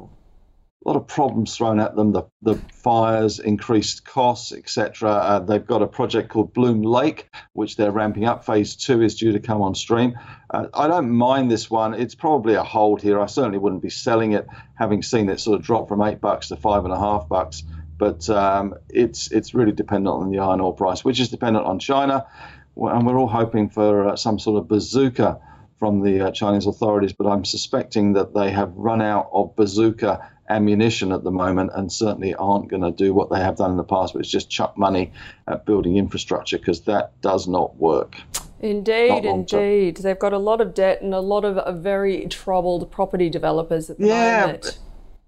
a 0.86 0.88
lot 0.88 0.96
of 0.96 1.08
problems 1.08 1.56
thrown 1.56 1.80
at 1.80 1.96
them. 1.96 2.12
The, 2.12 2.22
the 2.42 2.54
fires, 2.72 3.40
increased 3.40 4.04
costs, 4.04 4.52
etc. 4.52 5.10
Uh, 5.10 5.38
they've 5.40 5.66
got 5.66 5.82
a 5.82 5.86
project 5.88 6.28
called 6.28 6.54
Bloom 6.54 6.82
Lake, 6.82 7.28
which 7.54 7.74
they're 7.74 7.90
ramping 7.90 8.24
up. 8.24 8.46
Phase 8.46 8.76
two 8.76 9.02
is 9.02 9.16
due 9.16 9.32
to 9.32 9.40
come 9.40 9.62
on 9.62 9.74
stream. 9.74 10.16
Uh, 10.48 10.68
I 10.72 10.86
don't 10.86 11.10
mind 11.10 11.50
this 11.50 11.68
one. 11.68 11.94
It's 11.94 12.14
probably 12.14 12.54
a 12.54 12.62
hold 12.62 13.02
here. 13.02 13.18
I 13.18 13.26
certainly 13.26 13.58
wouldn't 13.58 13.82
be 13.82 13.90
selling 13.90 14.32
it, 14.32 14.46
having 14.76 15.02
seen 15.02 15.28
it 15.28 15.40
sort 15.40 15.58
of 15.58 15.66
drop 15.66 15.88
from 15.88 16.02
eight 16.02 16.20
bucks 16.20 16.48
to 16.48 16.56
five 16.56 16.84
and 16.84 16.94
a 16.94 16.98
half 16.98 17.28
bucks. 17.28 17.64
But 17.98 18.30
um, 18.30 18.74
it's 18.88 19.32
it's 19.32 19.54
really 19.54 19.72
dependent 19.72 20.14
on 20.14 20.30
the 20.30 20.38
iron 20.38 20.60
ore 20.60 20.74
price, 20.74 21.04
which 21.04 21.18
is 21.18 21.30
dependent 21.30 21.66
on 21.66 21.80
China, 21.80 22.26
and 22.76 23.04
we're 23.04 23.18
all 23.18 23.26
hoping 23.26 23.70
for 23.70 24.10
uh, 24.10 24.16
some 24.16 24.38
sort 24.38 24.60
of 24.60 24.68
bazooka 24.68 25.40
from 25.78 26.02
the 26.02 26.28
uh, 26.28 26.30
Chinese 26.30 26.66
authorities. 26.66 27.12
But 27.12 27.26
I'm 27.26 27.44
suspecting 27.44 28.12
that 28.12 28.34
they 28.34 28.52
have 28.52 28.72
run 28.76 29.02
out 29.02 29.30
of 29.32 29.56
bazooka 29.56 30.30
ammunition 30.48 31.12
at 31.12 31.24
the 31.24 31.30
moment 31.30 31.70
and 31.74 31.92
certainly 31.92 32.34
aren't 32.34 32.68
going 32.68 32.82
to 32.82 32.90
do 32.90 33.12
what 33.12 33.30
they 33.30 33.40
have 33.40 33.56
done 33.56 33.70
in 33.70 33.76
the 33.76 33.84
past, 33.84 34.14
which 34.14 34.26
is 34.26 34.32
just 34.32 34.50
chuck 34.50 34.76
money 34.76 35.12
at 35.46 35.66
building 35.66 35.96
infrastructure 35.96 36.58
because 36.58 36.82
that 36.82 37.20
does 37.20 37.46
not 37.46 37.76
work. 37.76 38.16
Indeed, 38.60 39.24
indeed. 39.24 39.98
They've 39.98 40.18
got 40.18 40.32
a 40.32 40.38
lot 40.38 40.60
of 40.60 40.74
debt 40.74 41.02
and 41.02 41.12
a 41.14 41.20
lot 41.20 41.44
of 41.44 41.58
uh, 41.58 41.72
very 41.72 42.26
troubled 42.26 42.90
property 42.90 43.28
developers 43.28 43.90
at 43.90 43.98
the 43.98 44.04
moment. 44.04 44.18
yeah, 44.18 44.40
moment. 44.40 44.78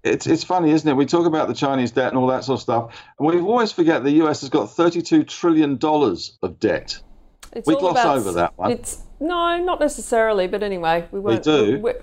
It's, 0.03 0.27
it's 0.27 0.43
funny, 0.43 0.71
isn't 0.71 0.87
it? 0.87 0.95
We 0.95 1.05
talk 1.05 1.25
about 1.25 1.47
the 1.47 1.53
Chinese 1.53 1.91
debt 1.91 2.07
and 2.07 2.17
all 2.17 2.27
that 2.27 2.43
sort 2.43 2.57
of 2.57 2.61
stuff, 2.61 3.03
and 3.19 3.27
we 3.27 3.39
always 3.39 3.71
forget 3.71 4.03
the 4.03 4.23
US 4.23 4.41
has 4.41 4.49
got 4.49 4.69
$32 4.69 5.27
trillion 5.27 5.77
of 5.83 6.59
debt. 6.59 6.99
It's 7.51 7.67
we 7.67 7.75
gloss 7.75 7.91
about, 7.91 8.17
over 8.17 8.31
that 8.33 8.57
one. 8.57 8.71
It's 8.71 9.03
no, 9.19 9.57
not 9.57 9.79
necessarily, 9.79 10.47
but 10.47 10.63
anyway, 10.63 11.07
we 11.11 11.19
won't. 11.19 11.45
We 11.45 11.51
do. 11.51 11.93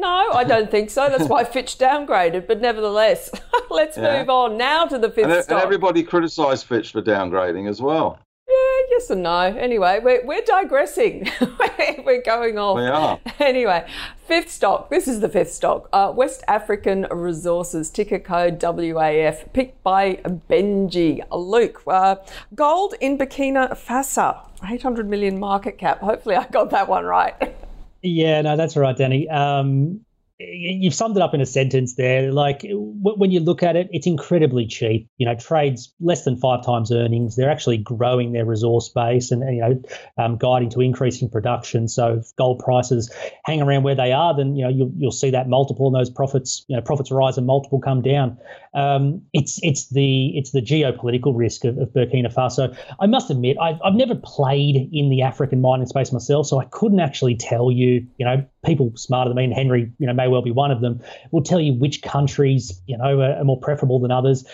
No, 0.00 0.30
I 0.32 0.44
don't 0.44 0.70
think 0.70 0.88
so. 0.88 1.10
That's 1.10 1.28
why 1.28 1.44
Fitch 1.54 1.76
downgraded. 1.76 2.46
But 2.46 2.62
nevertheless, 2.62 3.30
let's 3.70 3.98
yeah. 3.98 4.18
move 4.18 4.30
on 4.30 4.56
now 4.56 4.86
to 4.86 4.98
the 4.98 5.10
fifth 5.10 5.26
and, 5.26 5.44
stock. 5.44 5.58
And 5.58 5.62
everybody 5.62 6.02
criticised 6.02 6.64
Fitch 6.66 6.92
for 6.92 7.02
downgrading 7.02 7.68
as 7.68 7.82
well. 7.82 8.18
Yeah, 8.48 8.86
yes 8.88 9.10
and 9.10 9.22
no. 9.22 9.40
Anyway, 9.40 10.00
we're, 10.02 10.24
we're 10.24 10.40
digressing. 10.40 11.30
we're 12.04 12.22
going 12.22 12.58
off. 12.58 12.76
We 12.76 12.86
are. 12.86 13.20
Anyway, 13.38 13.86
fifth 14.26 14.50
stock. 14.50 14.88
This 14.88 15.06
is 15.06 15.20
the 15.20 15.28
fifth 15.28 15.52
stock. 15.52 15.90
Uh, 15.92 16.12
West 16.16 16.42
African 16.48 17.06
Resources, 17.10 17.90
ticker 17.90 18.18
code 18.18 18.58
WAF, 18.58 19.52
picked 19.52 19.82
by 19.82 20.14
Benji. 20.48 21.22
Luke, 21.30 21.82
uh, 21.86 22.16
gold 22.54 22.94
in 23.00 23.18
Burkina 23.18 23.72
Faso, 23.76 24.46
800 24.66 25.08
million 25.08 25.38
market 25.38 25.76
cap. 25.76 26.00
Hopefully, 26.00 26.36
I 26.36 26.46
got 26.46 26.70
that 26.70 26.88
one 26.88 27.04
right. 27.04 27.54
Yeah, 28.02 28.40
no, 28.42 28.56
that's 28.56 28.76
right, 28.76 28.96
Danny. 28.96 29.28
Um, 29.28 30.00
you've 30.38 30.94
summed 30.94 31.16
it 31.16 31.22
up 31.22 31.34
in 31.34 31.40
a 31.42 31.46
sentence 31.46 31.96
there. 31.96 32.32
Like 32.32 32.64
when 32.72 33.30
you 33.30 33.40
look 33.40 33.62
at 33.62 33.76
it, 33.76 33.88
it's 33.92 34.06
incredibly 34.06 34.66
cheap. 34.66 35.06
You 35.18 35.26
know, 35.26 35.34
trades 35.34 35.92
less 36.00 36.24
than 36.24 36.36
five 36.36 36.64
times 36.64 36.90
earnings. 36.90 37.36
They're 37.36 37.50
actually 37.50 37.76
growing 37.76 38.32
their 38.32 38.46
resource 38.46 38.88
base 38.88 39.30
and, 39.30 39.42
you 39.54 39.60
know, 39.60 39.82
um, 40.16 40.38
guiding 40.38 40.70
to 40.70 40.80
increasing 40.80 41.28
production. 41.28 41.88
So 41.88 42.20
if 42.20 42.34
gold 42.36 42.60
prices 42.60 43.12
hang 43.44 43.60
around 43.60 43.82
where 43.82 43.94
they 43.94 44.12
are, 44.12 44.34
then 44.34 44.56
you 44.56 44.64
know 44.64 44.70
you'll, 44.70 44.92
you'll 44.96 45.12
see 45.12 45.30
that 45.30 45.48
multiple 45.48 45.86
and 45.86 45.94
those 45.94 46.10
profits, 46.10 46.64
you 46.68 46.76
know, 46.76 46.82
profits 46.82 47.10
rise 47.10 47.36
and 47.36 47.46
multiple 47.46 47.80
come 47.80 48.00
down. 48.00 48.38
Um, 48.72 49.22
it's 49.32 49.58
it's 49.62 49.88
the 49.88 50.28
it's 50.38 50.52
the 50.52 50.60
geopolitical 50.60 51.36
risk 51.36 51.64
of, 51.64 51.76
of 51.78 51.88
Burkina 51.88 52.32
Faso. 52.32 52.76
I 53.00 53.06
must 53.06 53.30
admit, 53.30 53.56
I've 53.60 53.80
I've 53.84 53.94
never 53.94 54.14
played 54.14 54.88
in 54.92 55.10
the 55.10 55.22
African 55.22 55.60
mining 55.60 55.86
space 55.86 56.12
myself, 56.12 56.46
so 56.46 56.60
I 56.60 56.66
couldn't 56.66 57.00
actually 57.00 57.36
tell 57.36 57.70
you. 57.70 58.06
You 58.18 58.26
know, 58.26 58.46
people 58.64 58.92
smarter 58.94 59.28
than 59.28 59.36
me, 59.36 59.44
and 59.44 59.52
Henry, 59.52 59.90
you 59.98 60.06
know, 60.06 60.14
may 60.14 60.28
well 60.28 60.42
be 60.42 60.52
one 60.52 60.70
of 60.70 60.80
them, 60.80 61.00
will 61.32 61.42
tell 61.42 61.60
you 61.60 61.72
which 61.74 62.02
countries, 62.02 62.80
you 62.86 62.96
know, 62.96 63.20
are, 63.20 63.38
are 63.38 63.44
more 63.44 63.58
preferable 63.58 63.98
than 63.98 64.12
others. 64.12 64.44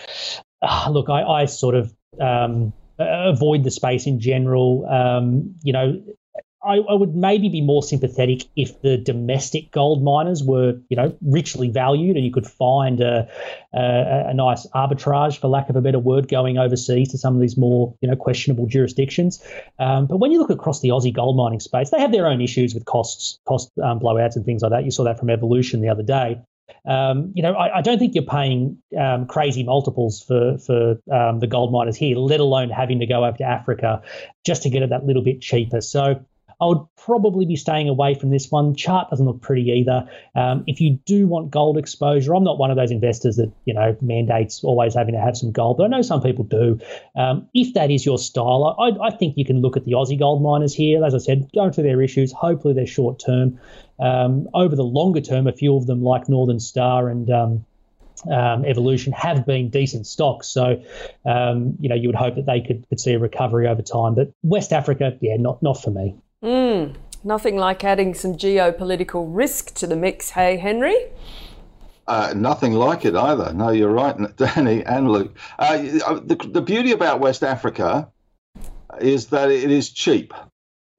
Uh, 0.61 0.89
look, 0.89 1.09
I, 1.09 1.21
I 1.21 1.45
sort 1.45 1.75
of 1.75 1.93
um, 2.19 2.73
avoid 2.97 3.63
the 3.63 3.71
space 3.71 4.07
in 4.07 4.19
general. 4.19 4.87
Um, 4.89 5.55
you 5.61 5.73
know, 5.73 6.01
I, 6.67 6.77
I, 6.77 6.93
would 6.93 7.15
maybe 7.15 7.47
be 7.47 7.61
more 7.61 7.81
sympathetic 7.81 8.43
if 8.55 8.81
the 8.81 8.97
domestic 8.97 9.71
gold 9.71 10.03
miners 10.03 10.43
were, 10.43 10.79
you 10.89 10.97
know, 10.97 11.15
richly 11.21 11.69
valued 11.69 12.17
and 12.17 12.25
you 12.25 12.31
could 12.31 12.45
find 12.45 12.99
a, 12.99 13.29
a, 13.73 14.25
a, 14.29 14.33
nice 14.33 14.67
arbitrage, 14.75 15.39
for 15.39 15.47
lack 15.47 15.69
of 15.69 15.77
a 15.77 15.81
better 15.81 15.99
word, 15.99 16.27
going 16.27 16.57
overseas 16.57 17.09
to 17.11 17.17
some 17.17 17.35
of 17.35 17.41
these 17.41 17.57
more, 17.57 17.95
you 18.01 18.09
know, 18.09 18.15
questionable 18.15 18.67
jurisdictions. 18.67 19.41
Um, 19.79 20.07
but 20.07 20.17
when 20.17 20.31
you 20.31 20.39
look 20.39 20.49
across 20.49 20.81
the 20.81 20.89
Aussie 20.89 21.13
gold 21.13 21.37
mining 21.37 21.61
space, 21.61 21.89
they 21.89 21.99
have 21.99 22.11
their 22.11 22.27
own 22.27 22.41
issues 22.41 22.73
with 22.73 22.83
costs, 22.85 23.39
cost 23.47 23.71
um, 23.81 23.99
blowouts 23.99 24.35
and 24.35 24.45
things 24.45 24.61
like 24.61 24.71
that. 24.71 24.83
You 24.83 24.91
saw 24.91 25.05
that 25.05 25.19
from 25.19 25.29
Evolution 25.29 25.81
the 25.81 25.89
other 25.89 26.03
day. 26.03 26.41
Um, 26.85 27.31
you 27.33 27.43
know, 27.43 27.53
I, 27.53 27.77
I, 27.77 27.81
don't 27.81 27.97
think 27.97 28.13
you're 28.13 28.25
paying 28.25 28.77
um, 28.97 29.25
crazy 29.25 29.63
multiples 29.63 30.21
for 30.21 30.57
for 30.57 30.99
um, 31.11 31.39
the 31.39 31.47
gold 31.47 31.71
miners 31.71 31.95
here, 31.95 32.17
let 32.17 32.41
alone 32.41 32.69
having 32.69 32.99
to 32.99 33.05
go 33.05 33.23
over 33.23 33.37
to 33.37 33.43
Africa 33.43 34.01
just 34.45 34.63
to 34.63 34.69
get 34.69 34.83
it 34.83 34.89
that 34.89 35.05
little 35.05 35.21
bit 35.21 35.39
cheaper. 35.39 35.79
So 35.79 36.25
I 36.59 36.65
would 36.65 36.85
probably 36.95 37.45
be 37.45 37.55
staying 37.55 37.87
away 37.87 38.15
from 38.15 38.31
this 38.31 38.49
one. 38.49 38.73
Chart 38.75 39.09
doesn't 39.09 39.25
look 39.25 39.41
pretty 39.41 39.63
either. 39.69 40.09
Um, 40.35 40.63
if 40.65 40.81
you 40.81 40.99
do 41.05 41.27
want 41.27 41.51
gold 41.51 41.77
exposure, 41.77 42.33
I'm 42.33 42.43
not 42.43 42.57
one 42.57 42.71
of 42.71 42.77
those 42.77 42.89
investors 42.89 43.35
that 43.35 43.51
you 43.65 43.73
know 43.73 43.95
mandates 44.01 44.63
always 44.63 44.95
having 44.95 45.13
to 45.13 45.21
have 45.21 45.37
some 45.37 45.51
gold, 45.51 45.77
but 45.77 45.83
I 45.83 45.87
know 45.87 46.01
some 46.01 46.21
people 46.21 46.45
do. 46.45 46.79
Um, 47.15 47.47
if 47.53 47.73
that 47.75 47.91
is 47.91 48.05
your 48.05 48.17
style, 48.17 48.75
I, 48.79 49.07
I, 49.07 49.11
think 49.11 49.37
you 49.37 49.45
can 49.45 49.61
look 49.61 49.77
at 49.77 49.85
the 49.85 49.91
Aussie 49.91 50.17
gold 50.17 50.41
miners 50.41 50.73
here. 50.73 51.05
As 51.05 51.13
I 51.13 51.19
said, 51.19 51.49
going 51.53 51.71
through 51.71 51.83
their 51.83 52.01
issues. 52.01 52.31
Hopefully, 52.31 52.73
they're 52.73 52.87
short 52.87 53.19
term. 53.19 53.59
Um, 53.99 54.49
over 54.53 54.75
the 54.75 54.83
longer 54.83 55.21
term, 55.21 55.47
a 55.47 55.53
few 55.53 55.75
of 55.75 55.85
them 55.85 56.01
like 56.03 56.27
Northern 56.29 56.59
Star 56.59 57.09
and 57.09 57.29
um, 57.29 57.65
um, 58.31 58.65
evolution 58.65 59.13
have 59.13 59.45
been 59.45 59.69
decent 59.69 60.07
stocks. 60.07 60.47
So, 60.47 60.83
um, 61.25 61.77
you 61.79 61.89
know, 61.89 61.95
you 61.95 62.09
would 62.09 62.15
hope 62.15 62.35
that 62.35 62.45
they 62.45 62.61
could, 62.61 62.87
could 62.89 62.99
see 62.99 63.13
a 63.13 63.19
recovery 63.19 63.67
over 63.67 63.81
time. 63.81 64.15
But 64.15 64.31
West 64.43 64.73
Africa, 64.73 65.17
yeah, 65.21 65.37
not 65.37 65.61
not 65.61 65.81
for 65.81 65.91
me. 65.91 66.15
Mm, 66.43 66.95
nothing 67.23 67.57
like 67.57 67.83
adding 67.83 68.13
some 68.13 68.35
geopolitical 68.35 69.27
risk 69.27 69.73
to 69.75 69.87
the 69.87 69.95
mix, 69.95 70.31
hey, 70.31 70.57
Henry? 70.57 70.95
Uh, 72.07 72.33
nothing 72.35 72.73
like 72.73 73.05
it 73.05 73.15
either. 73.15 73.51
No, 73.53 73.69
you're 73.69 73.91
right, 73.91 74.15
Danny 74.37 74.83
and 74.85 75.11
Luke. 75.11 75.35
Uh, 75.57 75.77
the, 75.77 76.49
the 76.51 76.61
beauty 76.61 76.91
about 76.91 77.19
West 77.19 77.43
Africa 77.43 78.11
is 79.01 79.27
that 79.27 79.49
it 79.49 79.71
is 79.71 79.89
cheap. 79.89 80.33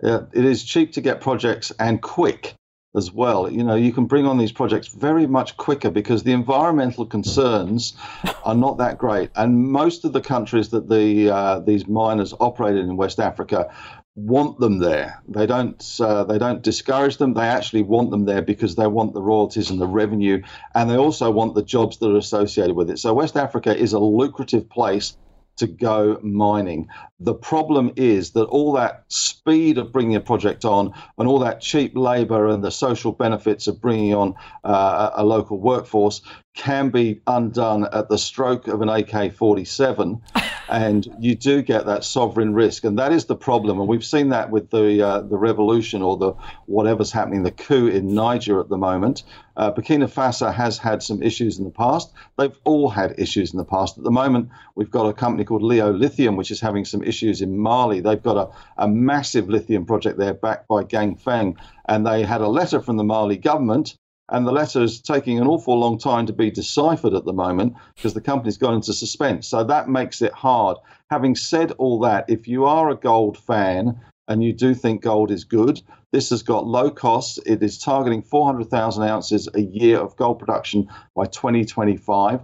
Uh, 0.03 0.23
it 0.33 0.45
is 0.45 0.65
cheap 0.65 0.93
to 0.93 1.01
get 1.01 1.21
projects 1.21 1.73
and 1.79 2.03
quick 2.03 2.55
as 2.97 3.13
well. 3.13 3.51
You 3.51 3.65
know, 3.65 3.75
you 3.75 3.93
can 3.93 4.07
bring 4.07 4.27
on 4.27 4.39
these 4.39 4.53
projects 4.53 4.89
very 4.89 5.27
much 5.27 5.57
quicker 5.57 5.91
because 5.91 6.23
the 6.23 6.33
environmental 6.33 7.07
concerns 7.07 7.95
are 8.45 8.55
not 8.55 8.79
that 8.79 8.99
great. 8.99 9.31
And 9.35 9.71
most 9.71 10.05
of 10.05 10.13
the 10.13 10.21
countries 10.21 10.71
that 10.71 10.89
the 10.89 11.31
uh, 11.31 11.61
these 11.61 11.87
miners 11.87 12.35
operated 12.41 12.85
in 12.85 12.97
West 12.97 13.21
Africa 13.21 13.73
want 14.19 14.59
them 14.59 14.79
there. 14.79 15.23
They 15.29 15.47
don't 15.47 15.83
uh, 16.01 16.25
they 16.25 16.39
don't 16.39 16.63
discourage 16.63 17.19
them. 17.19 17.35
They 17.35 17.47
actually 17.47 17.83
want 17.83 18.11
them 18.11 18.25
there 18.25 18.43
because 18.43 18.75
they 18.75 18.87
want 18.87 19.15
the 19.15 19.23
royalties 19.23 19.71
and 19.71 19.81
the 19.81 19.87
revenue, 19.87 20.43
and 20.75 20.91
they 20.91 20.97
also 20.97 21.31
want 21.31 21.55
the 21.55 21.63
jobs 21.63 21.99
that 21.99 22.11
are 22.11 22.17
associated 22.17 22.75
with 22.75 22.91
it. 22.91 22.99
So 22.99 23.15
West 23.15 23.37
Africa 23.37 23.77
is 23.77 23.93
a 23.93 23.99
lucrative 23.99 24.69
place 24.69 25.17
to 25.59 25.67
go 25.67 26.19
mining. 26.23 26.89
The 27.21 27.35
problem 27.35 27.93
is 27.97 28.31
that 28.33 28.45
all 28.45 28.73
that 28.75 29.05
speed 29.09 29.77
of 29.77 29.93
bringing 29.93 30.15
a 30.15 30.21
project 30.21 30.65
on 30.65 30.93
and 31.19 31.29
all 31.29 31.41
that 31.41 31.61
cheap 31.61 31.97
labor 31.97 32.49
and 32.49 32.63
the 32.63 32.71
social 32.71 33.13
benefits 33.13 33.67
of 33.67 33.81
bringing 33.81 34.15
on 34.15 34.35
uh, 34.65 35.11
a 35.15 35.25
local 35.25 35.59
workforce 35.59 36.23
can 36.55 36.91
be 36.91 37.21
undone 37.27 37.87
at 37.93 38.09
the 38.09 38.19
stroke 38.19 38.67
of 38.69 38.83
an 38.83 38.89
AK 38.89 39.33
47. 39.33 40.21
and 40.69 41.09
you 41.19 41.35
do 41.35 41.63
get 41.63 41.87
that 41.87 42.05
sovereign 42.05 42.53
risk. 42.53 42.85
And 42.85 42.99
that 42.99 43.13
is 43.13 43.25
the 43.25 43.37
problem. 43.37 43.79
And 43.81 43.89
we've 43.89 44.05
seen 44.05 44.31
that 44.31 44.51
with 44.51 44.71
the, 44.71 45.01
uh, 45.01 45.21
the 45.23 45.39
revolution 45.39 46.03
or 46.03 46.17
the 46.17 46.33
whatever's 46.67 47.11
happening, 47.11 47.43
the 47.43 47.51
coup 47.51 47.87
in 47.87 48.15
Niger 48.15 48.61
at 48.61 48.69
the 48.69 48.77
moment. 48.77 49.23
Uh, 49.57 49.73
Burkina 49.73 50.13
Faso 50.13 50.53
has 50.53 50.77
had 50.79 51.03
some 51.03 51.23
issues 51.23 51.59
in 51.59 51.65
the 51.65 51.71
past. 51.71 52.13
They've 52.37 52.57
all 52.65 52.91
had 52.91 53.15
issues 53.19 53.53
in 53.53 53.59
the 53.59 53.65
past. 53.65 53.97
At 53.97 54.05
the 54.05 54.11
moment, 54.11 54.51
we've 54.75 54.91
got 54.91 55.07
a 55.07 55.13
company 55.13 55.45
called 55.45 55.63
Leo 55.63 55.93
Lithium, 55.93 56.37
which 56.37 56.51
is 56.51 56.61
having 56.61 56.85
some 56.85 57.03
issues 57.03 57.41
in 57.41 57.59
Mali. 57.59 58.01
They've 58.01 58.23
got 58.23 58.37
a, 58.37 58.83
a 58.85 58.89
massive 58.89 59.49
lithium 59.49 59.87
project 59.87 60.19
there 60.19 60.35
backed 60.35 60.69
by 60.69 60.85
Ganfeng. 60.85 61.57
And 61.87 62.07
they 62.07 62.23
had 62.23 62.41
a 62.41 62.49
letter 62.49 62.81
from 62.81 62.97
the 62.99 63.05
Mali 63.05 63.37
government 63.37 63.97
and 64.31 64.47
the 64.47 64.53
letter 64.53 64.83
is 64.83 65.01
taking 65.01 65.39
an 65.39 65.47
awful 65.47 65.79
long 65.79 65.99
time 65.99 66.27
to 66.27 66.33
be 66.33 66.51
deciphered 66.51 67.15
at 67.15 67.25
the 67.25 67.33
moment 67.33 67.75
because 67.97 68.15
the 68.15 68.21
company's 68.21 68.59
gone 68.59 68.75
into 68.75 68.93
suspense. 68.93 69.49
So 69.49 69.65
that 69.65 69.89
makes 69.89 70.21
it 70.21 70.33
hard. 70.33 70.77
Having 71.11 71.37
said 71.37 71.73
all 71.73 71.99
that, 72.01 72.27
if 72.29 72.47
you 72.47 72.67
are 72.67 72.91
a 72.91 72.97
gold 72.97 73.39
fan 73.39 73.99
and 74.29 74.45
you 74.45 74.53
do 74.53 74.75
think 74.75 75.03
gold 75.03 75.31
is 75.31 75.45
good, 75.45 75.81
this 76.13 76.31
has 76.31 76.43
got 76.43 76.67
low 76.67 76.91
costs. 76.91 77.39
It 77.47 77.63
is 77.63 77.79
targeting 77.79 78.23
400,000 78.23 79.03
ounces 79.03 79.49
a 79.55 79.63
year 79.63 79.99
of 79.99 80.17
gold 80.17 80.39
production 80.39 80.89
by 81.15 81.25
2025. 81.25 82.41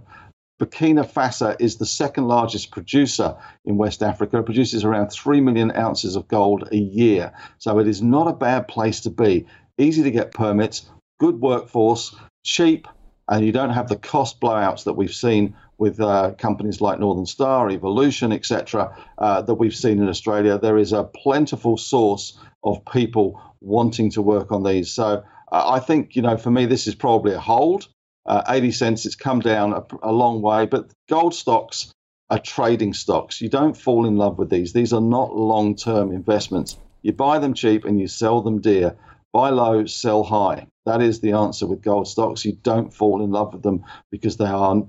Burkina 0.59 1.05
Faso 1.05 1.55
is 1.59 1.75
the 1.75 1.85
second 1.85 2.27
largest 2.27 2.71
producer 2.71 3.35
in 3.65 3.77
West 3.77 4.01
Africa. 4.01 4.39
It 4.39 4.45
produces 4.45 4.85
around 4.85 5.09
3 5.09 5.41
million 5.41 5.75
ounces 5.75 6.15
of 6.15 6.27
gold 6.29 6.69
a 6.71 6.77
year. 6.77 7.33
So 7.57 7.77
it 7.79 7.87
is 7.87 8.01
not 8.01 8.27
a 8.27 8.33
bad 8.33 8.67
place 8.67 9.01
to 9.01 9.09
be 9.09 9.45
easy 9.77 10.01
to 10.03 10.11
get 10.11 10.33
permits, 10.33 10.89
good 11.19 11.39
workforce, 11.39 12.15
cheap, 12.43 12.87
and 13.27 13.45
you 13.45 13.51
don't 13.51 13.71
have 13.71 13.87
the 13.87 13.95
cost 13.95 14.39
blowouts 14.39 14.83
that 14.83 14.93
we've 14.93 15.13
seen 15.13 15.55
with 15.77 15.99
uh, 15.99 16.31
companies 16.37 16.79
like 16.79 16.99
Northern 16.99 17.25
Star, 17.25 17.69
Evolution, 17.69 18.31
etc., 18.31 18.95
uh, 19.17 19.41
that 19.41 19.55
we've 19.55 19.75
seen 19.75 20.01
in 20.01 20.07
Australia. 20.07 20.57
There 20.57 20.77
is 20.77 20.93
a 20.93 21.03
plentiful 21.03 21.77
source 21.77 22.37
of 22.63 22.85
people 22.85 23.41
wanting 23.61 24.11
to 24.11 24.21
work 24.21 24.51
on 24.51 24.63
these. 24.63 24.91
So 24.91 25.23
uh, 25.51 25.69
I 25.69 25.79
think, 25.79 26.15
you 26.15 26.21
know, 26.21 26.37
for 26.37 26.51
me, 26.51 26.65
this 26.65 26.87
is 26.87 26.95
probably 26.95 27.33
a 27.33 27.39
hold. 27.39 27.87
Uh, 28.25 28.43
80 28.47 28.71
cents, 28.71 29.05
it's 29.05 29.15
come 29.15 29.39
down 29.39 29.73
a, 29.73 29.83
a 30.01 30.11
long 30.11 30.41
way, 30.41 30.65
but 30.65 30.91
gold 31.09 31.35
stocks 31.35 31.91
are 32.29 32.39
trading 32.39 32.93
stocks. 32.93 33.39
You 33.41 33.49
don't 33.49 33.77
fall 33.77 34.05
in 34.05 34.17
love 34.17 34.37
with 34.37 34.49
these. 34.49 34.73
These 34.73 34.93
are 34.93 35.01
not 35.01 35.35
long 35.35 35.75
term 35.75 36.11
investments. 36.11 36.77
You 37.03 37.13
buy 37.13 37.37
them 37.37 37.53
cheap 37.53 37.85
and 37.85 37.99
you 37.99 38.07
sell 38.07 38.41
them 38.41 38.61
dear. 38.61 38.95
Buy 39.31 39.49
low, 39.49 39.85
sell 39.85 40.23
high. 40.23 40.65
That 40.85 41.01
is 41.01 41.19
the 41.19 41.33
answer 41.33 41.67
with 41.67 41.81
gold 41.81 42.07
stocks. 42.07 42.45
You 42.45 42.57
don't 42.61 42.93
fall 42.93 43.23
in 43.23 43.31
love 43.31 43.53
with 43.53 43.63
them 43.63 43.83
because 44.11 44.37
they 44.37 44.45
are 44.45 44.83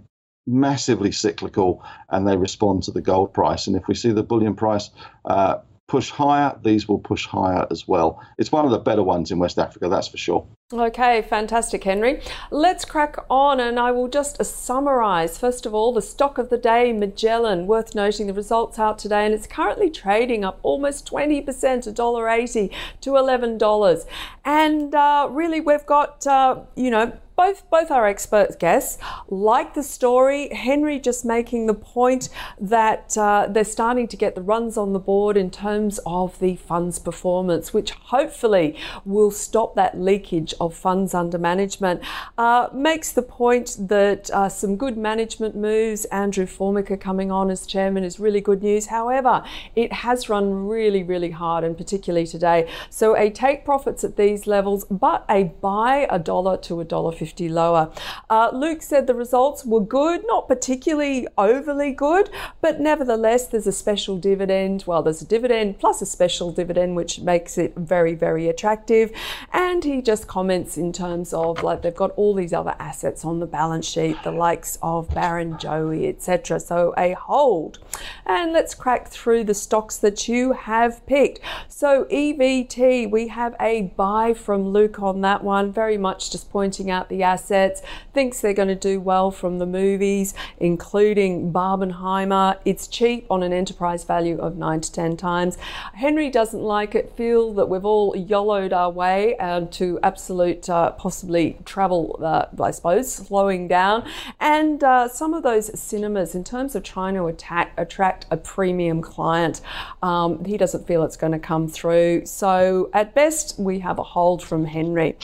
massively 0.46 1.12
cyclical 1.12 1.82
and 2.08 2.26
they 2.26 2.36
respond 2.36 2.84
to 2.84 2.92
the 2.92 3.00
gold 3.00 3.34
price. 3.34 3.66
And 3.66 3.76
if 3.76 3.88
we 3.88 3.94
see 3.94 4.12
the 4.12 4.22
bullion 4.22 4.54
price 4.54 4.90
uh, 5.24 5.58
push 5.88 6.10
higher, 6.10 6.58
these 6.62 6.88
will 6.88 6.98
push 6.98 7.26
higher 7.26 7.66
as 7.70 7.86
well. 7.88 8.22
It's 8.38 8.52
one 8.52 8.64
of 8.64 8.70
the 8.70 8.78
better 8.78 9.02
ones 9.02 9.30
in 9.30 9.38
West 9.38 9.58
Africa, 9.58 9.88
that's 9.88 10.08
for 10.08 10.16
sure. 10.16 10.46
Okay, 10.72 11.22
fantastic, 11.22 11.84
Henry. 11.84 12.20
Let's 12.50 12.84
crack 12.84 13.18
on 13.30 13.60
and 13.60 13.78
I 13.78 13.92
will 13.92 14.08
just 14.08 14.44
summarize. 14.44 15.38
First 15.38 15.64
of 15.64 15.74
all, 15.74 15.92
the 15.92 16.02
stock 16.02 16.38
of 16.38 16.48
the 16.48 16.58
day, 16.58 16.92
Magellan. 16.92 17.68
Worth 17.68 17.94
noting 17.94 18.26
the 18.26 18.34
results 18.34 18.76
out 18.76 18.98
today 18.98 19.24
and 19.24 19.32
it's 19.32 19.46
currently 19.46 19.90
trading 19.90 20.44
up 20.44 20.58
almost 20.64 21.08
20%, 21.08 21.44
$1.80 21.44 22.72
to 23.00 23.10
$11. 23.10 24.06
And 24.44 24.92
uh, 24.92 25.28
really, 25.30 25.60
we've 25.60 25.86
got, 25.86 26.26
uh, 26.26 26.62
you 26.74 26.90
know, 26.90 27.16
both 27.36 27.68
both 27.70 27.90
our 27.90 28.06
expert 28.06 28.58
guests 28.58 28.98
like 29.28 29.74
the 29.74 29.82
story. 29.82 30.48
Henry 30.48 30.98
just 30.98 31.24
making 31.24 31.66
the 31.66 31.74
point 31.74 32.30
that 32.58 33.16
uh, 33.16 33.46
they're 33.48 33.64
starting 33.64 34.08
to 34.08 34.16
get 34.16 34.34
the 34.34 34.40
runs 34.40 34.76
on 34.76 34.94
the 34.94 34.98
board 34.98 35.36
in 35.36 35.50
terms 35.50 36.00
of 36.06 36.38
the 36.40 36.56
funds 36.56 36.98
performance, 36.98 37.72
which 37.72 37.90
hopefully 37.90 38.76
will 39.04 39.30
stop 39.30 39.74
that 39.74 40.00
leakage 40.00 40.54
of 40.60 40.74
funds 40.74 41.14
under 41.14 41.38
management. 41.38 42.02
Uh, 42.36 42.68
makes 42.72 43.12
the 43.12 43.22
point 43.22 43.76
that 43.78 44.30
uh, 44.30 44.48
some 44.48 44.76
good 44.76 44.96
management 44.96 45.56
moves. 45.56 46.04
Andrew 46.06 46.46
Formica 46.46 46.96
coming 46.96 47.30
on 47.30 47.50
as 47.50 47.66
chairman 47.66 48.04
is 48.04 48.20
really 48.20 48.40
good 48.40 48.62
news. 48.62 48.86
However, 48.86 49.44
it 49.74 49.92
has 49.92 50.28
run 50.28 50.66
really 50.66 51.02
really 51.02 51.30
hard, 51.30 51.64
and 51.64 51.76
particularly 51.76 52.26
today. 52.26 52.68
So 52.90 53.16
a 53.16 53.30
take 53.30 53.64
profits 53.64 54.04
at 54.04 54.16
these 54.16 54.46
levels, 54.46 54.84
but 54.90 55.24
a 55.28 55.44
buy 55.44 56.06
a 56.10 56.18
dollar 56.18 56.56
to 56.58 56.80
a 56.80 56.84
dollar 56.84 57.12
fifty. 57.12 57.48
lower. 57.48 57.90
Uh, 58.28 58.50
Luke 58.52 58.82
said 58.82 59.06
the 59.06 59.14
results 59.14 59.64
were 59.64 59.80
good, 59.80 60.22
not 60.26 60.48
particularly 60.48 61.26
overly 61.38 61.92
good, 61.92 62.30
but 62.60 62.80
nevertheless, 62.80 63.46
there's 63.46 63.66
a 63.66 63.72
special 63.72 64.16
dividend. 64.16 64.84
Well, 64.86 65.02
there's 65.02 65.22
a 65.22 65.26
dividend 65.26 65.78
plus 65.78 66.02
a 66.02 66.06
special 66.06 66.50
dividend, 66.52 66.96
which 66.96 67.20
makes 67.20 67.58
it 67.58 67.74
very, 67.76 68.14
very 68.14 68.48
attractive. 68.48 69.12
And 69.52 69.84
he 69.84 70.02
just 70.02 70.26
comments 70.46 70.76
in 70.76 70.92
terms 70.92 71.32
of 71.32 71.64
like 71.64 71.82
they've 71.82 71.96
got 71.96 72.12
all 72.12 72.32
these 72.32 72.52
other 72.52 72.76
assets 72.78 73.24
on 73.24 73.40
the 73.40 73.46
balance 73.46 73.84
sheet, 73.84 74.16
the 74.22 74.30
likes 74.30 74.78
of 74.80 75.08
Barrenjoey, 75.08 76.08
etc. 76.08 76.60
So 76.60 76.94
a 76.96 77.14
hold. 77.14 77.80
And 78.24 78.52
let's 78.52 78.72
crack 78.72 79.08
through 79.08 79.42
the 79.42 79.54
stocks 79.54 79.96
that 79.96 80.28
you 80.28 80.52
have 80.52 81.04
picked. 81.04 81.40
So 81.66 82.04
EVT, 82.12 83.10
we 83.10 83.26
have 83.26 83.56
a 83.60 83.92
buy 83.96 84.34
from 84.34 84.68
Luke 84.68 85.02
on 85.02 85.20
that 85.22 85.42
one, 85.42 85.72
very 85.72 85.98
much 85.98 86.30
just 86.30 86.48
pointing 86.48 86.92
out 86.92 87.08
the 87.08 87.24
assets, 87.24 87.82
thinks 88.14 88.40
they're 88.40 88.54
going 88.54 88.68
to 88.68 88.76
do 88.76 89.00
well 89.00 89.32
from 89.32 89.58
the 89.58 89.66
movies, 89.66 90.32
including 90.58 91.52
Barbenheimer. 91.52 92.58
It's 92.64 92.86
cheap 92.86 93.26
on 93.28 93.42
an 93.42 93.52
enterprise 93.52 94.04
value 94.04 94.38
of 94.38 94.56
9 94.56 94.80
to 94.82 94.92
10 94.92 95.16
times. 95.16 95.58
Henry 95.94 96.30
doesn't 96.30 96.62
like 96.62 96.94
it, 96.94 97.16
feel 97.16 97.52
that 97.54 97.68
we've 97.68 97.84
all 97.84 98.14
YOLOed 98.14 98.72
our 98.72 98.90
way 98.90 99.36
uh, 99.38 99.62
to 99.72 99.98
absolute 100.36 100.68
uh, 100.68 100.90
possibly 100.92 101.56
travel, 101.64 102.18
uh, 102.22 102.46
I 102.62 102.70
suppose, 102.70 103.12
slowing 103.12 103.68
down. 103.68 104.08
And 104.40 104.82
uh, 104.84 105.08
some 105.08 105.34
of 105.34 105.42
those 105.42 105.78
cinemas, 105.78 106.34
in 106.34 106.44
terms 106.44 106.74
of 106.74 106.82
trying 106.82 107.14
to 107.14 107.26
attack, 107.26 107.72
attract 107.76 108.26
a 108.30 108.36
premium 108.36 109.00
client, 109.00 109.60
um, 110.02 110.44
he 110.44 110.56
doesn't 110.56 110.86
feel 110.86 111.02
it's 111.04 111.16
going 111.16 111.32
to 111.32 111.38
come 111.38 111.68
through. 111.68 112.26
So 112.26 112.90
at 112.92 113.14
best, 113.14 113.58
we 113.58 113.78
have 113.80 113.98
a 113.98 114.02
hold 114.02 114.42
from 114.42 114.64
Henry. 114.66 115.16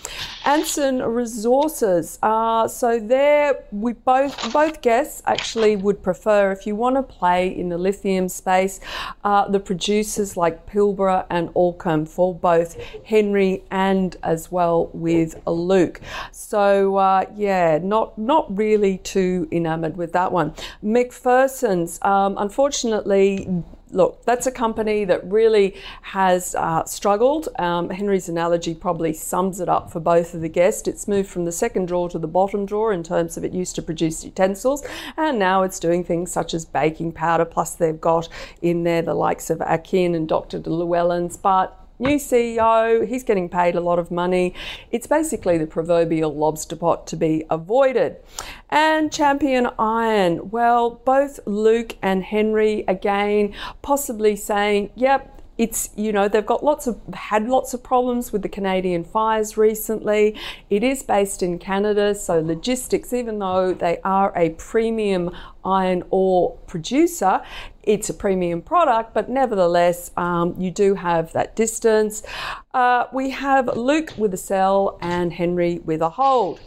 Anson 0.45 1.03
Resources 1.03 2.19
uh, 2.23 2.67
so 2.67 2.99
there, 2.99 3.65
we 3.71 3.93
both 3.93 4.53
both 4.53 4.81
guests 4.81 5.23
actually 5.27 5.77
would 5.77 6.03
prefer 6.03 6.53
if 6.53 6.67
you 6.67 6.75
want 6.75 6.97
to 6.97 7.03
play 7.03 7.49
in 7.49 7.69
the 7.69 7.79
lithium 7.79 8.29
space, 8.29 8.81
uh, 9.25 9.49
the 9.49 9.61
producers 9.61 10.37
like 10.37 10.67
Pilbara 10.67 11.27
and 11.31 11.49
Allkem 11.51 12.09
for 12.09 12.35
both 12.35 12.77
Henry 13.05 13.65
and 13.71 14.17
as 14.23 14.51
well 14.51 14.91
with 15.03 15.41
Luke. 15.47 16.01
So 16.31 16.97
uh, 16.97 17.27
yeah, 17.35 17.79
not 17.83 18.17
not 18.17 18.57
really 18.57 18.99
too 18.99 19.49
enamoured 19.53 19.97
with 19.97 20.13
that 20.13 20.33
one. 20.33 20.55
McPherson's, 20.83 21.99
um, 22.03 22.37
unfortunately 22.39 23.65
look, 23.93 24.25
that's 24.25 24.47
a 24.47 24.51
company 24.51 25.05
that 25.05 25.25
really 25.31 25.77
has 26.03 26.55
uh, 26.55 26.85
struggled. 26.85 27.49
Um, 27.59 27.91
Henry's 27.91 28.29
analogy 28.29 28.75
probably 28.75 29.13
sums 29.13 29.61
it 29.61 29.69
up 29.69 29.93
for 29.93 30.01
both 30.01 30.35
of 30.35 30.41
the 30.41 30.49
guests. 30.49 30.89
It's 30.89 31.07
moved 31.07 31.29
from 31.29 31.45
the 31.45 31.53
second 31.53 31.87
drawer 31.87 32.09
to 32.09 32.19
the 32.19 32.29
bottom 32.29 32.67
drawer 32.67 32.93
in 32.93 33.03
terms 33.03 33.37
of 33.37 33.45
it 33.45 33.53
used 33.53 33.75
to 33.77 33.83
produce 33.83 34.25
utensils, 34.25 34.85
and 35.17 35.39
now 35.39 35.63
it's 35.63 35.79
doing 35.79 36.03
things 36.05 36.33
such 36.33 36.55
as 36.55 36.65
baking 36.65 37.13
powder. 37.13 37.45
Plus, 37.45 37.75
they've 37.75 38.01
got 38.01 38.29
in 38.61 38.85
there 38.85 39.03
the 39.03 39.15
likes 39.15 39.51
of 39.51 39.59
A'kin 39.59 40.15
and 40.15 40.29
Dr. 40.29 40.59
LeWinn's, 40.59 41.37
but 41.37 41.79
new 41.99 42.17
CEO, 42.17 43.07
he's 43.07 43.23
getting 43.23 43.49
paid 43.49 43.75
a 43.75 43.81
lot 43.81 43.99
of 43.99 44.11
money. 44.11 44.55
It's 44.91 45.07
basically 45.07 45.59
the 45.59 45.67
proverbial 45.67 46.35
lobster 46.35 46.77
pot 46.77 47.07
to 47.09 47.17
be 47.17 47.45
avoided. 47.51 48.17
And 48.71 49.13
Champion 49.13 49.69
Iron, 49.79 50.51
well, 50.51 51.03
both 51.05 51.41
Luke 51.47 51.97
and 52.03 52.25
Henry 52.25 52.85
again 52.89 53.55
possibly 53.83 54.37
saying, 54.37 54.91
yep, 54.95 55.42
it's 55.59 55.91
you 55.97 56.13
know 56.13 56.29
they've 56.29 56.47
got 56.47 56.65
lots 56.65 56.87
of 56.87 56.99
had 57.13 57.47
lots 57.47 57.75
of 57.75 57.83
problems 57.83 58.33
with 58.33 58.43
the 58.43 58.49
Canadian 58.49 59.05
fires 59.05 59.57
recently. 59.57 60.39
It 60.71 60.83
is 60.83 61.03
based 61.03 61.43
in 61.43 61.59
Canada, 61.59 62.15
so 62.15 62.41
logistics, 62.41 63.13
even 63.13 63.39
though 63.39 63.75
they 63.75 63.99
are 64.03 64.33
a 64.37 64.51
premium 64.51 65.31
iron 65.65 66.03
ore 66.11 66.57
producer, 66.67 67.43
it's 67.83 68.09
a 68.09 68.15
premium 68.15 68.63
product, 68.63 69.13
but 69.13 69.29
nevertheless, 69.29 70.11
um, 70.17 70.55
you 70.59 70.71
do 70.71 70.95
have 70.95 71.33
that 71.33 71.57
distance. 71.57 72.23
Uh, 72.73 73.07
we 73.13 73.31
have 73.31 73.77
Luke 73.77 74.13
with 74.17 74.33
a 74.35 74.37
sell 74.39 74.99
and 75.01 75.33
Henry 75.33 75.81
with 75.81 76.01
a 76.01 76.11
hold. 76.11 76.61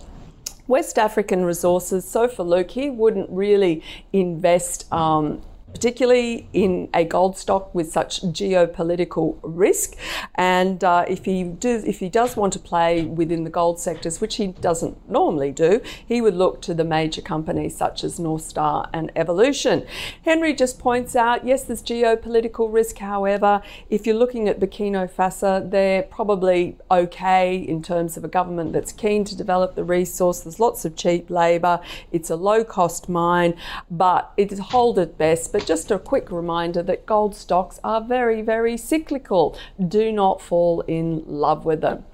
West 0.68 0.98
African 0.98 1.46
resources. 1.46 2.06
So 2.10 2.28
for 2.28 2.44
Luke, 2.44 2.72
he 2.72 2.90
wouldn't 2.90 3.30
really 3.30 3.84
invest 4.12 4.92
um, 4.92 5.42
particularly 5.76 6.48
in 6.54 6.88
a 6.94 7.04
gold 7.04 7.38
stock 7.38 7.76
with 7.76 7.92
such 7.92 8.22
geopolitical 8.22 9.38
risk. 9.44 9.98
And 10.36 10.82
uh, 10.86 11.04
if 11.06 11.26
he 11.26 11.44
do, 11.44 11.84
if 11.86 12.00
he 12.00 12.08
does 12.08 12.38
want 12.38 12.54
to 12.54 12.60
play 12.60 13.04
within 13.04 13.44
the 13.44 13.50
gold 13.50 13.78
sectors, 13.78 14.22
which 14.22 14.38
he 14.38 14.48
doesn't 14.48 15.10
normally 15.10 15.52
do, 15.52 15.82
he 16.08 16.22
would 16.22 16.34
look 16.34 16.62
to 16.62 16.74
the 16.74 16.86
major 16.86 17.22
companies 17.22 17.76
such 17.76 18.06
as 18.06 18.18
North 18.18 18.44
Star 18.44 18.90
and 18.94 19.12
Evolution. 19.18 19.86
Henry 20.24 20.54
just 20.54 20.80
points 20.80 21.14
out, 21.14 21.46
yes, 21.46 21.66
there's 21.66 21.84
geopolitical 21.84 22.72
risk. 22.72 23.00
However, 23.00 23.62
if 23.90 24.08
you're 24.08 24.16
looking 24.16 24.48
at 24.48 24.62
Burkina 24.62 25.12
Faso, 25.12 25.70
they're 25.70 26.04
probably 26.04 26.78
okay 26.90 27.58
in 27.58 27.84
terms 27.84 28.16
of 28.16 28.24
a 28.24 28.30
government 28.30 28.72
that's 28.72 28.94
keen 28.94 29.26
to 29.26 29.36
develop 29.36 29.76
the 29.76 29.84
resource. 29.84 30.40
There's 30.40 30.58
lots 30.62 30.86
of 30.86 30.96
cheap 30.96 31.30
labour. 31.30 31.82
It's 32.14 32.30
a 32.30 32.38
low 32.38 32.64
cost 32.64 33.10
mine, 33.10 33.58
but 33.92 34.32
it's 34.38 34.58
hold 34.58 34.98
at 35.00 35.18
best. 35.18 35.52
But 35.52 35.65
just 35.66 35.92
a 35.92 36.00
quick 36.00 36.32
reminder 36.32 36.84
that 36.84 37.06
gold 37.06 37.36
stocks 37.36 37.80
are 37.84 38.02
very, 38.02 38.42
very 38.42 38.78
cyclical. 38.78 39.58
Do 39.86 40.12
not 40.12 40.42
fall 40.42 40.82
in 40.82 41.24
love 41.26 41.66
with 41.66 41.82
them. 41.82 42.06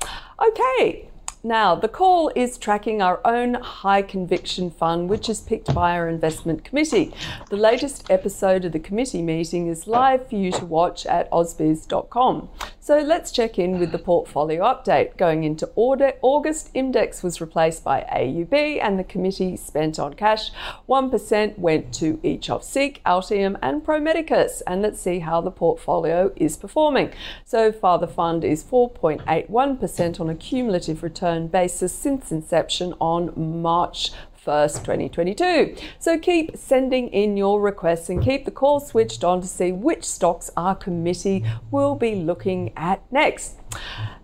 Okay, 0.46 1.11
Now, 1.44 1.74
the 1.74 1.88
call 1.88 2.32
is 2.36 2.60
tracking 2.60 3.02
our 3.02 3.20
own 3.26 3.56
high 3.56 4.04
conviction 4.04 4.70
fund, 4.70 5.10
which 5.10 5.28
is 5.28 5.42
picked 5.42 5.74
by 5.74 5.98
our 5.98 6.08
investment 6.08 6.64
committee. 6.64 7.16
The 7.50 7.58
latest 7.58 8.12
episode 8.12 8.64
of 8.64 8.74
the 8.74 8.80
committee 8.80 9.24
meeting 9.24 9.66
is 9.66 9.88
live 9.88 10.30
for 10.30 10.36
you 10.36 10.52
to 10.52 10.66
watch 10.66 11.08
at 11.08 11.32
ausbiz.com. 11.32 12.48
So 12.80 13.00
let's 13.00 13.32
check 13.32 13.58
in 13.58 13.80
with 13.80 13.92
the 13.92 13.98
portfolio 13.98 14.64
update. 14.64 15.18
Going 15.18 15.44
into 15.44 15.72
August, 15.76 16.70
Index 16.76 17.24
was 17.24 17.42
replaced 17.42 17.84
by 17.84 18.02
AUB 18.12 18.80
and 18.80 19.00
the 19.00 19.04
committee 19.04 19.58
spent 19.58 19.98
on 19.98 20.14
cash. 20.14 20.52
1% 20.88 21.58
went 21.58 21.92
to 21.96 22.20
each 22.22 22.52
of 22.52 22.64
Seek, 22.64 23.04
Altium, 23.04 23.58
and 23.64 23.84
Pro 23.84 24.00
Medicus. 24.00 24.62
And 24.68 24.84
let's 24.84 25.02
see 25.02 25.20
how 25.20 25.42
the 25.42 25.52
portfolio 25.52 26.32
is 26.36 26.56
performing. 26.56 27.14
So 27.46 27.72
far, 27.72 27.98
the 27.98 28.08
fund 28.08 28.44
is 28.44 28.64
4.81% 28.64 30.20
on 30.20 30.30
a 30.30 30.36
cumulative 30.36 31.02
return 31.02 31.31
basis 31.52 31.94
since 31.94 32.32
inception 32.32 32.94
on 33.00 33.62
March 33.62 34.12
1st, 34.46 34.80
2022. 34.80 35.76
So 36.00 36.18
keep 36.18 36.58
sending 36.58 37.10
in 37.10 37.38
your 37.38 37.62
requests 37.62 38.10
and 38.10 38.22
keep 38.24 38.46
the 38.46 38.52
call 38.52 38.80
switched 38.80 39.24
on 39.24 39.42
to 39.42 39.48
see 39.48 39.72
which 39.72 40.04
stocks 40.04 40.50
our 40.58 40.76
committee 40.76 41.46
will 41.70 41.96
be 41.96 42.16
looking 42.16 42.74
at 42.76 43.02
next. 43.12 43.56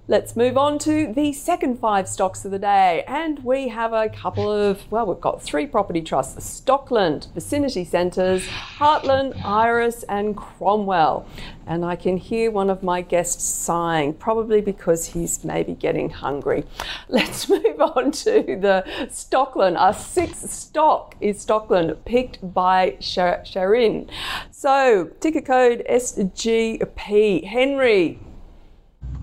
Let's 0.09 0.37
move 0.37 0.57
on 0.57 0.79
to 0.79 1.11
the 1.11 1.33
second 1.33 1.79
five 1.79 2.07
stocks 2.07 2.45
of 2.45 2.51
the 2.51 2.59
day. 2.59 3.03
And 3.09 3.43
we 3.43 3.67
have 3.67 3.91
a 3.91 4.07
couple 4.07 4.49
of, 4.49 4.89
well, 4.89 5.05
we've 5.05 5.19
got 5.19 5.41
three 5.41 5.67
property 5.67 5.99
trusts 5.99 6.61
Stockland, 6.61 7.29
Vicinity 7.33 7.83
Centres, 7.83 8.47
Heartland, 8.47 9.35
Iress, 9.41 10.05
and 10.07 10.37
Cromwell. 10.37 11.27
And 11.65 11.83
I 11.83 11.97
can 11.97 12.15
hear 12.15 12.51
one 12.51 12.69
of 12.69 12.83
my 12.83 13.01
guests 13.01 13.43
sighing, 13.43 14.13
probably 14.13 14.61
because 14.61 15.07
he's 15.07 15.43
maybe 15.43 15.73
getting 15.73 16.09
hungry. 16.09 16.63
Let's 17.09 17.49
move 17.49 17.81
on 17.81 18.11
to 18.11 18.43
the 18.43 18.85
Stockland. 19.09 19.77
Our 19.77 19.93
sixth 19.93 20.49
stock 20.49 21.15
is 21.19 21.45
Stockland, 21.45 21.97
picked 22.05 22.53
by 22.53 22.91
Sharin. 23.01 24.09
So, 24.51 25.11
ticker 25.19 25.41
code 25.41 25.83
SGP. 25.89 27.43
Henry, 27.43 28.19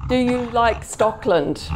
do 0.08 0.16
you 0.16 0.50
like 0.50 0.82
Stockland? 0.82 1.70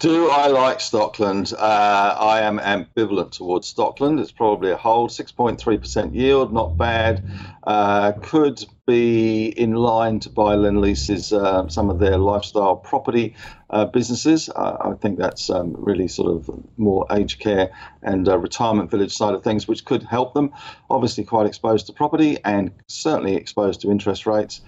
Do 0.00 0.30
I 0.30 0.48
like 0.48 0.78
Stockland? 0.78 1.52
Uh, 1.52 2.16
I 2.18 2.40
am 2.40 2.58
ambivalent 2.58 3.30
towards 3.30 3.72
Stockland. 3.72 4.20
It's 4.20 4.32
probably 4.32 4.72
a 4.72 4.76
hold, 4.76 5.10
6.3% 5.10 6.12
yield, 6.12 6.52
not 6.52 6.76
bad. 6.76 7.22
Uh, 7.62 8.12
could 8.20 8.64
be 8.86 9.46
in 9.46 9.74
line 9.74 10.18
to 10.20 10.30
buy 10.30 10.56
Lendlease's 10.56 11.32
uh, 11.32 11.68
some 11.68 11.88
of 11.88 12.00
their 12.00 12.18
lifestyle 12.18 12.74
property 12.76 13.36
uh, 13.70 13.84
businesses. 13.84 14.48
I 14.50 14.94
think 15.00 15.18
that's 15.18 15.48
um, 15.50 15.76
really 15.78 16.08
sort 16.08 16.32
of 16.32 16.50
more 16.76 17.06
aged 17.12 17.38
care 17.38 17.70
and 18.02 18.28
uh, 18.28 18.38
retirement 18.38 18.90
village 18.90 19.16
side 19.16 19.34
of 19.34 19.44
things, 19.44 19.68
which 19.68 19.84
could 19.84 20.02
help 20.02 20.34
them. 20.34 20.52
Obviously, 20.90 21.22
quite 21.22 21.46
exposed 21.46 21.86
to 21.86 21.92
property 21.92 22.38
and 22.44 22.72
certainly 22.88 23.36
exposed 23.36 23.82
to 23.82 23.90
interest 23.90 24.26
rates. 24.26 24.62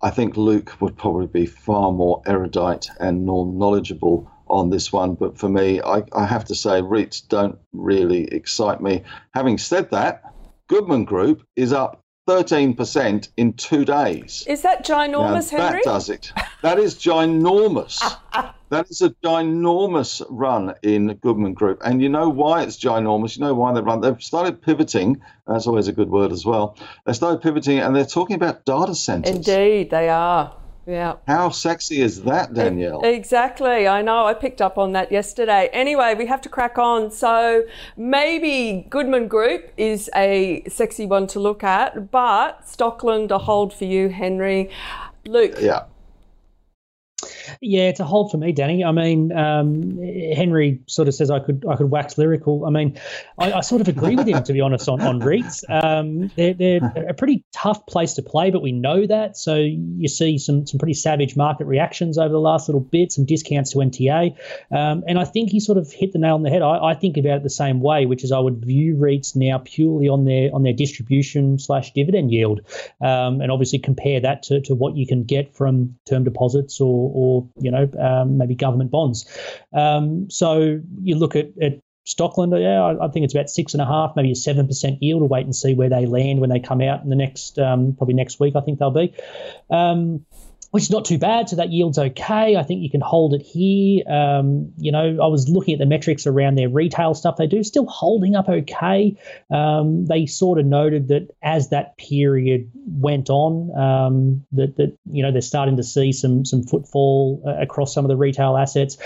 I 0.00 0.10
think 0.10 0.36
Luke 0.36 0.80
would 0.80 0.96
probably 0.96 1.26
be 1.26 1.46
far 1.46 1.90
more 1.92 2.22
erudite 2.26 2.88
and 3.00 3.26
more 3.26 3.46
knowledgeable 3.46 4.30
on 4.48 4.70
this 4.70 4.92
one. 4.92 5.14
But 5.14 5.36
for 5.36 5.48
me, 5.48 5.80
I, 5.82 6.04
I 6.12 6.24
have 6.24 6.44
to 6.46 6.54
say, 6.54 6.80
REITs 6.80 7.26
don't 7.28 7.58
really 7.72 8.24
excite 8.24 8.80
me. 8.80 9.02
Having 9.34 9.58
said 9.58 9.90
that, 9.90 10.22
Goodman 10.68 11.04
Group 11.04 11.42
is 11.56 11.72
up 11.72 12.04
13% 12.28 13.28
in 13.38 13.54
two 13.54 13.86
days. 13.86 14.44
Is 14.46 14.60
that 14.60 14.84
ginormous, 14.84 15.50
now, 15.50 15.62
Henry? 15.64 15.80
That 15.82 15.90
does 15.90 16.10
it. 16.10 16.30
That 16.60 16.78
is 16.78 16.94
ginormous. 16.96 17.98
that 18.68 18.90
is 18.90 19.00
a 19.00 19.10
ginormous 19.24 20.22
run 20.28 20.74
in 20.82 21.14
Goodman 21.14 21.54
Group. 21.54 21.80
And 21.82 22.02
you 22.02 22.10
know 22.10 22.28
why 22.28 22.64
it's 22.64 22.76
ginormous? 22.76 23.38
You 23.38 23.44
know 23.44 23.54
why 23.54 23.72
they've 23.72 23.84
run? 23.84 24.02
They've 24.02 24.22
started 24.22 24.60
pivoting. 24.60 25.22
That's 25.46 25.66
always 25.66 25.88
a 25.88 25.92
good 25.92 26.10
word 26.10 26.30
as 26.30 26.44
well. 26.44 26.76
They 27.06 27.14
started 27.14 27.40
pivoting 27.40 27.78
and 27.78 27.96
they're 27.96 28.04
talking 28.04 28.36
about 28.36 28.66
data 28.66 28.94
centers. 28.94 29.34
Indeed, 29.34 29.88
they 29.88 30.10
are. 30.10 30.54
Yeah. 30.88 31.16
How 31.26 31.50
sexy 31.50 32.00
is 32.00 32.22
that, 32.22 32.54
Danielle? 32.54 33.04
Exactly. 33.04 33.86
I 33.86 34.00
know. 34.00 34.24
I 34.24 34.32
picked 34.32 34.62
up 34.62 34.78
on 34.78 34.92
that 34.92 35.12
yesterday. 35.12 35.68
Anyway, 35.70 36.14
we 36.14 36.24
have 36.24 36.40
to 36.40 36.48
crack 36.48 36.78
on. 36.78 37.10
So 37.10 37.64
maybe 37.98 38.86
Goodman 38.88 39.28
Group 39.28 39.70
is 39.76 40.08
a 40.16 40.62
sexy 40.66 41.04
one 41.04 41.26
to 41.26 41.40
look 41.40 41.62
at, 41.62 42.10
but 42.10 42.62
Stockland 42.62 43.30
a 43.30 43.36
hold 43.36 43.74
for 43.74 43.84
you, 43.84 44.08
Henry. 44.08 44.70
Luke. 45.26 45.56
Yeah. 45.60 45.84
Yeah, 47.60 47.88
it's 47.88 47.98
a 47.98 48.04
hold 48.04 48.30
for 48.30 48.38
me, 48.38 48.52
Danny. 48.52 48.84
I 48.84 48.92
mean, 48.92 49.32
um, 49.32 49.98
Henry 50.34 50.80
sort 50.86 51.08
of 51.08 51.14
says 51.14 51.30
I 51.30 51.40
could 51.40 51.64
I 51.68 51.74
could 51.76 51.90
wax 51.90 52.16
lyrical. 52.16 52.64
I 52.64 52.70
mean, 52.70 52.98
I, 53.38 53.54
I 53.54 53.60
sort 53.60 53.80
of 53.80 53.88
agree 53.88 54.14
with 54.14 54.28
him 54.28 54.42
to 54.44 54.52
be 54.52 54.60
honest 54.60 54.88
on 54.88 55.00
on 55.00 55.20
REITs. 55.20 55.64
Um, 55.68 56.30
they're, 56.36 56.54
they're 56.54 57.08
a 57.08 57.14
pretty 57.14 57.44
tough 57.52 57.86
place 57.86 58.14
to 58.14 58.22
play, 58.22 58.50
but 58.50 58.62
we 58.62 58.72
know 58.72 59.06
that. 59.06 59.36
So 59.36 59.56
you 59.56 60.06
see 60.06 60.38
some 60.38 60.66
some 60.66 60.78
pretty 60.78 60.94
savage 60.94 61.36
market 61.36 61.66
reactions 61.66 62.18
over 62.18 62.28
the 62.28 62.40
last 62.40 62.68
little 62.68 62.80
bit, 62.80 63.10
some 63.10 63.24
discounts 63.24 63.72
to 63.72 63.78
NTA, 63.78 64.36
um, 64.70 65.02
and 65.08 65.18
I 65.18 65.24
think 65.24 65.50
he 65.50 65.58
sort 65.58 65.78
of 65.78 65.90
hit 65.90 66.12
the 66.12 66.18
nail 66.18 66.34
on 66.34 66.42
the 66.42 66.50
head. 66.50 66.62
I, 66.62 66.90
I 66.90 66.94
think 66.94 67.16
about 67.16 67.38
it 67.38 67.42
the 67.42 67.50
same 67.50 67.80
way, 67.80 68.06
which 68.06 68.22
is 68.22 68.30
I 68.30 68.38
would 68.38 68.64
view 68.64 68.94
REITs 68.96 69.34
now 69.34 69.58
purely 69.64 70.08
on 70.08 70.24
their 70.24 70.54
on 70.54 70.62
their 70.62 70.72
distribution 70.72 71.58
slash 71.58 71.92
dividend 71.94 72.30
yield, 72.30 72.60
um, 73.00 73.40
and 73.40 73.50
obviously 73.50 73.80
compare 73.80 74.20
that 74.20 74.44
to, 74.44 74.60
to 74.62 74.74
what 74.74 74.96
you 74.96 75.06
can 75.06 75.24
get 75.24 75.56
from 75.56 75.96
term 76.06 76.22
deposits 76.22 76.80
or 76.80 77.08
or 77.18 77.48
you 77.60 77.70
know 77.70 77.90
um, 77.98 78.38
maybe 78.38 78.54
government 78.54 78.90
bonds. 78.90 79.26
Um, 79.72 80.30
so 80.30 80.80
you 81.02 81.16
look 81.16 81.36
at, 81.36 81.46
at 81.60 81.80
Stockland, 82.06 82.58
yeah, 82.60 82.82
I, 82.82 83.06
I, 83.06 83.08
think 83.08 83.24
it's 83.24 83.34
about 83.34 83.50
six 83.50 83.74
and 83.74 83.82
a 83.82 83.86
half, 83.86 84.14
maybe 84.16 84.32
a 84.32 84.34
seven 84.34 84.66
percent 84.66 85.02
yield. 85.02 85.20
We'll 85.20 85.28
wait 85.28 85.44
and 85.44 85.54
see 85.54 85.74
where 85.74 85.90
they 85.90 86.06
land 86.06 86.40
when 86.40 86.48
they 86.48 86.60
come 86.60 86.80
out 86.80 87.02
in 87.02 87.10
the 87.10 87.16
next, 87.16 87.58
um, 87.58 87.94
probably 87.96 88.14
next 88.14 88.40
week. 88.40 88.56
I 88.56 88.60
think 88.60 88.78
they'll 88.78 88.90
be. 88.90 89.12
Um, 89.70 90.24
which 90.70 90.84
is 90.84 90.90
not 90.90 91.04
too 91.04 91.18
bad. 91.18 91.48
So 91.48 91.56
that 91.56 91.70
yield's 91.70 91.98
okay. 91.98 92.56
I 92.56 92.62
think 92.62 92.82
you 92.82 92.90
can 92.90 93.00
hold 93.00 93.34
it 93.34 93.42
here. 93.42 94.06
Um, 94.08 94.72
you 94.76 94.92
know, 94.92 95.18
I 95.22 95.26
was 95.26 95.48
looking 95.48 95.74
at 95.74 95.78
the 95.78 95.86
metrics 95.86 96.26
around 96.26 96.56
their 96.56 96.68
retail 96.68 97.14
stuff. 97.14 97.36
They 97.36 97.46
do 97.46 97.62
still 97.62 97.86
holding 97.86 98.36
up 98.36 98.48
okay. 98.48 99.16
Um, 99.50 100.06
they 100.06 100.26
sort 100.26 100.58
of 100.58 100.66
noted 100.66 101.08
that 101.08 101.34
as 101.42 101.70
that 101.70 101.96
period 101.96 102.70
went 102.86 103.30
on, 103.30 103.78
um, 103.78 104.44
that 104.52 104.76
that 104.76 104.96
you 105.10 105.22
know 105.22 105.32
they're 105.32 105.40
starting 105.40 105.76
to 105.76 105.82
see 105.82 106.12
some 106.12 106.44
some 106.44 106.62
footfall 106.62 107.42
uh, 107.46 107.62
across 107.62 107.94
some 107.94 108.04
of 108.04 108.08
the 108.08 108.16
retail 108.16 108.56
assets 108.56 108.98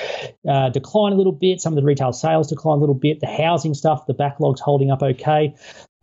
uh, 0.48 0.68
decline 0.70 1.12
a 1.12 1.16
little 1.16 1.32
bit. 1.32 1.60
Some 1.60 1.72
of 1.72 1.76
the 1.76 1.86
retail 1.86 2.12
sales 2.12 2.48
decline 2.48 2.78
a 2.78 2.80
little 2.80 2.94
bit. 2.94 3.20
The 3.20 3.26
housing 3.26 3.74
stuff, 3.74 4.06
the 4.06 4.14
backlog's 4.14 4.60
holding 4.60 4.90
up 4.90 5.02
okay 5.02 5.54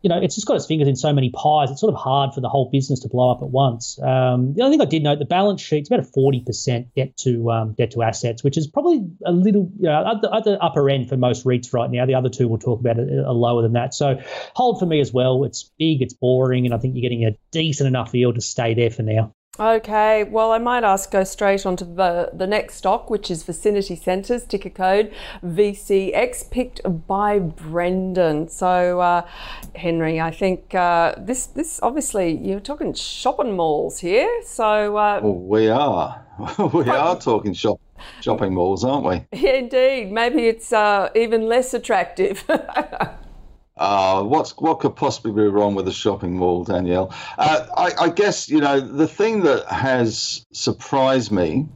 you 0.02 0.08
know, 0.08 0.18
it's 0.18 0.34
just 0.34 0.46
got 0.46 0.56
its 0.56 0.66
fingers 0.66 0.88
in 0.88 0.96
so 0.96 1.12
many 1.12 1.30
pies. 1.30 1.70
It's 1.70 1.80
sort 1.80 1.92
of 1.92 2.00
hard 2.00 2.32
for 2.34 2.40
the 2.40 2.48
whole 2.48 2.70
business 2.70 3.00
to 3.00 3.08
blow 3.08 3.30
up 3.30 3.42
at 3.42 3.48
once. 3.48 3.98
Um, 4.00 4.54
the 4.54 4.62
only 4.62 4.76
thing 4.76 4.86
I 4.86 4.88
did 4.88 5.02
note, 5.02 5.18
the 5.18 5.24
balance 5.24 5.60
sheet's 5.60 5.90
about 5.90 6.00
a 6.00 6.04
forty 6.04 6.40
percent 6.40 6.94
debt 6.94 7.16
to 7.18 7.50
um, 7.50 7.74
debt 7.74 7.90
to 7.92 8.02
assets, 8.02 8.42
which 8.42 8.56
is 8.56 8.66
probably 8.66 9.06
a 9.26 9.32
little 9.32 9.70
you 9.78 9.88
know, 9.88 10.12
at, 10.14 10.22
the, 10.22 10.34
at 10.34 10.44
the 10.44 10.62
upper 10.62 10.88
end 10.88 11.08
for 11.08 11.16
most 11.16 11.44
REITs 11.44 11.72
right 11.74 11.90
now. 11.90 12.06
The 12.06 12.14
other 12.14 12.28
two 12.28 12.48
we'll 12.48 12.58
talk 12.58 12.80
about 12.80 12.98
are, 12.98 13.26
are 13.26 13.34
lower 13.34 13.62
than 13.62 13.74
that. 13.74 13.94
So 13.94 14.20
hold 14.54 14.78
for 14.78 14.86
me 14.86 15.00
as 15.00 15.12
well. 15.12 15.44
It's 15.44 15.70
big, 15.78 16.02
it's 16.02 16.14
boring, 16.14 16.64
and 16.64 16.74
I 16.74 16.78
think 16.78 16.94
you're 16.94 17.02
getting 17.02 17.26
a 17.26 17.36
decent 17.50 17.86
enough 17.86 18.14
yield 18.14 18.36
to 18.36 18.40
stay 18.40 18.74
there 18.74 18.90
for 18.90 19.02
now. 19.02 19.34
Okay, 19.60 20.24
well, 20.24 20.52
I 20.52 20.58
might 20.58 20.84
ask 20.84 21.10
go 21.10 21.22
straight 21.22 21.66
onto 21.66 21.84
the, 21.84 22.30
the 22.32 22.46
next 22.46 22.76
stock, 22.76 23.10
which 23.10 23.30
is 23.30 23.42
Vicinity 23.42 23.94
Centres, 23.94 24.46
ticker 24.46 24.70
code 24.70 25.12
VCX, 25.44 26.50
picked 26.50 26.80
by 27.06 27.40
Brendan. 27.40 28.48
So, 28.48 29.00
uh, 29.00 29.26
Henry, 29.74 30.18
I 30.18 30.30
think 30.30 30.74
uh, 30.74 31.14
this 31.18 31.44
this 31.46 31.78
obviously 31.82 32.38
you're 32.38 32.60
talking 32.60 32.94
shopping 32.94 33.54
malls 33.54 33.98
here. 33.98 34.30
So 34.44 34.96
uh, 34.96 35.20
well, 35.22 35.34
we 35.34 35.68
are 35.68 36.24
we 36.72 36.88
are 36.88 37.18
talking 37.18 37.52
shop 37.52 37.80
shopping 38.22 38.54
malls, 38.54 38.82
aren't 38.82 39.04
we? 39.04 39.26
Indeed, 39.46 40.10
maybe 40.10 40.46
it's 40.46 40.72
uh, 40.72 41.10
even 41.14 41.46
less 41.46 41.74
attractive. 41.74 42.44
Uh, 43.80 44.22
what's 44.22 44.50
what 44.58 44.78
could 44.78 44.94
possibly 44.94 45.32
be 45.32 45.48
wrong 45.48 45.74
with 45.74 45.88
a 45.88 45.92
shopping 45.92 46.36
mall, 46.36 46.64
Danielle? 46.64 47.14
Uh, 47.38 47.66
I, 47.78 48.04
I, 48.04 48.08
guess 48.10 48.46
you 48.46 48.60
know 48.60 48.78
the 48.78 49.08
thing 49.08 49.42
that 49.44 49.66
has 49.68 50.44
surprised 50.52 51.32
me 51.32 51.66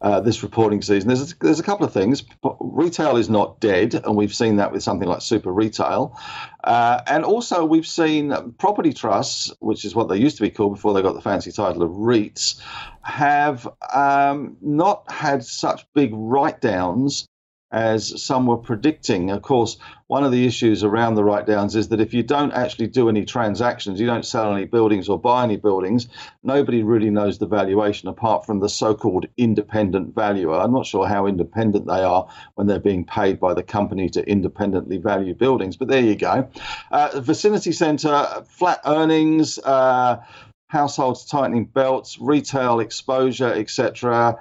uh, 0.00 0.20
this 0.20 0.44
reporting 0.44 0.80
season. 0.80 1.08
There's 1.08 1.32
a, 1.32 1.38
there's 1.40 1.58
a 1.58 1.64
couple 1.64 1.84
of 1.84 1.92
things. 1.92 2.22
Retail 2.60 3.16
is 3.16 3.28
not 3.28 3.58
dead, 3.58 3.94
and 3.94 4.14
we've 4.14 4.32
seen 4.32 4.56
that 4.56 4.70
with 4.70 4.84
something 4.84 5.08
like 5.08 5.22
Super 5.22 5.52
Retail, 5.52 6.16
uh, 6.62 7.00
and 7.08 7.24
also 7.24 7.64
we've 7.64 7.86
seen 7.86 8.32
property 8.58 8.92
trusts, 8.92 9.52
which 9.58 9.84
is 9.84 9.92
what 9.92 10.08
they 10.08 10.18
used 10.18 10.36
to 10.36 10.42
be 10.42 10.50
called 10.50 10.74
before 10.74 10.94
they 10.94 11.02
got 11.02 11.14
the 11.14 11.20
fancy 11.20 11.50
title 11.50 11.82
of 11.82 11.90
REITs, 11.90 12.60
have 13.02 13.68
um, 13.92 14.56
not 14.60 15.10
had 15.10 15.44
such 15.44 15.84
big 15.94 16.10
write 16.14 16.60
downs 16.60 17.26
as 17.72 18.20
some 18.20 18.46
were 18.46 18.56
predicting. 18.56 19.30
Of 19.30 19.42
course, 19.42 19.78
one 20.08 20.24
of 20.24 20.32
the 20.32 20.44
issues 20.44 20.82
around 20.82 21.14
the 21.14 21.22
write 21.22 21.46
downs 21.46 21.76
is 21.76 21.88
that 21.88 22.00
if 22.00 22.12
you 22.12 22.22
don't 22.22 22.52
actually 22.52 22.88
do 22.88 23.08
any 23.08 23.24
transactions, 23.24 24.00
you 24.00 24.06
don't 24.06 24.26
sell 24.26 24.52
any 24.52 24.64
buildings 24.64 25.08
or 25.08 25.20
buy 25.20 25.44
any 25.44 25.56
buildings, 25.56 26.08
nobody 26.42 26.82
really 26.82 27.10
knows 27.10 27.38
the 27.38 27.46
valuation 27.46 28.08
apart 28.08 28.44
from 28.44 28.58
the 28.58 28.68
so 28.68 28.94
called 28.94 29.26
independent 29.36 30.14
valuer. 30.14 30.54
I'm 30.54 30.72
not 30.72 30.86
sure 30.86 31.06
how 31.06 31.26
independent 31.26 31.86
they 31.86 32.02
are 32.02 32.28
when 32.56 32.66
they're 32.66 32.80
being 32.80 33.04
paid 33.04 33.38
by 33.38 33.54
the 33.54 33.62
company 33.62 34.08
to 34.10 34.28
independently 34.28 34.98
value 34.98 35.34
buildings, 35.34 35.76
but 35.76 35.86
there 35.86 36.02
you 36.02 36.16
go. 36.16 36.48
Uh, 36.90 37.20
Vicinity 37.20 37.72
Centre, 37.72 38.44
flat 38.48 38.80
earnings. 38.84 39.58
Uh, 39.58 40.22
households 40.66 41.24
tightening 41.24 41.64
belts, 41.64 42.16
retail 42.20 42.78
exposure, 42.78 43.52
etc 43.52 44.38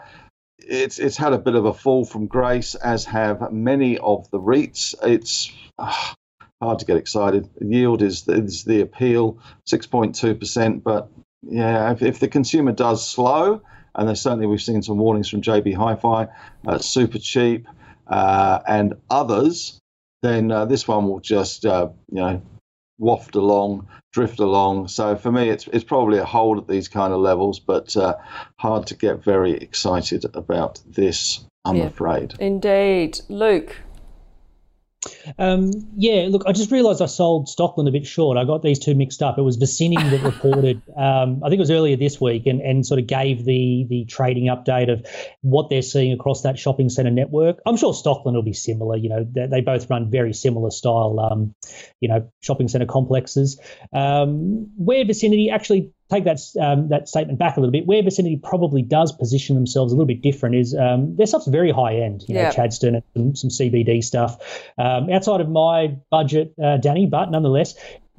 it's 0.67 0.99
it's 0.99 1.17
had 1.17 1.33
a 1.33 1.37
bit 1.37 1.55
of 1.55 1.65
a 1.65 1.73
fall 1.73 2.05
from 2.05 2.27
grace, 2.27 2.75
as 2.75 3.05
have 3.05 3.51
many 3.51 3.97
of 3.99 4.29
the 4.31 4.39
REITs. 4.39 4.95
It's 5.03 5.51
uh, 5.77 6.13
hard 6.61 6.79
to 6.79 6.85
get 6.85 6.97
excited. 6.97 7.49
Yield 7.61 8.01
is 8.01 8.27
is 8.27 8.63
the 8.63 8.81
appeal, 8.81 9.37
six 9.65 9.85
point 9.85 10.15
two 10.15 10.35
percent. 10.35 10.83
But 10.83 11.09
yeah, 11.41 11.91
if, 11.91 12.01
if 12.01 12.19
the 12.19 12.27
consumer 12.27 12.71
does 12.71 13.07
slow, 13.07 13.61
and 13.95 14.07
there's 14.07 14.21
certainly 14.21 14.47
we've 14.47 14.61
seen 14.61 14.81
some 14.81 14.97
warnings 14.97 15.29
from 15.29 15.41
JB 15.41 15.75
Hi-Fi, 15.75 16.23
uh, 16.67 16.77
Supercheap, 16.77 17.65
uh, 18.07 18.59
and 18.67 18.93
others, 19.09 19.79
then 20.21 20.51
uh, 20.51 20.65
this 20.65 20.87
one 20.87 21.07
will 21.07 21.19
just 21.19 21.65
uh, 21.65 21.89
you 22.11 22.21
know 22.21 22.41
waft 22.99 23.35
along, 23.35 23.87
drift 24.11 24.39
along. 24.39 24.87
So 24.89 25.15
for 25.15 25.31
me, 25.31 25.49
it's 25.49 25.67
it's 25.67 25.83
probably 25.83 26.19
a 26.19 26.25
hold 26.25 26.57
at 26.59 26.67
these 26.67 26.87
kind 26.87 27.13
of 27.13 27.19
levels, 27.19 27.59
but 27.59 27.95
uh, 27.97 28.15
hard 28.57 28.85
to 28.87 28.95
get 28.95 29.23
very 29.23 29.53
excited 29.53 30.25
about 30.35 30.79
this. 30.85 31.43
I'm 31.65 31.77
yeah, 31.77 31.85
afraid. 31.85 32.35
Indeed, 32.39 33.19
Luke. 33.29 33.75
Um, 35.37 35.71
yeah, 35.95 36.27
look, 36.29 36.43
I 36.45 36.51
just 36.51 36.71
realised 36.71 37.01
I 37.01 37.05
sold 37.05 37.47
Stockland 37.47 37.87
a 37.87 37.91
bit 37.91 38.05
short. 38.05 38.37
I 38.37 38.43
got 38.43 38.61
these 38.61 38.79
two 38.79 38.95
mixed 38.95 39.21
up. 39.21 39.37
It 39.37 39.43
was 39.43 39.55
Vicinity 39.55 40.09
that 40.09 40.23
reported, 40.23 40.81
um, 40.97 41.41
I 41.43 41.49
think 41.49 41.59
it 41.59 41.59
was 41.59 41.71
earlier 41.71 41.95
this 41.95 42.19
week, 42.19 42.45
and, 42.47 42.61
and 42.61 42.85
sort 42.85 42.99
of 42.99 43.07
gave 43.07 43.45
the 43.45 43.85
the 43.89 44.05
trading 44.05 44.45
update 44.45 44.91
of 44.91 45.05
what 45.41 45.69
they're 45.69 45.81
seeing 45.81 46.11
across 46.11 46.41
that 46.41 46.59
shopping 46.59 46.89
centre 46.89 47.11
network. 47.11 47.59
I'm 47.65 47.77
sure 47.77 47.93
Stockland 47.93 48.33
will 48.33 48.41
be 48.41 48.53
similar. 48.53 48.97
You 48.97 49.09
know, 49.09 49.27
they, 49.29 49.47
they 49.47 49.61
both 49.61 49.89
run 49.89 50.11
very 50.11 50.33
similar 50.33 50.71
style, 50.71 51.19
um, 51.19 51.55
you 52.01 52.09
know, 52.09 52.29
shopping 52.41 52.67
centre 52.67 52.85
complexes. 52.85 53.59
Um, 53.93 54.71
where 54.75 55.05
Vicinity 55.05 55.49
actually 55.49 55.93
take 56.09 56.23
that 56.25 56.39
um, 56.59 56.89
that 56.89 57.07
statement 57.07 57.39
back 57.39 57.57
a 57.57 57.59
little 57.59 57.71
bit. 57.71 57.85
Where 57.85 58.01
Vicinity 58.03 58.37
probably 58.37 58.81
does 58.81 59.11
position 59.11 59.55
themselves 59.55 59.93
a 59.93 59.95
little 59.95 60.07
bit 60.07 60.21
different 60.21 60.55
is 60.55 60.75
um, 60.75 61.15
their 61.15 61.27
stuff's 61.27 61.47
very 61.47 61.71
high 61.71 61.95
end. 61.95 62.23
You 62.27 62.35
know, 62.35 62.41
yeah. 62.41 62.51
Chadstone 62.51 62.95
and 62.95 63.03
some, 63.15 63.35
some 63.35 63.49
CBD 63.49 64.03
stuff. 64.03 64.37
Um, 64.77 65.09
outside 65.11 65.41
of 65.41 65.49
my 65.49 65.97
budget, 66.09 66.53
uh, 66.61 66.77
Danny, 66.77 67.05
but 67.05 67.29
nonetheless, 67.31 67.75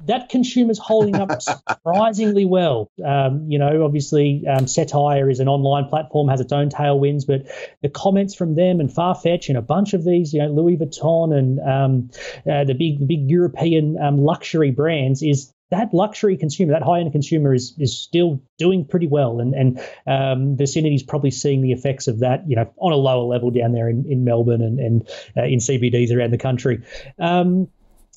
that 0.07 0.29
consumer's 0.29 0.79
holding 0.79 1.15
up 1.15 1.41
surprisingly 1.67 2.45
well. 2.45 2.89
Um, 3.05 3.45
you 3.49 3.59
know, 3.59 3.83
obviously, 3.83 4.43
um, 4.47 4.65
Cettire 4.65 5.29
is 5.29 5.39
an 5.39 5.47
online 5.47 5.85
platform, 5.85 6.27
has 6.29 6.39
its 6.39 6.51
own 6.51 6.69
tailwinds, 6.69 7.25
but 7.27 7.43
the 7.81 7.89
comments 7.89 8.33
from 8.35 8.55
them 8.55 8.79
and 8.79 8.89
Farfetch 8.89 9.49
and 9.49 9.57
a 9.57 9.61
bunch 9.61 9.93
of 9.93 10.03
these, 10.03 10.33
you 10.33 10.39
know, 10.39 10.49
Louis 10.49 10.77
Vuitton 10.77 11.37
and 11.37 11.59
um, 11.59 12.09
uh, 12.51 12.63
the 12.63 12.73
big, 12.73 13.07
big 13.07 13.29
European 13.29 13.97
um, 14.01 14.23
luxury 14.23 14.71
brands 14.71 15.21
is 15.21 15.53
that 15.71 15.93
luxury 15.93 16.37
consumer, 16.37 16.73
that 16.73 16.83
high 16.83 16.99
end 16.99 17.11
consumer, 17.11 17.53
is 17.53 17.73
is 17.79 17.97
still 17.97 18.41
doing 18.57 18.85
pretty 18.85 19.07
well, 19.07 19.39
and 19.39 19.55
and 19.55 19.81
um, 20.05 20.57
Vicinity 20.57 20.95
is 20.95 21.03
probably 21.03 21.31
seeing 21.31 21.61
the 21.61 21.71
effects 21.71 22.07
of 22.07 22.19
that, 22.19 22.47
you 22.47 22.55
know, 22.55 22.71
on 22.77 22.91
a 22.91 22.97
lower 22.97 23.23
level 23.23 23.49
down 23.49 23.71
there 23.71 23.89
in, 23.89 24.05
in 24.07 24.23
Melbourne 24.23 24.61
and 24.61 24.79
and 24.79 25.09
uh, 25.35 25.43
in 25.43 25.59
CBDs 25.59 26.15
around 26.15 26.31
the 26.31 26.37
country. 26.37 26.83
Um, 27.17 27.69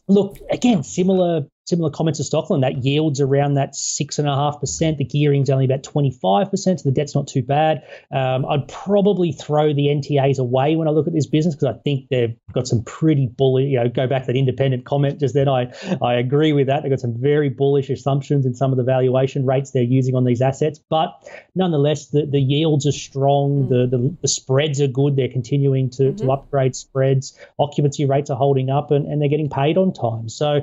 look, 0.08 0.38
again, 0.50 0.82
similar 0.82 1.46
Similar 1.66 1.90
comments 1.90 2.18
to 2.18 2.24
Stockland, 2.24 2.60
that 2.60 2.84
yields 2.84 3.20
around 3.20 3.54
that 3.54 3.72
6.5%. 3.72 4.96
The 4.98 5.04
gearing's 5.04 5.48
only 5.48 5.64
about 5.64 5.82
25%, 5.82 6.52
so 6.58 6.74
the 6.84 6.90
debt's 6.90 7.14
not 7.14 7.26
too 7.26 7.42
bad. 7.42 7.82
Um, 8.10 8.44
I'd 8.44 8.68
probably 8.68 9.32
throw 9.32 9.72
the 9.72 9.86
NTAs 9.86 10.38
away 10.38 10.76
when 10.76 10.88
I 10.88 10.90
look 10.90 11.06
at 11.06 11.14
this 11.14 11.26
business 11.26 11.54
because 11.54 11.74
I 11.74 11.78
think 11.78 12.08
they've 12.10 12.36
got 12.52 12.68
some 12.68 12.82
pretty 12.84 13.28
bullish, 13.28 13.66
you 13.66 13.78
know, 13.78 13.88
go 13.88 14.06
back 14.06 14.22
to 14.22 14.26
that 14.26 14.36
independent 14.36 14.84
comment 14.84 15.20
just 15.20 15.32
then. 15.32 15.48
I, 15.48 15.72
I 16.02 16.14
agree 16.14 16.52
with 16.52 16.66
that. 16.66 16.82
They've 16.82 16.92
got 16.92 17.00
some 17.00 17.18
very 17.18 17.48
bullish 17.48 17.88
assumptions 17.88 18.44
in 18.44 18.54
some 18.54 18.70
of 18.70 18.76
the 18.76 18.84
valuation 18.84 19.46
rates 19.46 19.70
they're 19.70 19.82
using 19.82 20.14
on 20.14 20.24
these 20.24 20.42
assets. 20.42 20.78
But 20.90 21.14
nonetheless, 21.54 22.08
the, 22.08 22.26
the 22.26 22.40
yields 22.40 22.86
are 22.86 22.92
strong, 22.92 23.64
mm. 23.64 23.68
the, 23.70 23.96
the, 23.96 24.16
the 24.22 24.28
spreads 24.28 24.80
are 24.80 24.88
good. 24.88 25.16
They're 25.16 25.28
continuing 25.28 25.90
to, 25.90 26.02
mm-hmm. 26.02 26.26
to 26.26 26.32
upgrade 26.32 26.76
spreads, 26.76 27.38
occupancy 27.58 28.04
rates 28.04 28.30
are 28.30 28.36
holding 28.36 28.70
up, 28.70 28.90
and, 28.90 29.06
and 29.06 29.20
they're 29.20 29.28
getting 29.28 29.50
paid 29.50 29.78
on 29.78 29.92
time. 29.92 30.28
So, 30.28 30.62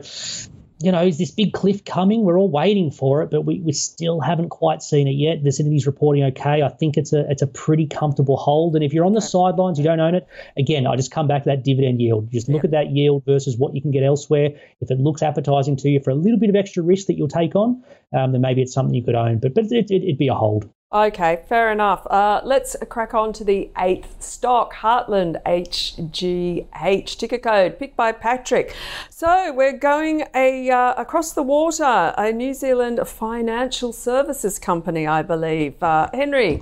you 0.83 0.91
know, 0.91 1.05
is 1.05 1.17
this 1.17 1.31
big 1.31 1.53
cliff 1.53 1.83
coming? 1.85 2.23
We're 2.23 2.37
all 2.37 2.49
waiting 2.49 2.91
for 2.91 3.21
it, 3.21 3.31
but 3.31 3.41
we, 3.41 3.59
we 3.59 3.71
still 3.71 4.19
haven't 4.19 4.49
quite 4.49 4.81
seen 4.81 5.07
it 5.07 5.11
yet. 5.11 5.41
Vicinity's 5.41 5.85
reporting 5.85 6.23
okay. 6.25 6.61
I 6.61 6.69
think 6.69 6.97
it's 6.97 7.13
a 7.13 7.29
it's 7.29 7.41
a 7.41 7.47
pretty 7.47 7.87
comfortable 7.87 8.37
hold. 8.37 8.75
And 8.75 8.83
if 8.83 8.93
you're 8.93 9.05
on 9.05 9.13
the 9.13 9.21
sidelines, 9.21 9.77
you 9.77 9.83
don't 9.83 9.99
own 9.99 10.15
it. 10.15 10.27
Again, 10.57 10.87
I 10.87 10.95
just 10.95 11.11
come 11.11 11.27
back 11.27 11.43
to 11.43 11.49
that 11.49 11.63
dividend 11.63 12.01
yield. 12.01 12.31
Just 12.31 12.49
look 12.49 12.63
yeah. 12.63 12.67
at 12.67 12.71
that 12.71 12.91
yield 12.91 13.23
versus 13.25 13.57
what 13.57 13.75
you 13.75 13.81
can 13.81 13.91
get 13.91 14.03
elsewhere. 14.03 14.49
If 14.79 14.91
it 14.91 14.99
looks 14.99 15.21
appetizing 15.21 15.77
to 15.77 15.89
you 15.89 15.99
for 15.99 16.11
a 16.11 16.15
little 16.15 16.39
bit 16.39 16.49
of 16.49 16.55
extra 16.55 16.83
risk 16.83 17.07
that 17.07 17.17
you'll 17.17 17.27
take 17.27 17.55
on, 17.55 17.83
um, 18.13 18.31
then 18.31 18.41
maybe 18.41 18.61
it's 18.61 18.73
something 18.73 18.93
you 18.93 19.03
could 19.03 19.15
own. 19.15 19.39
But 19.39 19.53
but 19.53 19.65
it, 19.65 19.91
it, 19.91 20.03
it'd 20.03 20.17
be 20.17 20.27
a 20.27 20.35
hold. 20.35 20.69
Okay, 20.93 21.41
fair 21.47 21.71
enough. 21.71 22.05
Uh, 22.07 22.41
let's 22.43 22.75
crack 22.89 23.13
on 23.13 23.31
to 23.33 23.45
the 23.45 23.69
eighth 23.77 24.21
stock, 24.21 24.73
Heartland 24.73 25.41
HGH, 25.45 27.17
ticker 27.17 27.37
code 27.37 27.79
picked 27.79 27.95
by 27.95 28.11
Patrick. 28.11 28.75
So 29.09 29.53
we're 29.53 29.77
going 29.77 30.25
a 30.35 30.69
uh, 30.69 30.93
across 30.97 31.31
the 31.31 31.43
water, 31.43 32.13
a 32.17 32.33
New 32.33 32.53
Zealand 32.53 32.99
financial 33.07 33.93
services 33.93 34.59
company, 34.59 35.07
I 35.07 35.21
believe. 35.21 35.81
Uh, 35.81 36.09
Henry, 36.13 36.61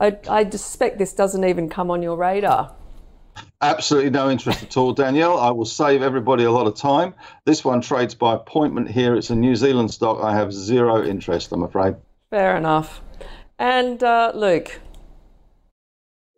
I, 0.00 0.16
I 0.30 0.48
suspect 0.48 0.96
this 0.96 1.12
doesn't 1.12 1.44
even 1.44 1.68
come 1.68 1.90
on 1.90 2.00
your 2.02 2.16
radar. 2.16 2.72
Absolutely 3.60 4.08
no 4.08 4.30
interest 4.30 4.62
at 4.62 4.76
all, 4.78 4.94
Danielle. 4.94 5.38
I 5.38 5.50
will 5.50 5.66
save 5.66 6.00
everybody 6.00 6.44
a 6.44 6.50
lot 6.50 6.66
of 6.66 6.74
time. 6.74 7.12
This 7.44 7.66
one 7.66 7.82
trades 7.82 8.14
by 8.14 8.34
appointment 8.34 8.90
here. 8.90 9.14
It's 9.14 9.28
a 9.28 9.36
New 9.36 9.54
Zealand 9.54 9.90
stock. 9.90 10.24
I 10.24 10.34
have 10.34 10.54
zero 10.54 11.04
interest, 11.04 11.52
I'm 11.52 11.64
afraid. 11.64 11.96
Fair 12.30 12.56
enough. 12.56 13.02
And 13.58 14.02
uh, 14.02 14.32
Luke. 14.34 14.80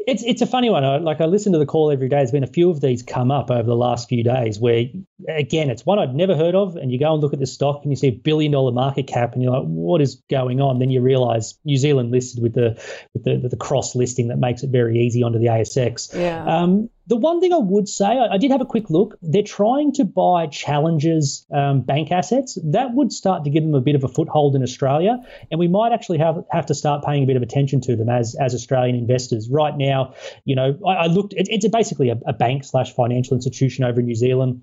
It's 0.07 0.25
it's 0.25 0.41
a 0.41 0.47
funny 0.47 0.71
one. 0.71 0.83
I, 0.83 0.97
like 0.97 1.21
I 1.21 1.27
listen 1.27 1.53
to 1.53 1.59
the 1.59 1.67
call 1.67 1.91
every 1.91 2.09
day. 2.09 2.17
There's 2.17 2.31
been 2.31 2.43
a 2.43 2.49
few 2.49 2.71
of 2.71 2.81
these 2.81 3.03
come 3.03 3.31
up 3.31 3.51
over 3.51 3.63
the 3.63 3.77
last 3.77 4.09
few 4.09 4.25
days 4.25 4.59
where, 4.59 4.87
again, 5.29 5.69
it's 5.69 5.85
one 5.85 5.99
I'd 5.99 6.15
never 6.15 6.35
heard 6.35 6.55
of, 6.55 6.77
and 6.77 6.91
you 6.91 6.99
go 6.99 7.13
and 7.13 7.23
look 7.23 7.35
at 7.35 7.39
the 7.39 7.47
stock 7.47 7.81
and 7.83 7.93
you 7.93 7.97
see 7.97 8.09
a 8.09 8.13
billion 8.13 8.51
dollar 8.53 8.73
market 8.73 9.07
cap, 9.07 9.35
and 9.35 9.43
you're 9.43 9.53
like, 9.53 9.67
what 9.67 10.01
is 10.01 10.23
going 10.31 10.63
on? 10.63 10.79
Then 10.79 10.89
you 10.89 11.03
realise 11.03 11.59
New 11.67 11.77
Zealand 11.77 12.11
listed 12.13 12.43
with 12.43 12.55
the 12.55 12.83
with 13.13 13.25
the, 13.25 13.49
the 13.49 13.57
cross 13.57 13.95
listing 13.95 14.29
that 14.29 14.39
makes 14.39 14.63
it 14.63 14.71
very 14.71 14.99
easy 15.01 15.23
onto 15.23 15.39
the 15.39 15.47
ASX. 15.47 16.19
Yeah. 16.19 16.45
Um, 16.47 16.89
the 17.11 17.17
one 17.17 17.41
thing 17.41 17.53
I 17.53 17.59
would 17.59 17.89
say, 17.89 18.07
I, 18.07 18.35
I, 18.35 18.39
did 18.39 18.53
have 18.53 18.61
a 18.61 18.65
quick 18.65 18.89
look. 18.89 19.19
They're 19.21 19.43
trying 19.43 19.93
to 19.95 20.05
buy 20.05 20.47
Challengers 20.47 21.45
um, 21.53 21.81
bank 21.81 22.13
assets. 22.13 22.57
That 22.63 22.95
would 22.95 23.13
start 23.13 23.43
to 23.45 23.51
give 23.51 23.65
them 23.65 23.75
a 23.75 23.81
bit 23.81 23.97
of 23.97 24.05
a 24.05 24.09
foothold 24.09 24.55
in 24.55 24.63
Australia, 24.63 25.19
and 25.51 25.59
we 25.59 25.67
might 25.67 25.93
actually 25.93 26.19
have 26.19 26.45
have 26.53 26.67
to 26.67 26.75
start 26.75 27.05
paying 27.05 27.25
a 27.25 27.27
bit 27.27 27.35
of 27.35 27.43
attention 27.43 27.81
to 27.83 27.97
them 27.97 28.09
as 28.09 28.37
as 28.41 28.55
Australian 28.55 28.95
investors. 28.95 29.49
Right 29.51 29.77
now, 29.77 30.15
you 30.45 30.55
know, 30.55 30.79
I, 30.87 30.93
I 30.93 31.07
looked. 31.07 31.33
It, 31.33 31.49
it's 31.51 31.69
basically 31.69 32.11
a, 32.11 32.19
a 32.27 32.33
bank 32.33 32.63
slash 32.63 32.95
financial 32.95 33.35
institution 33.35 33.85
over 33.85 33.99
in 33.99 34.07
New 34.07 34.15
Zealand. 34.15 34.63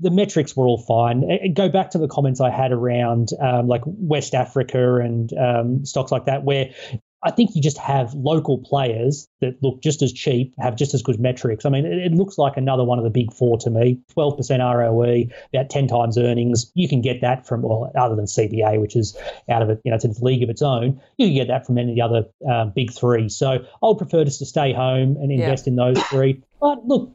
The 0.00 0.10
metrics 0.10 0.56
were 0.56 0.66
all 0.66 0.78
fine. 0.78 1.52
Go 1.52 1.68
back 1.68 1.90
to 1.90 1.98
the 1.98 2.08
comments 2.08 2.40
I 2.40 2.50
had 2.50 2.72
around 2.72 3.28
um, 3.38 3.68
like 3.68 3.82
West 3.84 4.34
Africa 4.34 4.96
and 4.96 5.30
um, 5.34 5.84
stocks 5.84 6.10
like 6.10 6.24
that, 6.24 6.42
where 6.42 6.70
I 7.24 7.30
think 7.30 7.54
you 7.54 7.62
just 7.62 7.78
have 7.78 8.14
local 8.14 8.58
players 8.58 9.28
that 9.40 9.62
look 9.62 9.80
just 9.80 10.02
as 10.02 10.12
cheap, 10.12 10.54
have 10.58 10.76
just 10.76 10.92
as 10.92 11.02
good 11.02 11.20
metrics. 11.20 11.64
I 11.64 11.70
mean, 11.70 11.86
it, 11.86 11.98
it, 11.98 12.12
looks 12.12 12.36
like 12.36 12.56
another 12.56 12.82
one 12.82 12.98
of 12.98 13.04
the 13.04 13.10
big 13.10 13.32
four 13.32 13.58
to 13.58 13.70
me 13.70 14.00
12% 14.16 14.58
ROE, 14.58 15.24
about 15.54 15.70
10 15.70 15.86
times 15.86 16.18
earnings. 16.18 16.72
You 16.74 16.88
can 16.88 17.00
get 17.00 17.20
that 17.20 17.46
from, 17.46 17.62
well, 17.62 17.92
other 17.96 18.16
than 18.16 18.24
CBA, 18.24 18.80
which 18.80 18.96
is 18.96 19.16
out 19.48 19.62
of 19.62 19.70
it, 19.70 19.80
you 19.84 19.90
know, 19.90 19.96
it's 19.96 20.04
its 20.04 20.20
league 20.20 20.42
of 20.42 20.50
its 20.50 20.62
own. 20.62 21.00
You 21.16 21.28
can 21.28 21.34
get 21.34 21.48
that 21.48 21.66
from 21.66 21.78
any 21.78 21.92
of 21.92 21.96
the 21.96 22.02
other 22.02 22.24
um, 22.52 22.72
big 22.74 22.92
three. 22.92 23.28
So 23.28 23.50
I 23.50 23.86
would 23.86 23.98
prefer 23.98 24.24
just 24.24 24.40
to 24.40 24.46
stay 24.46 24.72
home 24.72 25.16
and 25.16 25.30
invest 25.30 25.66
yeah. 25.66 25.70
in 25.70 25.76
those 25.76 26.02
three. 26.04 26.42
But 26.60 26.86
look, 26.86 27.14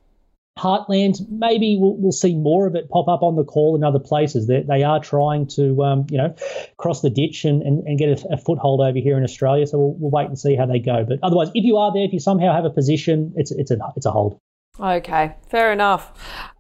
Heartland, 0.58 1.22
maybe 1.30 1.78
we'll, 1.80 1.96
we'll, 1.98 2.12
see 2.12 2.36
more 2.36 2.68
of 2.68 2.76
it 2.76 2.90
pop 2.90 3.08
up 3.08 3.22
on 3.22 3.36
the 3.36 3.44
call 3.44 3.76
in 3.76 3.84
other 3.84 4.00
places. 4.00 4.48
They, 4.48 4.64
they 4.64 4.84
are 4.84 5.00
trying 5.00 5.48
to, 5.50 5.84
um, 5.84 6.08
you 6.10 6.18
know, 6.18 6.36
cross 6.78 7.02
the 7.02 7.10
ditch 7.10 7.46
and, 7.46 7.62
and, 7.62 7.86
and 7.88 8.00
get 8.00 8.10
a, 8.10 8.34
a, 8.34 8.38
foothold 8.38 8.82
over 8.82 8.98
here 8.98 9.18
in 9.18 9.24
Australia. 9.24 9.68
So 9.68 9.78
we'll, 9.78 9.96
we'll 10.00 10.12
wait 10.12 10.28
and 10.28 10.38
see 10.38 10.56
how 10.56 10.66
they 10.66 10.80
go. 10.80 11.06
But 11.08 11.20
otherwise, 11.22 11.50
if 11.54 11.64
you 11.64 11.78
are 11.78 11.94
there, 11.94 12.04
if 12.04 12.14
you 12.14 12.20
somehow 12.20 12.54
have 12.54 12.66
a 12.66 12.70
position, 12.70 13.34
it's 13.36 13.52
it's 13.52 13.72
a 13.72 13.78
it's 13.96 14.06
a 14.06 14.12
hold. 14.12 14.40
Okay, 14.80 15.36
fair 15.50 15.72
enough. 15.72 16.12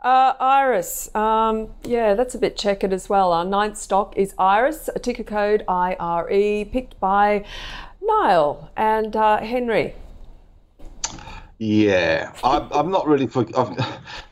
Uh, 0.04 0.34
Iress, 0.42 1.16
um, 1.16 1.70
yeah, 1.84 2.16
that's 2.16 2.34
a 2.34 2.40
bit 2.40 2.58
checkered 2.58 2.92
as 2.92 3.10
well. 3.10 3.32
Our 3.32 3.46
ninth 3.46 3.78
stock 3.78 4.18
is 4.18 4.34
Iress, 4.40 4.90
a 4.96 5.00
ticker 5.00 5.24
code 5.24 5.64
IRE, 5.68 6.66
picked 6.66 7.00
by 7.00 7.46
Niall 8.02 8.72
and 8.76 9.16
uh, 9.16 9.42
Henry. 9.42 9.94
Yeah, 11.60 12.34
I, 12.44 12.68
I'm 12.72 12.92
not 12.92 13.08
really. 13.08 13.26
For, 13.26 13.42
I've, 13.58 13.80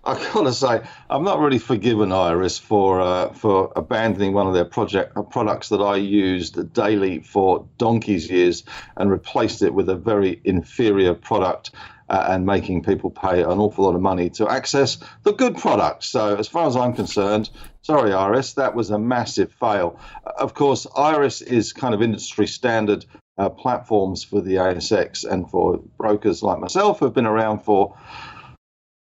I've 0.03 0.33
got 0.33 0.43
to 0.43 0.53
say, 0.53 0.81
I'm 1.09 1.23
not 1.23 1.39
really 1.39 1.57
forgiven 1.57 2.09
Iress 2.09 2.59
for 2.59 3.01
uh, 3.01 3.29
for 3.33 3.73
abandoning 3.75 4.33
one 4.33 4.45
of 4.45 4.53
their 4.53 4.65
project 4.65 5.17
uh, 5.17 5.23
products 5.23 5.69
that 5.69 5.81
I 5.81 5.95
used 5.95 6.73
daily 6.73 7.19
for 7.19 7.67
donkey's 7.79 8.29
years 8.29 8.63
and 8.95 9.09
replaced 9.09 9.63
it 9.63 9.73
with 9.73 9.89
a 9.89 9.95
very 9.95 10.39
inferior 10.43 11.13
product. 11.13 11.71
Uh, 12.07 12.27
and 12.29 12.45
making 12.45 12.83
people 12.83 13.09
pay 13.09 13.41
an 13.41 13.57
awful 13.57 13.85
lot 13.85 13.95
of 13.95 14.01
money 14.01 14.29
to 14.29 14.47
access 14.47 14.99
the 15.23 15.33
good 15.33 15.57
products. 15.57 16.05
So, 16.05 16.35
as 16.35 16.47
far 16.47 16.67
as 16.67 16.75
I'm 16.75 16.93
concerned, 16.93 17.49
sorry, 17.81 18.11
Iress, 18.11 18.53
that 18.53 18.75
was 18.75 18.91
a 18.91 18.99
massive 18.99 19.51
fail. 19.51 19.99
Of 20.37 20.53
course, 20.53 20.85
Iress 20.95 21.41
is 21.41 21.73
kind 21.73 21.95
of 21.95 22.03
industry 22.03 22.45
standard 22.45 23.07
uh, 23.37 23.49
platforms 23.49 24.23
for 24.23 24.41
the 24.41 24.55
ASX 24.55 25.25
and 25.29 25.49
for 25.49 25.77
brokers 25.97 26.41
like 26.41 26.59
myself 26.59 26.99
who 26.99 27.05
have 27.05 27.13
been 27.13 27.25
around 27.25 27.59
for 27.59 27.97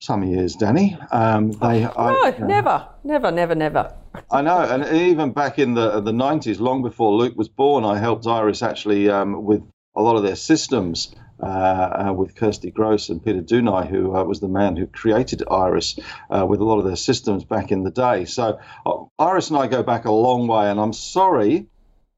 some 0.01 0.24
years, 0.24 0.57
Danny. 0.57 0.99
Um, 1.12 1.53
they, 1.53 1.87
oh, 1.87 1.93
I, 1.97 2.30
no, 2.30 2.47
never, 2.47 2.89
never, 3.05 3.30
never, 3.30 3.55
never. 3.55 3.95
I 4.30 4.43
know, 4.43 4.61
and 4.61 4.85
even 4.97 5.33
back 5.33 5.59
in 5.59 5.74
the 5.74 6.01
the 6.01 6.12
nineties, 6.12 6.61
long 6.61 6.83
before 6.83 7.12
Luke 7.12 7.37
was 7.37 7.49
born, 7.49 7.85
I 7.85 7.99
helped 7.99 8.24
Iress 8.24 8.62
actually 8.68 9.09
um, 9.09 9.45
with 9.45 9.62
a 9.95 10.03
lot 10.03 10.16
of 10.16 10.22
their 10.22 10.37
systems. 10.37 11.14
Uh, 11.43 12.07
uh, 12.07 12.12
with 12.12 12.37
Kirsty 12.37 12.70
Gross 12.70 13.09
and 13.09 13.24
Peter 13.24 13.41
Dunai, 13.41 13.89
who 13.89 14.14
uh, 14.14 14.22
was 14.22 14.39
the 14.39 14.47
man 14.47 14.76
who 14.76 14.87
created 14.87 15.43
Iress 15.51 15.99
uh, 16.30 16.47
with 16.47 16.61
a 16.61 16.64
lot 16.64 16.78
of 16.78 16.85
their 16.85 16.95
systems 16.95 17.43
back 17.43 17.72
in 17.72 17.83
the 17.83 17.91
day. 17.91 18.26
So 18.26 18.61
uh, 18.87 19.05
Iress 19.18 19.51
and 19.51 19.59
I 19.59 19.66
go 19.66 19.83
back 19.83 20.05
a 20.05 20.12
long 20.12 20.47
way, 20.47 20.70
and 20.70 20.78
I'm 20.78 20.93
sorry 20.93 21.66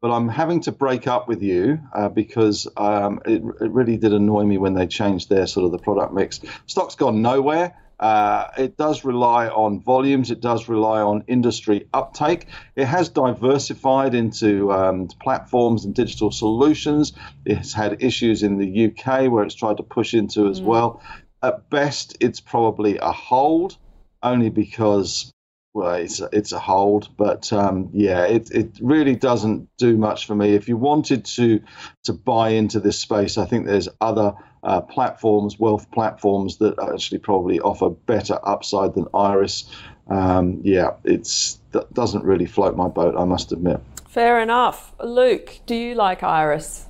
but 0.05 0.13
I'm 0.13 0.29
having 0.29 0.61
to 0.61 0.71
break 0.71 1.07
up 1.07 1.29
with 1.29 1.43
you 1.43 1.81
uh, 1.95 2.11
because 2.11 2.69
um, 2.77 3.23
it, 3.25 3.43
it, 3.63 3.71
really 3.71 3.97
did 3.97 4.13
annoy 4.13 4.45
me 4.45 4.59
when 4.59 4.75
they 4.75 4.87
changed 4.87 5.31
their 5.31 5.47
sort 5.47 5.65
of 5.65 5.73
the 5.73 5.79
product 5.79 6.13
mix. 6.13 6.41
Stock's 6.67 6.95
gone 6.95 7.23
nowhere. 7.23 7.75
Uh, 7.99 8.49
it 8.59 8.77
does 8.77 9.03
rely 9.03 9.49
on 9.49 9.81
volumes. 9.81 10.31
It 10.31 10.43
does 10.43 10.69
rely 10.69 11.01
on 11.01 11.25
industry 11.27 11.89
uptake. 11.95 12.49
It 12.77 12.85
has 12.85 13.09
diversified 13.09 14.15
into 14.15 14.71
um, 14.73 15.09
platforms 15.23 15.87
and 15.87 15.95
digital 15.95 16.31
solutions. 16.31 17.15
It's 17.47 17.73
had 17.73 18.03
issues 18.03 18.43
in 18.43 18.59
the 18.59 18.89
UK 18.89 19.31
where 19.33 19.43
it's 19.43 19.55
tried 19.55 19.79
to 19.79 19.83
push 19.83 20.13
into 20.13 20.49
as 20.49 20.61
mm. 20.61 20.67
well. 20.67 21.01
At 21.43 21.71
best, 21.71 22.19
it's 22.21 22.41
probably 22.41 22.99
a 22.99 23.11
hold, 23.11 23.79
only 24.23 24.51
because 24.51 25.33
well, 25.75 25.95
it's 25.95 26.21
it's 26.33 26.53
a 26.53 26.59
hold, 26.59 27.09
but 27.17 27.53
um, 27.53 27.91
yeah, 27.93 28.25
it, 28.25 28.49
it 28.53 28.79
really 28.81 29.17
doesn't 29.17 29.69
do 29.77 29.97
much 29.97 30.25
for 30.25 30.37
me. 30.37 30.55
If 30.55 30.69
you 30.69 30.77
wanted 30.77 31.25
to 31.25 31.61
to 32.05 32.13
buy 32.13 32.51
into 32.51 32.79
this 32.79 32.99
space, 32.99 33.37
I 33.37 33.45
think 33.45 33.67
there's 33.67 33.89
other 34.01 34.35
uh, 34.63 34.81
platforms, 34.83 35.59
wealth 35.59 35.91
platforms 35.91 36.59
that 36.59 36.79
actually 36.79 37.19
probably 37.19 37.59
offer 37.61 37.91
better 37.91 38.39
upside 38.45 38.95
than 38.95 39.07
Iress. 39.07 39.65
Um, 40.09 40.61
yeah, 40.63 40.93
it's 41.03 41.59
that 41.73 41.93
doesn't 41.93 42.25
really 42.25 42.47
float 42.47 42.77
my 42.77 42.87
boat, 42.87 43.17
I 43.19 43.25
must 43.25 43.51
admit. 43.51 43.81
Fair 44.09 44.39
enough, 44.39 44.95
Luke. 45.03 45.59
Do 45.67 45.75
you 45.75 45.97
like 45.97 46.21
Iress? 46.21 46.87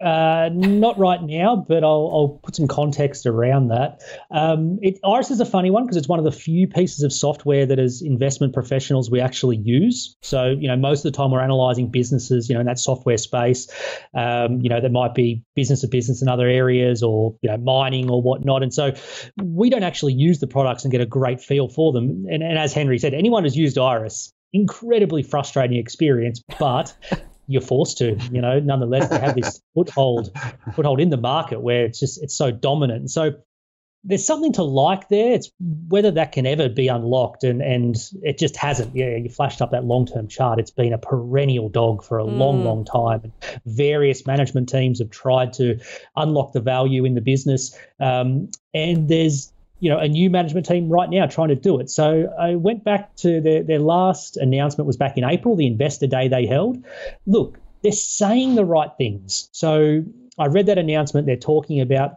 Uh, 0.00 0.48
not 0.54 0.98
right 0.98 1.22
now, 1.22 1.54
but 1.68 1.84
I'll, 1.84 2.10
I'll, 2.10 2.40
put 2.42 2.56
some 2.56 2.66
context 2.66 3.26
around 3.26 3.68
that. 3.68 4.00
Um, 4.30 4.78
it, 4.80 4.98
Iress 5.04 5.30
is 5.30 5.40
a 5.40 5.44
funny 5.44 5.70
one 5.70 5.84
because 5.84 5.98
it's 5.98 6.08
one 6.08 6.18
of 6.18 6.24
the 6.24 6.32
few 6.32 6.66
pieces 6.66 7.02
of 7.02 7.12
software 7.12 7.66
that 7.66 7.78
as 7.78 8.00
investment 8.00 8.54
professionals 8.54 9.10
we 9.10 9.20
actually 9.20 9.58
use. 9.58 10.16
So, 10.22 10.56
you 10.58 10.68
know, 10.68 10.76
most 10.76 11.04
of 11.04 11.12
the 11.12 11.16
time 11.16 11.30
we're 11.30 11.42
analyzing 11.42 11.90
businesses, 11.90 12.48
you 12.48 12.54
know, 12.54 12.60
in 12.60 12.66
that 12.66 12.78
software 12.78 13.18
space. 13.18 13.68
Um, 14.14 14.60
you 14.62 14.70
know, 14.70 14.80
there 14.80 14.88
might 14.88 15.14
be 15.14 15.42
business 15.54 15.82
to 15.82 15.88
business 15.88 16.22
in 16.22 16.28
other 16.28 16.48
areas 16.48 17.02
or, 17.02 17.36
you 17.42 17.50
know, 17.50 17.58
mining 17.58 18.08
or 18.08 18.22
whatnot. 18.22 18.62
And 18.62 18.72
so 18.72 18.94
we 19.42 19.68
don't 19.68 19.82
actually 19.82 20.14
use 20.14 20.40
the 20.40 20.46
products 20.46 20.82
and 20.82 20.90
get 20.90 21.02
a 21.02 21.06
great 21.06 21.42
feel 21.42 21.68
for 21.68 21.92
them. 21.92 22.24
And, 22.30 22.42
and 22.42 22.56
as 22.56 22.72
Henry 22.72 22.98
said, 22.98 23.12
anyone 23.12 23.44
who's 23.44 23.56
used 23.56 23.76
Iress 23.76 24.32
incredibly 24.52 25.22
frustrating 25.22 25.76
experience, 25.76 26.42
but 26.58 26.94
you're 27.50 27.60
forced 27.60 27.98
to, 27.98 28.16
you 28.30 28.40
know, 28.40 28.60
nonetheless, 28.60 29.08
to 29.08 29.18
have 29.18 29.34
this 29.34 29.60
foothold, 29.74 30.30
foothold 30.74 31.00
in 31.00 31.10
the 31.10 31.16
market 31.16 31.60
where 31.60 31.84
it's 31.84 31.98
just 31.98 32.22
it's 32.22 32.36
so 32.36 32.52
dominant. 32.52 33.00
And 33.00 33.10
so 33.10 33.32
there's 34.04 34.24
something 34.24 34.52
to 34.52 34.62
like 34.62 35.08
there. 35.08 35.32
It's 35.32 35.50
whether 35.88 36.12
that 36.12 36.30
can 36.30 36.46
ever 36.46 36.68
be 36.68 36.86
unlocked, 36.86 37.42
and 37.42 37.60
and 37.60 37.96
it 38.22 38.38
just 38.38 38.56
hasn't. 38.56 38.94
Yeah, 38.94 39.16
you 39.16 39.28
flashed 39.28 39.60
up 39.60 39.72
that 39.72 39.84
long 39.84 40.06
term 40.06 40.28
chart. 40.28 40.60
It's 40.60 40.70
been 40.70 40.92
a 40.92 40.98
perennial 40.98 41.68
dog 41.68 42.04
for 42.04 42.20
a 42.20 42.24
mm. 42.24 42.38
long, 42.38 42.64
long 42.64 42.84
time. 42.84 43.20
And 43.24 43.32
various 43.66 44.26
management 44.26 44.68
teams 44.68 45.00
have 45.00 45.10
tried 45.10 45.52
to 45.54 45.80
unlock 46.16 46.52
the 46.52 46.60
value 46.60 47.04
in 47.04 47.14
the 47.14 47.20
business, 47.20 47.76
um, 47.98 48.48
and 48.72 49.08
there's 49.08 49.52
you 49.80 49.90
know 49.90 49.98
a 49.98 50.08
new 50.08 50.30
management 50.30 50.66
team 50.66 50.88
right 50.88 51.10
now 51.10 51.26
trying 51.26 51.48
to 51.48 51.56
do 51.56 51.80
it. 51.80 51.90
So 51.90 52.32
I 52.38 52.54
went 52.54 52.84
back 52.84 53.16
to 53.16 53.40
their 53.40 53.62
their 53.62 53.80
last 53.80 54.36
announcement 54.36 54.86
was 54.86 54.96
back 54.96 55.16
in 55.16 55.24
April, 55.24 55.56
the 55.56 55.66
investor 55.66 56.06
day 56.06 56.28
they 56.28 56.46
held. 56.46 56.84
Look, 57.26 57.58
they're 57.82 57.92
saying 57.92 58.54
the 58.54 58.64
right 58.64 58.90
things. 58.96 59.48
So 59.52 60.04
I 60.38 60.46
read 60.46 60.66
that 60.66 60.78
announcement. 60.78 61.26
They're 61.26 61.36
talking 61.36 61.80
about 61.80 62.16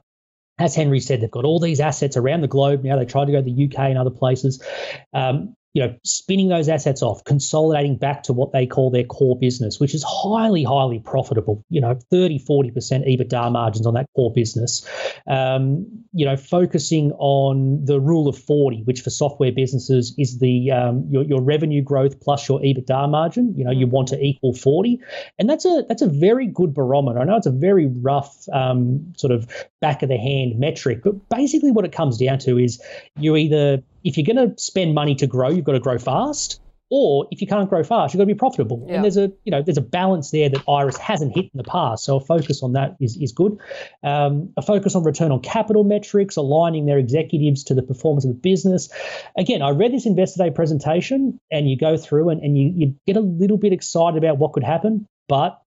as 0.59 0.75
Henry 0.75 0.99
said, 0.99 1.21
they've 1.21 1.31
got 1.31 1.45
all 1.45 1.59
these 1.59 1.79
assets 1.79 2.15
around 2.15 2.41
the 2.41 2.47
globe 2.47 2.83
now. 2.83 2.95
They 2.95 3.05
try 3.05 3.25
to 3.25 3.31
go 3.31 3.41
to 3.41 3.43
the 3.43 3.65
UK 3.65 3.79
and 3.79 3.97
other 3.97 4.11
places. 4.11 4.63
Um, 5.11 5.55
you 5.73 5.81
know, 5.81 5.95
spinning 6.03 6.49
those 6.49 6.69
assets 6.69 7.01
off, 7.01 7.23
consolidating 7.23 7.97
back 7.97 8.21
to 8.23 8.33
what 8.33 8.51
they 8.51 8.67
call 8.67 8.91
their 8.91 9.03
core 9.03 9.37
business, 9.37 9.79
which 9.79 9.95
is 9.95 10.03
highly, 10.07 10.63
highly 10.63 10.99
profitable, 10.99 11.65
you 11.69 11.81
know, 11.81 11.97
30, 12.11 12.39
40% 12.39 12.71
EBITDA 12.73 13.51
margins 13.51 13.87
on 13.87 13.95
that 13.95 14.05
core 14.15 14.31
business. 14.31 14.87
Um, 15.27 15.87
you 16.13 16.25
know, 16.25 16.37
focusing 16.37 17.11
on 17.13 17.83
the 17.85 17.99
rule 17.99 18.27
of 18.27 18.37
40, 18.37 18.83
which 18.83 19.01
for 19.01 19.09
software 19.09 19.51
businesses 19.51 20.13
is 20.19 20.37
the 20.37 20.69
um, 20.69 21.07
your, 21.09 21.23
your 21.23 21.41
revenue 21.41 21.81
growth 21.81 22.19
plus 22.21 22.47
your 22.47 22.59
EBITDA 22.59 23.09
margin. 23.09 23.55
You 23.57 23.65
know, 23.65 23.71
you 23.71 23.87
want 23.87 24.09
to 24.09 24.23
equal 24.23 24.53
40. 24.53 25.01
And 25.39 25.49
that's 25.49 25.65
a 25.65 25.85
that's 25.89 26.03
a 26.03 26.07
very 26.07 26.45
good 26.45 26.75
barometer. 26.75 27.19
I 27.19 27.23
know 27.23 27.35
it's 27.35 27.47
a 27.47 27.51
very 27.51 27.87
rough 27.87 28.47
um, 28.53 29.13
sort 29.17 29.33
of 29.33 29.49
back 29.81 30.03
of 30.03 30.09
the 30.09 30.17
hand 30.17 30.59
metric, 30.59 31.01
but 31.03 31.15
basically 31.29 31.71
what 31.71 31.83
it 31.83 31.91
comes 31.91 32.19
down 32.19 32.37
to 32.39 32.59
is 32.59 32.79
you 33.17 33.35
either 33.35 33.81
if 34.03 34.17
you're 34.17 34.25
going 34.25 34.49
to 34.49 34.61
spend 34.61 34.93
money 34.93 35.15
to 35.15 35.27
grow, 35.27 35.49
you've 35.49 35.65
got 35.65 35.73
to 35.73 35.79
grow 35.79 35.97
fast. 35.97 36.59
Or 36.95 37.27
if 37.31 37.41
you 37.41 37.47
can't 37.47 37.67
grow 37.67 37.83
fast, 37.83 38.13
you've 38.13 38.19
got 38.19 38.25
to 38.25 38.33
be 38.33 38.37
profitable. 38.37 38.85
Yeah. 38.87 38.95
And 38.95 39.03
there's 39.03 39.17
a 39.17 39.31
you 39.45 39.51
know 39.51 39.63
there's 39.63 39.79
a 39.79 39.81
balance 39.81 40.29
there 40.29 40.47
that 40.49 40.63
Iress 40.67 40.97
hasn't 40.99 41.33
hit 41.33 41.45
in 41.45 41.57
the 41.57 41.63
past. 41.63 42.05
So 42.05 42.17
a 42.17 42.19
focus 42.19 42.61
on 42.61 42.73
that 42.73 42.97
is 42.99 43.17
is 43.17 43.31
good. 43.31 43.57
Um, 44.03 44.53
a 44.57 44.61
focus 44.61 44.93
on 44.93 45.03
return 45.03 45.31
on 45.31 45.39
capital 45.39 45.85
metrics, 45.85 46.35
aligning 46.35 46.85
their 46.85 46.99
executives 46.99 47.63
to 47.63 47.73
the 47.73 47.81
performance 47.81 48.25
of 48.25 48.29
the 48.29 48.39
business. 48.39 48.89
Again, 49.35 49.63
I 49.63 49.71
read 49.71 49.91
this 49.91 50.05
Investor 50.05 50.43
Day 50.43 50.51
presentation, 50.51 51.39
and 51.49 51.67
you 51.67 51.77
go 51.77 51.97
through 51.97 52.29
and, 52.29 52.41
and 52.43 52.55
you, 52.55 52.71
you 52.75 52.95
get 53.07 53.17
a 53.17 53.21
little 53.21 53.57
bit 53.57 53.73
excited 53.73 54.23
about 54.23 54.37
what 54.37 54.53
could 54.53 54.63
happen, 54.63 55.07
but 55.27 55.59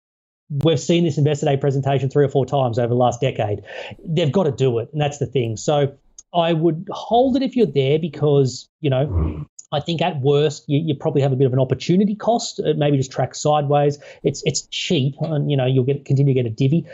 we've 0.49 0.78
seen 0.78 1.05
this 1.05 1.18
Investor 1.18 1.47
Day 1.47 1.57
presentation 1.57 2.09
three 2.09 2.24
or 2.24 2.28
four 2.28 2.47
times 2.47 2.78
over 2.78 2.89
the 2.89 2.95
last 2.95 3.20
decade. 3.20 3.62
They've 4.07 4.30
got 4.30 4.45
to 4.45 4.53
do 4.53 4.78
it, 4.78 4.91
and 4.93 5.01
that's 5.01 5.18
the 5.18 5.26
thing. 5.26 5.57
So 5.57 5.97
I 6.37 6.53
would 6.53 6.89
hold 6.91 7.37
it 7.37 7.43
if 7.43 7.57
you're 7.57 7.66
there 7.66 7.99
because, 7.99 8.68
you 8.80 8.91
know, 8.91 9.47
I 9.72 9.80
think 9.80 10.01
at 10.01 10.20
worst 10.20 10.64
you, 10.68 10.80
you, 10.84 10.95
probably 10.95 11.22
have 11.22 11.32
a 11.32 11.37
bit 11.37 11.47
of 11.47 11.53
an 11.53 11.59
opportunity 11.59 12.14
cost. 12.14 12.61
Maybe 12.76 12.97
just 12.97 13.11
track 13.11 13.34
sideways. 13.34 13.99
It's 14.22 14.43
it's 14.45 14.66
cheap, 14.68 15.14
and 15.20 15.51
you 15.51 15.57
know 15.57 15.66
you'll 15.66 15.84
get 15.84 16.05
continue 16.05 16.34
to 16.34 16.43
get 16.43 16.47
a 16.47 16.55
divvy. 16.55 16.87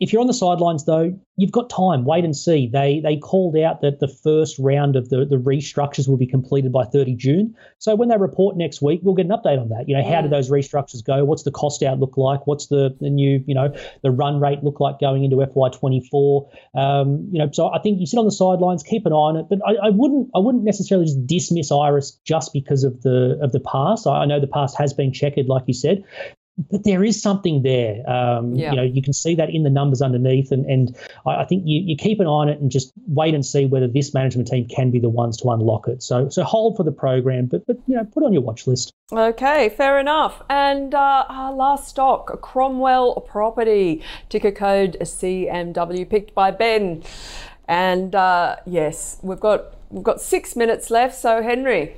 If 0.00 0.12
you're 0.12 0.20
on 0.20 0.26
the 0.26 0.34
sidelines, 0.34 0.84
though, 0.84 1.18
you've 1.36 1.52
got 1.52 1.70
time. 1.70 2.04
Wait 2.04 2.24
and 2.24 2.36
see. 2.36 2.68
They 2.70 3.00
they 3.00 3.16
called 3.16 3.56
out 3.56 3.80
that 3.80 4.00
the 4.00 4.08
first 4.08 4.58
round 4.58 4.96
of 4.96 5.08
the, 5.08 5.24
the 5.24 5.36
restructures 5.36 6.08
will 6.08 6.16
be 6.16 6.26
completed 6.26 6.72
by 6.72 6.84
30 6.84 7.14
June. 7.14 7.54
So 7.78 7.94
when 7.94 8.08
they 8.08 8.16
report 8.16 8.56
next 8.56 8.82
week, 8.82 9.00
we'll 9.02 9.14
get 9.14 9.26
an 9.26 9.32
update 9.32 9.60
on 9.60 9.68
that. 9.70 9.88
You 9.88 9.96
know, 9.96 10.08
how 10.08 10.20
did 10.20 10.30
those 10.30 10.50
restructures 10.50 11.04
go? 11.04 11.24
What's 11.24 11.44
the 11.44 11.50
cost 11.50 11.82
out 11.82 11.98
look 11.98 12.16
like? 12.16 12.46
What's 12.46 12.66
the, 12.66 12.94
the 13.00 13.10
new, 13.10 13.42
you 13.46 13.54
know, 13.54 13.74
the 14.02 14.10
run 14.10 14.40
rate 14.40 14.62
look 14.62 14.80
like 14.80 14.98
going 15.00 15.24
into 15.24 15.36
FY24? 15.36 16.48
Um, 16.74 17.28
you 17.32 17.38
know, 17.38 17.50
so 17.52 17.72
I 17.72 17.78
think 17.78 18.00
you 18.00 18.06
sit 18.06 18.18
on 18.18 18.24
the 18.24 18.32
sidelines, 18.32 18.82
keep 18.82 19.06
an 19.06 19.12
eye 19.12 19.16
on 19.16 19.36
it. 19.36 19.46
But 19.48 19.60
I, 19.66 19.86
I 19.86 19.90
wouldn't 19.90 20.30
I 20.34 20.38
wouldn't 20.38 20.64
necessarily 20.64 21.06
just 21.06 21.26
dismiss 21.26 21.70
Iress 21.70 22.12
just 22.24 22.52
because 22.52 22.84
of 22.84 23.02
the 23.02 23.38
of 23.42 23.52
the 23.52 23.60
past. 23.60 24.06
I, 24.06 24.22
I 24.22 24.26
know 24.26 24.40
the 24.40 24.46
past 24.46 24.76
has 24.78 24.92
been 24.92 25.12
checkered, 25.12 25.46
like 25.46 25.64
you 25.66 25.74
said, 25.74 26.04
but 26.70 26.84
there 26.84 27.04
is 27.04 27.20
something 27.20 27.62
there. 27.62 28.08
Um, 28.08 28.54
yeah. 28.54 28.70
You 28.70 28.76
know, 28.76 28.82
you 28.82 29.02
can 29.02 29.12
see 29.12 29.34
that 29.34 29.50
in 29.50 29.62
the 29.62 29.70
numbers 29.70 30.00
underneath, 30.00 30.50
and 30.50 30.64
and 30.66 30.96
I, 31.26 31.42
I, 31.42 31.44
think 31.44 31.64
you, 31.66 31.82
you 31.82 31.96
keep 31.96 32.18
an 32.20 32.26
eye 32.26 32.30
on 32.30 32.48
it 32.48 32.60
and 32.60 32.70
just 32.70 32.92
wait 33.08 33.34
and 33.34 33.44
see 33.44 33.66
whether 33.66 33.86
this 33.86 34.14
management 34.14 34.48
team 34.48 34.66
can 34.66 34.90
be 34.90 34.98
the 34.98 35.08
ones 35.08 35.36
to 35.38 35.50
unlock 35.50 35.88
it. 35.88 36.02
So 36.02 36.28
so 36.28 36.42
hold 36.42 36.76
for 36.76 36.82
the 36.82 36.92
program, 36.92 37.46
but 37.46 37.66
but 37.66 37.76
you 37.86 37.96
know 37.96 38.04
put 38.04 38.24
on 38.24 38.32
your 38.32 38.42
watch 38.42 38.66
list. 38.66 38.92
Okay, 39.12 39.68
fair 39.68 39.98
enough. 39.98 40.42
And 40.48 40.94
uh, 40.94 41.26
our 41.28 41.52
last 41.52 41.88
stock, 41.88 42.40
Cromwell 42.40 43.20
Property, 43.20 44.02
ticker 44.28 44.50
code 44.50 44.96
CMW, 45.00 46.08
picked 46.08 46.34
by 46.34 46.50
Ben. 46.50 47.02
And 47.68 48.14
uh, 48.14 48.56
yes, 48.64 49.18
we've 49.22 49.40
got 49.40 49.74
we've 49.90 50.04
got 50.04 50.20
six 50.20 50.56
minutes 50.56 50.90
left. 50.90 51.14
So 51.16 51.42
Henry. 51.42 51.96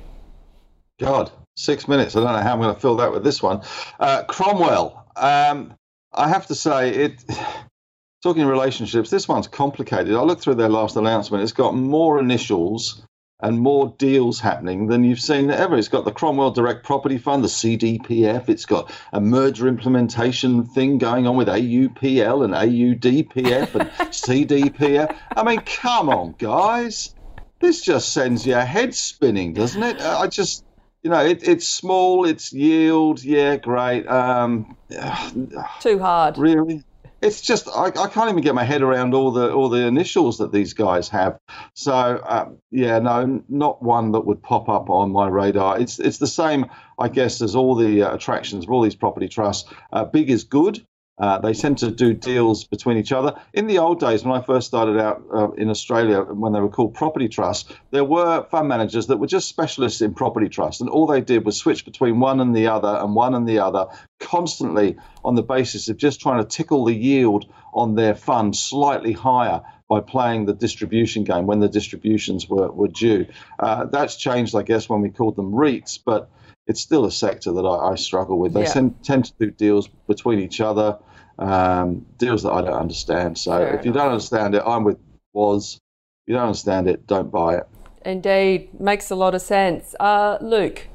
God, 0.99 1.31
six 1.59 1.87
minutes. 1.87 2.15
I 2.15 2.23
don't 2.23 2.33
know 2.33 2.41
how 2.41 2.53
I'm 2.53 2.61
going 2.61 2.73
to 2.73 2.79
fill 2.79 2.95
that 2.97 3.11
with 3.11 3.23
this 3.23 3.41
one. 3.41 3.61
Uh, 3.99 4.23
Cromwell. 4.23 5.05
Um, 5.15 5.73
I 6.13 6.27
have 6.27 6.47
to 6.47 6.55
say 6.55 6.89
it. 6.89 7.23
talking 8.21 8.45
relationships, 8.45 9.09
this 9.09 9.27
one's 9.27 9.47
complicated. 9.47 10.13
I 10.13 10.21
looked 10.21 10.41
through 10.41 10.55
their 10.55 10.69
last 10.69 10.97
announcement. 10.97 11.43
It's 11.43 11.53
got 11.53 11.73
more 11.73 12.19
initials 12.19 13.01
and 13.41 13.59
more 13.59 13.95
deals 13.97 14.39
happening 14.41 14.87
than 14.87 15.05
you've 15.05 15.21
seen 15.21 15.49
ever. 15.49 15.77
It's 15.77 15.87
got 15.87 16.03
the 16.03 16.11
Cromwell 16.11 16.51
Direct 16.51 16.83
Property 16.83 17.17
Fund, 17.17 17.43
the 17.43 17.47
CDPF. 17.47 18.49
It's 18.49 18.65
got 18.65 18.91
a 19.13 19.21
merger 19.21 19.67
implementation 19.69 20.65
thing 20.65 20.97
going 20.97 21.25
on 21.25 21.37
with 21.37 21.47
AUPL 21.47 22.43
and 22.43 22.53
AUDPF 22.53 23.75
and 23.75 23.89
CDPF. 24.11 25.15
I 25.37 25.43
mean, 25.43 25.61
come 25.61 26.09
on, 26.09 26.35
guys. 26.37 27.15
This 27.61 27.81
just 27.81 28.11
sends 28.11 28.45
your 28.45 28.61
head 28.61 28.93
spinning, 28.93 29.53
doesn't 29.53 29.83
it? 29.83 30.01
I 30.01 30.27
just, 30.27 30.65
you 31.03 31.09
know, 31.09 31.23
it, 31.23 31.47
it's 31.47 31.67
small, 31.67 32.25
it's 32.25 32.51
yield, 32.51 33.23
yeah, 33.23 33.55
great. 33.55 34.07
Um, 34.07 34.75
Too 35.81 35.99
hard. 35.99 36.37
Really? 36.37 36.83
it's 37.21 37.41
just 37.41 37.67
I, 37.67 37.87
I, 37.87 38.07
can't 38.07 38.29
even 38.29 38.41
get 38.41 38.55
my 38.55 38.63
head 38.63 38.81
around 38.81 39.13
all 39.13 39.31
the 39.31 39.51
all 39.51 39.69
the 39.69 39.85
initials 39.85 40.37
that 40.37 40.51
these 40.51 40.73
guys 40.73 41.09
have. 41.09 41.37
So 41.73 42.21
um, 42.25 42.57
yeah, 42.71 42.99
no, 42.99 43.43
not 43.49 43.83
one 43.83 44.13
that 44.13 44.21
would 44.21 44.41
pop 44.41 44.69
up 44.69 44.89
on 44.89 45.11
my 45.11 45.27
radar. 45.27 45.79
It's 45.79 45.99
it's 45.99 46.17
the 46.17 46.27
same, 46.27 46.67
I 46.97 47.09
guess, 47.09 47.41
as 47.41 47.55
all 47.55 47.75
the 47.75 48.03
uh, 48.03 48.15
attractions 48.15 48.65
of 48.65 48.71
all 48.71 48.81
these 48.81 48.95
property 48.95 49.27
trusts. 49.27 49.69
Uh, 49.91 50.05
big 50.05 50.29
is 50.29 50.43
good. 50.43 50.85
Uh, 51.19 51.37
they 51.39 51.53
tend 51.53 51.77
to 51.77 51.91
do 51.91 52.13
deals 52.13 52.63
between 52.63 52.97
each 52.97 53.11
other. 53.11 53.35
In 53.53 53.67
the 53.67 53.79
old 53.79 53.99
days, 53.99 54.23
when 54.23 54.33
I 54.33 54.41
first 54.41 54.67
started 54.67 54.97
out 54.97 55.21
uh, 55.33 55.51
in 55.51 55.69
Australia, 55.69 56.21
when 56.21 56.53
they 56.53 56.61
were 56.61 56.69
called 56.69 56.93
property 56.93 57.27
trusts, 57.27 57.71
there 57.91 58.05
were 58.05 58.43
fund 58.49 58.67
managers 58.69 59.07
that 59.07 59.17
were 59.17 59.27
just 59.27 59.49
specialists 59.49 60.01
in 60.01 60.13
property 60.13 60.47
trusts, 60.47 60.79
and 60.79 60.89
all 60.89 61.07
they 61.07 61.21
did 61.21 61.45
was 61.45 61.57
switch 61.57 61.83
between 61.83 62.19
one 62.19 62.39
and 62.39 62.55
the 62.55 62.67
other 62.67 62.99
and 63.01 63.15
one 63.15 63.35
and 63.35 63.47
the 63.47 63.59
other 63.59 63.87
constantly 64.19 64.95
on 65.23 65.35
the 65.35 65.43
basis 65.43 65.89
of 65.89 65.97
just 65.97 66.21
trying 66.21 66.41
to 66.41 66.47
tickle 66.47 66.85
the 66.85 66.95
yield 66.95 67.51
on 67.73 67.95
their 67.95 68.15
fund 68.15 68.55
slightly 68.55 69.11
higher 69.11 69.61
by 69.89 69.99
playing 69.99 70.45
the 70.45 70.53
distribution 70.53 71.23
game 71.23 71.47
when 71.47 71.59
the 71.59 71.67
distributions 71.67 72.47
were, 72.47 72.71
were 72.71 72.87
due. 72.87 73.25
Uh, 73.57 73.85
that's 73.85 74.15
changed, 74.15 74.55
I 74.55 74.61
guess, 74.61 74.87
when 74.87 75.01
we 75.01 75.09
called 75.09 75.35
them 75.35 75.51
REITs, 75.51 75.99
but 76.05 76.29
it's 76.67 76.79
still 76.79 77.05
a 77.05 77.11
sector 77.11 77.51
that 77.53 77.65
I, 77.65 77.91
I 77.91 77.95
struggle 77.95 78.37
with. 78.37 78.53
They 78.53 78.61
yeah. 78.61 78.73
tend, 78.73 79.03
tend 79.03 79.25
to 79.25 79.33
do 79.39 79.51
deals 79.51 79.87
between 80.07 80.39
each 80.39 80.61
other 80.61 80.99
um, 81.39 82.05
deals 82.17 82.43
that 82.43 82.51
I 82.51 82.61
don't 82.61 82.73
understand. 82.73 83.37
So 83.37 83.57
Fair 83.57 83.75
if 83.75 83.85
you 83.85 83.91
don't 83.91 84.11
understand 84.11 84.55
it, 84.55 84.63
I'm 84.65 84.83
with 84.83 84.97
was. 85.33 85.75
If 86.25 86.31
you 86.31 86.35
don't 86.35 86.45
understand 86.45 86.87
it, 86.87 87.07
don't 87.07 87.31
buy 87.31 87.57
it. 87.57 87.67
Indeed, 88.05 88.79
makes 88.79 89.09
a 89.09 89.15
lot 89.15 89.35
of 89.35 89.41
sense. 89.41 89.95
Uh, 89.99 90.37
Luke. 90.41 90.87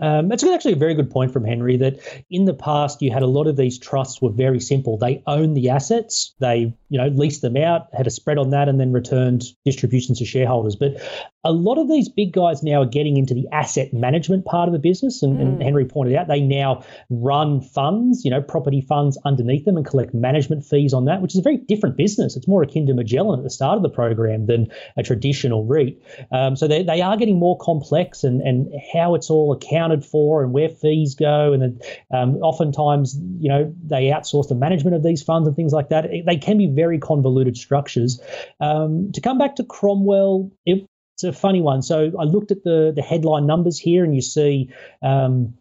Um, 0.00 0.28
that's 0.28 0.42
actually 0.42 0.72
a 0.72 0.76
very 0.76 0.94
good 0.94 1.10
point 1.10 1.30
from 1.30 1.44
Henry 1.44 1.76
that 1.76 2.00
in 2.30 2.46
the 2.46 2.54
past 2.54 3.02
you 3.02 3.12
had 3.12 3.22
a 3.22 3.26
lot 3.26 3.46
of 3.46 3.56
these 3.56 3.78
trusts 3.78 4.22
were 4.22 4.30
very 4.30 4.60
simple. 4.60 4.96
They 4.96 5.22
own 5.26 5.52
the 5.52 5.68
assets, 5.68 6.34
they 6.38 6.72
you 6.90 6.98
know 6.98 7.08
leased 7.08 7.40
them 7.40 7.56
out, 7.56 7.88
had 7.94 8.06
a 8.06 8.10
spread 8.10 8.36
on 8.36 8.50
that, 8.50 8.68
and 8.68 8.78
then 8.78 8.92
returned 8.92 9.44
distributions 9.64 10.18
to 10.18 10.26
shareholders. 10.26 10.76
But 10.76 11.00
a 11.42 11.52
lot 11.52 11.78
of 11.78 11.88
these 11.88 12.08
big 12.08 12.32
guys 12.32 12.62
now 12.62 12.82
are 12.82 12.86
getting 12.86 13.16
into 13.16 13.32
the 13.32 13.48
asset 13.50 13.94
management 13.94 14.44
part 14.44 14.68
of 14.68 14.72
the 14.74 14.78
business. 14.78 15.22
And, 15.22 15.38
mm. 15.38 15.42
and, 15.42 15.62
Henry 15.62 15.84
pointed 15.84 16.16
out 16.16 16.26
they 16.28 16.40
now 16.40 16.84
run 17.08 17.60
funds, 17.60 18.24
you 18.24 18.30
know, 18.30 18.42
property 18.42 18.80
funds 18.80 19.18
underneath 19.24 19.64
them 19.64 19.76
and 19.76 19.86
collect 19.86 20.14
management 20.14 20.64
fees 20.64 20.92
on 20.92 21.04
that, 21.04 21.22
which 21.22 21.34
is 21.34 21.38
a 21.38 21.42
very 21.42 21.58
different 21.58 21.96
business. 21.96 22.36
It's 22.36 22.48
more 22.48 22.62
akin 22.62 22.86
to 22.86 22.94
Magellan 22.94 23.40
at 23.40 23.44
the 23.44 23.50
start 23.50 23.76
of 23.76 23.82
the 23.82 23.88
program 23.88 24.46
than 24.46 24.68
a 24.96 25.02
traditional 25.02 25.64
REIT. 25.64 26.02
Um, 26.32 26.56
so 26.56 26.66
they, 26.66 26.82
they 26.82 27.00
are 27.02 27.16
getting 27.16 27.38
more 27.38 27.56
complex 27.58 28.24
and, 28.24 28.40
and 28.40 28.72
how 28.92 29.14
it's 29.14 29.30
all 29.30 29.52
accounted 29.52 30.04
for 30.04 30.42
and 30.42 30.52
where 30.52 30.68
fees 30.68 31.14
go. 31.14 31.52
And 31.52 31.62
then 31.62 31.80
um, 32.12 32.36
oftentimes, 32.36 33.16
you 33.38 33.48
know, 33.48 33.74
they 33.84 34.04
outsource 34.04 34.48
the 34.48 34.54
management 34.54 34.96
of 34.96 35.02
these 35.02 35.22
funds 35.22 35.46
and 35.46 35.56
things 35.56 35.72
like 35.72 35.90
that. 35.90 36.10
They 36.26 36.36
can 36.36 36.58
be 36.58 36.66
very 36.80 36.98
convoluted 36.98 37.56
structures. 37.56 38.20
Um, 38.60 39.12
to 39.12 39.20
come 39.20 39.38
back 39.38 39.56
to 39.56 39.64
Cromwell, 39.64 40.50
it, 40.64 40.86
it's 41.14 41.24
a 41.24 41.32
funny 41.32 41.60
one. 41.60 41.82
So 41.82 41.96
I 42.18 42.24
looked 42.24 42.50
at 42.50 42.64
the 42.64 42.92
the 42.94 43.02
headline 43.02 43.46
numbers 43.46 43.78
here, 43.78 44.02
and 44.04 44.14
you 44.14 44.22
see. 44.22 44.70
Um, 45.02 45.54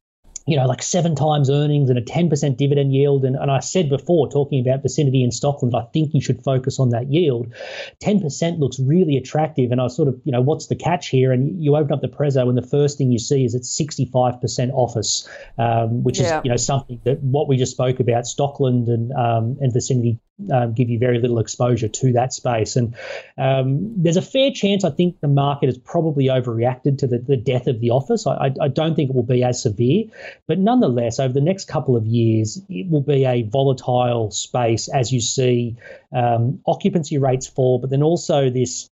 you 0.50 0.58
know, 0.58 0.66
like 0.66 0.82
seven 0.82 1.16
times 1.16 1.50
earnings 1.50 1.89
and 1.89 2.00
a 2.00 2.02
10% 2.02 2.58
dividend 2.58 2.91
yield. 2.91 3.24
And, 3.24 3.36
and 3.36 3.52
I 3.52 3.60
said 3.60 3.88
before, 3.88 4.30
talking 4.30 4.60
about 4.60 4.82
Vicinity 4.82 5.24
in 5.24 5.30
Stockland, 5.30 5.76
I 5.76 5.86
think 5.93 6.14
you 6.14 6.22
should 6.22 6.43
focus 6.43 6.80
on 6.80 6.89
that 6.89 7.12
yield. 7.12 7.54
10% 8.04 8.60
looks 8.60 8.80
really 8.80 9.16
attractive. 9.16 9.72
And 9.72 9.80
I 9.80 9.88
sort 9.88 10.08
of, 10.08 10.20
you 10.24 10.32
know, 10.32 10.41
what's 10.41 10.68
the 10.68 10.76
catch 10.76 11.10
here? 11.10 11.32
And 11.32 11.64
you 11.64 11.76
open 11.76 11.93
up 11.93 12.02
the 12.02 12.08
Prezzo, 12.08 12.50
and 12.50 12.58
the 12.58 12.68
first 12.68 12.97
thing 12.97 13.12
you 13.12 13.20
see 13.20 13.45
is 13.45 13.54
it's 13.54 13.80
65% 13.80 14.72
office, 14.74 15.30
um, 15.58 16.04
which 16.04 16.20
yeah. 16.20 16.39
is, 16.39 16.45
you 16.45 16.50
know, 16.50 16.58
something 16.58 17.00
that 17.04 17.22
what 17.22 17.47
we 17.47 17.56
just 17.56 17.74
spoke 17.74 18.00
about, 18.00 18.24
Stockland 18.24 18.88
and, 18.88 19.12
um, 19.12 19.58
and 19.62 19.72
Vicinity 19.72 20.20
um, 20.52 20.74
give 20.74 20.89
you 20.89 20.97
very 20.97 21.20
little 21.20 21.39
exposure 21.39 21.88
to 21.88 22.14
that 22.14 22.34
space. 22.34 22.76
And 22.76 22.95
um, 23.38 23.93
there's 24.02 24.18
a 24.18 24.22
fair 24.22 24.52
chance 24.52 24.84
I 24.84 24.89
think 24.89 25.20
the 25.20 25.28
market 25.28 25.68
has 25.68 25.78
probably 25.78 26.26
overreacted 26.26 26.97
to 27.00 27.08
the, 27.08 27.20
the 27.20 27.38
death 27.38 27.68
of 27.68 27.82
the 27.82 27.89
office. 27.89 28.26
I, 28.26 28.32
I, 28.32 28.54
I, 28.62 28.68
don't 28.70 28.95
think 28.95 29.10
it 29.10 29.16
will 29.16 29.24
be 29.24 29.43
as 29.43 29.62
severe, 29.62 30.06
but 30.48 30.60
nonetheless, 30.60 31.20
over 31.20 31.34
the 31.34 31.42
next 31.42 31.68
couple 31.68 31.96
of 31.96 32.06
years, 32.06 32.62
it 32.70 32.90
will 32.90 33.02
be 33.02 33.26
a 33.26 33.44
volatile 33.44 34.32
space 34.32 34.88
as 34.88 35.12
you 35.12 35.22
see 35.22 35.76
um, 36.12 36.60
occupancy 36.66 37.18
rates 37.18 37.48
fall, 37.48 37.80
but 37.80 37.90
then 37.90 38.04
also 38.04 38.50
this 38.50 38.90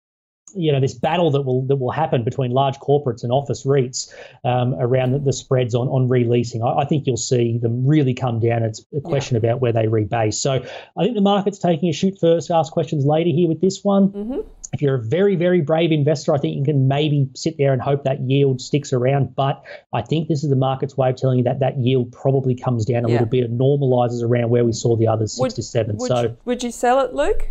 you 0.56 0.72
know 0.72 0.80
this 0.80 0.94
battle 0.94 1.30
that 1.32 1.42
will 1.42 1.66
that 1.66 1.76
will 1.76 1.90
happen 1.90 2.24
between 2.24 2.52
large 2.52 2.78
corporates 2.78 3.22
and 3.22 3.32
office 3.32 3.64
REITs 3.64 4.12
um, 4.44 4.74
around 4.78 5.12
the, 5.12 5.18
the, 5.18 5.32
spreads 5.32 5.74
on 5.74 5.88
on 5.88 6.08
releasing. 6.08 6.62
I, 6.62 6.80
I, 6.80 6.84
think 6.84 7.06
you'll 7.06 7.16
see 7.16 7.58
them 7.58 7.86
really 7.86 8.14
come 8.14 8.40
down. 8.40 8.62
It's 8.62 8.84
a 8.96 9.00
question 9.00 9.34
yeah. 9.34 9.50
about 9.50 9.60
where 9.60 9.72
they 9.72 9.86
rebase. 9.86 10.34
So 10.34 10.52
I 10.52 11.02
think 11.02 11.14
the 11.14 11.20
market's 11.20 11.58
taking 11.58 11.88
a 11.88 11.92
shoot 11.92 12.18
first, 12.20 12.50
ask 12.50 12.72
questions 12.72 13.04
later 13.04 13.30
here 13.30 13.48
with 13.48 13.60
this 13.60 13.82
one. 13.82 14.08
Mm-hmm. 14.10 14.40
If 14.74 14.82
you're 14.82 14.96
a 14.96 15.02
very, 15.02 15.36
very 15.36 15.60
brave 15.60 15.92
investor, 15.92 16.34
I 16.34 16.38
think 16.38 16.56
you 16.56 16.64
can 16.64 16.88
maybe 16.88 17.28
sit 17.34 17.56
there 17.58 17.72
and 17.72 17.80
hope 17.80 18.04
that 18.04 18.20
yield 18.20 18.60
sticks 18.60 18.92
around. 18.92 19.34
But 19.36 19.62
I 19.92 20.02
think 20.02 20.28
this 20.28 20.42
is 20.42 20.50
the 20.50 20.56
market's 20.56 20.96
way 20.96 21.10
of 21.10 21.16
telling 21.16 21.38
you 21.38 21.44
that 21.44 21.60
that 21.60 21.78
yield 21.78 22.12
probably 22.12 22.56
comes 22.56 22.84
down 22.84 23.04
a 23.04 23.08
yeah. 23.08 23.14
little 23.14 23.28
bit 23.28 23.44
and 23.44 23.58
normalizes 23.58 24.22
around 24.22 24.50
where 24.50 24.64
we 24.64 24.72
saw 24.72 24.96
the 24.96 25.06
others, 25.06 25.32
six 25.32 25.40
would, 25.40 25.50
to 25.52 25.62
seven. 25.62 25.96
Would 25.98 26.08
so, 26.08 26.22
you, 26.22 26.36
would 26.44 26.62
you 26.64 26.72
sell 26.72 27.00
it, 27.00 27.14
Luke? 27.14 27.48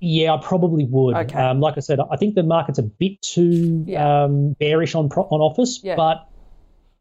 Yeah, 0.00 0.34
I 0.34 0.40
probably 0.42 0.84
would. 0.84 1.16
Okay. 1.16 1.38
Um, 1.38 1.60
like 1.60 1.76
I 1.76 1.80
said, 1.80 1.98
I 2.00 2.16
think 2.16 2.34
the 2.34 2.42
market's 2.42 2.78
a 2.78 2.84
bit 2.84 3.20
too 3.22 3.84
yeah. 3.86 4.24
um, 4.24 4.52
bearish 4.60 4.94
on 4.94 5.08
pro- 5.08 5.24
on 5.24 5.40
office, 5.40 5.80
yeah. 5.82 5.96
but 5.96 6.28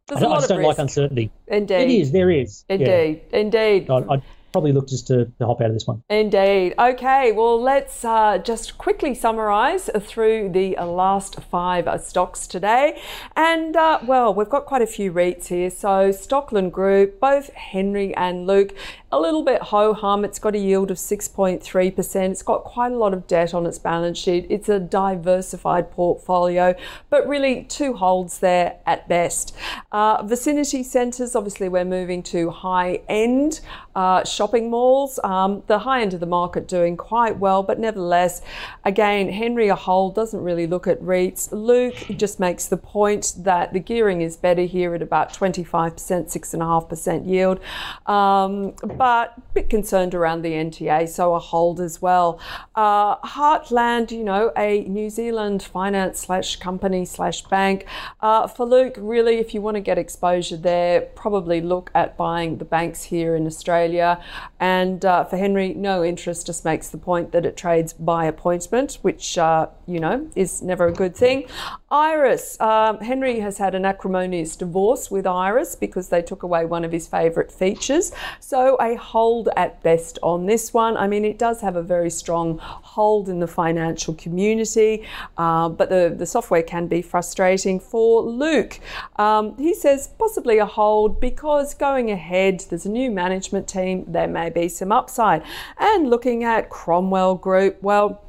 I, 0.10 0.16
I, 0.16 0.36
just 0.36 0.48
don't 0.48 0.60
risk. 0.60 0.68
like 0.68 0.80
uncertainty. 0.80 1.32
Indeed, 1.48 1.76
it 1.76 1.90
is. 1.92 2.12
There 2.12 2.32
is. 2.32 2.64
Indeed, 2.70 3.22
yeah. 3.32 3.40
indeed. 3.40 3.90
I, 3.90 3.98
I, 3.98 4.22
probably 4.52 4.72
look 4.72 4.88
just 4.88 5.08
to, 5.08 5.26
to, 5.40 5.46
hop 5.46 5.62
out 5.62 5.68
of 5.68 5.74
this 5.74 5.86
one. 5.86 6.04
Indeed. 6.10 6.74
Okay, 6.80 7.32
well, 7.32 7.62
let's 7.62 8.04
uh, 8.04 8.38
just 8.38 8.78
quickly 8.78 9.14
summarize 9.14 9.90
through 10.00 10.50
the 10.50 10.76
last 10.78 11.42
five 11.42 11.88
stocks 12.02 12.48
today. 12.48 13.00
And, 13.36 13.76
uh, 13.76 14.00
well, 14.06 14.34
we've 14.34 14.50
got 14.50 14.66
quite 14.66 14.82
a 14.82 14.88
few 14.88 15.12
REITs 15.12 15.48
here. 15.48 15.70
So, 15.70 16.10
Stockland 16.10 16.72
Group, 16.72 17.20
both 17.20 17.54
Henry 17.54 18.16
and 18.16 18.48
Luke, 18.48 18.74
a 19.10 19.20
little 19.20 19.42
bit 19.42 19.62
ho 19.62 19.94
hum. 19.94 20.26
It's 20.26 20.40
got 20.40 20.54
a 20.54 20.58
yield 20.58 20.92
of 20.92 20.98
6.3%. 20.98 22.30
It's 22.30 22.44
got 22.44 22.66
quite 22.66 22.92
a 22.92 22.98
lot 22.98 23.14
of 23.14 23.26
debt 23.26 23.54
on 23.54 23.66
its 23.66 23.80
balance 23.80 24.18
sheet. 24.18 24.46
It's 24.50 24.68
a 24.68 24.80
diversified 24.80 25.92
portfolio, 25.92 26.76
but 27.10 27.26
really 27.28 27.64
two 27.64 27.94
holds 27.94 28.40
there 28.40 28.80
at 28.86 29.08
best. 29.08 29.56
Uh, 29.94 30.24
vicinity 30.24 30.84
centres, 30.84 31.36
obviously, 31.36 31.70
we're 31.70 31.86
moving 31.86 32.22
to 32.24 32.50
high 32.50 33.02
end 33.08 33.62
uh, 33.96 34.26
shopping 34.26 34.70
malls. 34.70 35.20
Um, 35.24 35.64
the 35.68 35.80
high 35.80 36.02
end 36.02 36.14
of 36.14 36.20
the 36.20 36.26
market 36.26 36.68
doing 36.68 36.98
quite 36.98 37.40
well, 37.40 37.64
but 37.64 37.80
nevertheless, 37.80 38.42
again, 38.84 39.30
Henry 39.30 39.70
a 39.70 39.76
hold 39.76 40.16
doesn't 40.16 40.42
really 40.42 40.68
look 40.68 40.86
at 40.86 41.02
REITs. 41.02 41.54
Luke 41.54 41.96
just 42.18 42.42
makes 42.42 42.66
the 42.66 42.78
point 42.78 43.34
that 43.38 43.72
the 43.72 43.80
gearing 43.80 44.22
is 44.22 44.36
better 44.36 44.64
here 44.64 44.94
at 44.94 45.02
about 45.02 45.34
25%, 45.34 45.96
6.5% 45.96 47.28
yield. 47.28 47.60
Um, 48.06 48.74
but 48.98 49.34
a 49.38 49.42
bit 49.54 49.70
concerned 49.70 50.16
around 50.16 50.42
the 50.42 50.54
NTA, 50.54 51.08
so 51.08 51.36
a 51.36 51.40
hold 51.40 51.80
as 51.80 52.02
well. 52.02 52.40
Uh, 52.76 53.18
Heartland, 53.18 54.12
you 54.12 54.24
know, 54.24 54.52
a 54.58 54.82
New 54.86 55.10
Zealand 55.10 55.62
finance 55.64 56.20
slash 56.20 56.56
company 56.56 57.06
slash 57.06 57.44
bank. 57.44 57.86
Uh, 58.22 58.48
for 58.48 58.66
Luke, 58.66 58.96
really, 58.98 59.38
if 59.38 59.54
you 59.54 59.62
want 59.62 59.76
to 59.76 59.82
get 59.82 59.98
exposure 59.98 60.58
there, 60.58 61.02
probably 61.02 61.62
look 61.62 61.92
at 61.94 62.18
buying 62.18 62.58
the 62.58 62.66
banks 62.66 63.04
here 63.04 63.36
in 63.36 63.46
Australia. 63.46 64.22
And 64.60 65.06
uh, 65.06 65.26
for 65.26 65.38
Henry, 65.38 65.74
no 65.74 66.04
interest, 66.04 66.48
just 66.48 66.66
makes 66.66 66.90
the 66.90 66.98
point 66.98 67.32
that 67.32 67.46
it 67.46 67.56
trades 67.56 67.94
by 67.94 68.26
appointment, 68.26 68.98
which, 69.02 69.38
uh, 69.38 69.68
you 69.86 70.00
know, 70.00 70.30
is 70.36 70.62
never 70.62 70.88
a 70.88 70.94
good 70.94 71.16
thing. 71.16 71.48
Iress. 71.90 72.60
Um, 72.60 73.00
Henry 73.00 73.40
has 73.40 73.60
had 73.60 73.74
an 73.74 73.86
acrimonious 73.86 74.58
divorce 74.58 75.10
with 75.10 75.26
Iress 75.26 75.80
because 75.80 76.10
they 76.10 76.22
took 76.22 76.44
away 76.44 76.66
one 76.66 76.84
of 76.84 76.92
his 76.92 77.08
favourite 77.08 77.50
features. 77.50 78.12
So 78.42 78.76
a 78.82 78.96
hold 78.96 79.48
at 79.56 79.82
best 79.84 80.20
on 80.22 80.48
this 80.48 80.74
one. 80.74 80.98
I 80.98 81.08
mean, 81.08 81.24
it 81.24 81.40
does 81.40 81.62
have 81.62 81.78
a 81.78 81.82
very 81.82 82.10
strong 82.10 82.58
hold 82.58 83.30
in 83.30 83.40
the 83.40 83.48
financial 83.48 84.14
community, 84.16 85.06
uh, 85.38 85.70
but 85.70 85.88
the, 85.88 86.14
the 86.16 86.26
software 86.26 86.64
can 86.64 86.88
be 86.88 87.02
frustrating 87.02 87.80
for 87.80 88.22
Luke. 88.22 88.82
Um, 89.16 89.56
he 89.58 89.74
says 89.74 90.10
possibly 90.20 90.58
a 90.58 90.66
hold 90.66 91.22
because 91.22 91.74
going 91.74 92.12
ahead, 92.12 92.66
there's 92.70 92.86
a 92.86 92.92
new 92.92 93.10
management 93.10 93.66
team, 93.66 94.04
there 94.10 94.28
may 94.28 94.50
be 94.50 94.68
some 94.68 94.92
upside. 94.92 95.42
And 95.78 96.10
looking 96.10 96.44
at 96.44 96.70
Cromwell 96.70 97.36
Group, 97.36 97.82
well, 97.82 98.22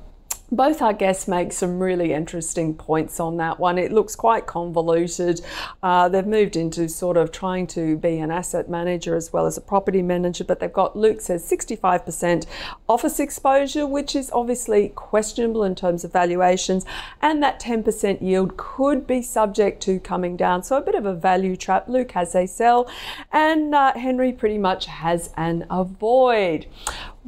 both 0.51 0.81
our 0.81 0.93
guests 0.93 1.29
make 1.29 1.53
some 1.53 1.79
really 1.79 2.13
interesting 2.13 2.75
points 2.75 3.21
on 3.21 3.37
that 3.37 3.59
one. 3.61 3.77
It 3.77 3.93
looks 3.93 4.17
quite 4.17 4.47
convoluted. 4.47 5.41
Uh, 5.83 6.09
they've 6.09 6.27
moved 6.27 6.57
into 6.57 6.89
sort 6.89 7.17
of 7.17 7.31
trying 7.31 7.67
to 7.69 7.97
be 7.97 8.19
an 8.19 8.31
asset 8.31 8.69
manager 8.69 9.15
as 9.15 9.33
well 9.33 9.47
as 9.47 9.59
a 9.59 9.61
property 9.61 10.01
manager, 10.01 10.45
but 10.45 10.61
they've 10.61 10.73
got, 10.73 10.97
Luke 10.97 11.21
says, 11.21 11.49
65% 11.49 12.47
office 12.89 13.21
exposure, 13.21 13.87
which 13.87 14.17
is 14.17 14.31
obviously 14.33 14.89
questionable 14.91 15.65
in 15.65 15.75
terms 15.75 16.03
of 16.05 16.13
valuations, 16.13 16.87
and 17.21 17.43
that 17.43 17.61
10% 17.61 18.23
yield 18.23 18.57
could 18.57 19.07
be 19.07 19.21
subject 19.21 19.83
to 19.83 20.01
coming 20.01 20.37
down. 20.37 20.63
So 20.63 20.77
a 20.77 20.81
bit 20.81 20.95
of 20.95 21.05
a 21.05 21.15
value 21.15 21.57
trap. 21.57 21.89
Luke 21.89 22.13
has 22.13 22.35
a 22.35 22.47
sell, 22.47 22.91
and 23.33 23.75
uh, 23.75 23.93
Henry 23.95 24.33
pretty 24.33 24.59
much 24.59 24.87
has 24.87 25.31
an 25.37 25.67
avoid. 25.71 26.67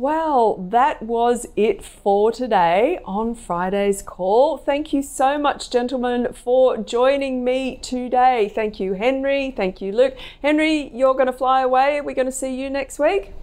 Well, 0.01 0.57
that 0.71 1.03
was 1.03 1.47
it 1.57 1.85
for 1.85 2.33
today 2.33 3.01
on 3.05 3.35
Friday's 3.35 4.01
call. 4.01 4.57
Thank 4.57 4.95
you 4.95 5.03
so 5.03 5.37
much, 5.37 5.69
gentlemen, 5.69 6.33
for 6.33 6.79
joining 6.79 7.45
me 7.45 7.77
today. 7.77 8.51
Thank 8.55 8.81
you, 8.81 8.95
Henry. 8.95 9.51
Thank 9.51 9.83
you, 9.83 9.93
Luke. 9.93 10.17
Henry, 10.41 10.91
you're 10.95 11.13
going 11.13 11.27
to 11.27 11.35
fly 11.35 11.61
away. 11.61 11.99
Are 11.99 12.03
we 12.03 12.15
going 12.15 12.25
to 12.25 12.33
see 12.33 12.59
you 12.59 12.71
next 12.71 12.99
week? 12.99 13.35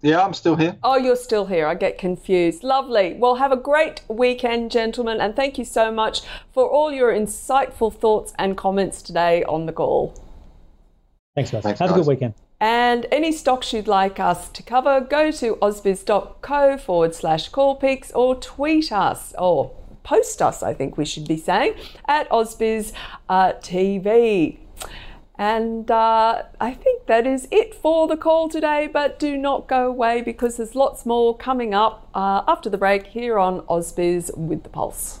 Yeah, 0.00 0.24
I'm 0.24 0.32
still 0.32 0.54
here. 0.54 0.76
Oh, 0.84 0.96
you're 0.96 1.16
still 1.16 1.46
here. 1.46 1.66
I 1.66 1.74
get 1.74 1.98
confused. 1.98 2.62
Lovely. 2.62 3.14
Well, 3.14 3.34
have 3.34 3.50
a 3.50 3.56
great 3.56 4.02
weekend, 4.06 4.70
gentlemen, 4.70 5.20
and 5.20 5.34
thank 5.34 5.58
you 5.58 5.64
so 5.64 5.90
much 5.90 6.20
for 6.54 6.70
all 6.70 6.92
your 6.92 7.12
insightful 7.12 7.92
thoughts 7.92 8.32
and 8.38 8.56
comments 8.56 9.02
today 9.02 9.42
on 9.42 9.66
the 9.66 9.72
call. 9.72 10.14
Thanks, 11.34 11.50
guys. 11.50 11.64
Thanks, 11.64 11.80
have 11.80 11.88
guys. 11.88 11.98
a 11.98 12.00
good 12.00 12.06
weekend. 12.06 12.34
And 12.60 13.06
any 13.10 13.32
stocks 13.32 13.72
you'd 13.72 13.88
like 13.88 14.20
us 14.20 14.50
to 14.50 14.62
cover, 14.62 15.00
go 15.00 15.30
to 15.30 15.56
ausbiz.co 15.56 16.76
forward 16.76 17.14
slash 17.14 17.48
call 17.48 17.76
picks 17.76 18.12
or 18.12 18.34
tweet 18.34 18.92
us 18.92 19.34
or 19.38 19.74
post 20.02 20.42
us, 20.42 20.62
I 20.62 20.74
think 20.74 20.98
we 20.98 21.04
should 21.06 21.26
be 21.26 21.38
saying, 21.38 21.74
at 22.06 22.28
Ausbiz 22.28 22.92
uh, 23.28 23.54
TV. 23.54 24.58
And 25.38 25.90
uh, 25.90 26.42
I 26.60 26.74
think 26.74 27.06
that 27.06 27.26
is 27.26 27.48
it 27.50 27.74
for 27.74 28.06
the 28.06 28.16
call 28.16 28.50
today, 28.50 28.86
but 28.92 29.18
do 29.18 29.38
not 29.38 29.66
go 29.66 29.86
away 29.86 30.20
because 30.20 30.58
there's 30.58 30.74
lots 30.74 31.06
more 31.06 31.34
coming 31.34 31.72
up 31.72 32.10
uh, 32.12 32.42
after 32.46 32.68
the 32.68 32.76
break 32.76 33.06
here 33.06 33.38
on 33.38 33.62
Ausbiz 33.62 34.36
with 34.36 34.64
the 34.64 34.68
Pulse. 34.68 35.20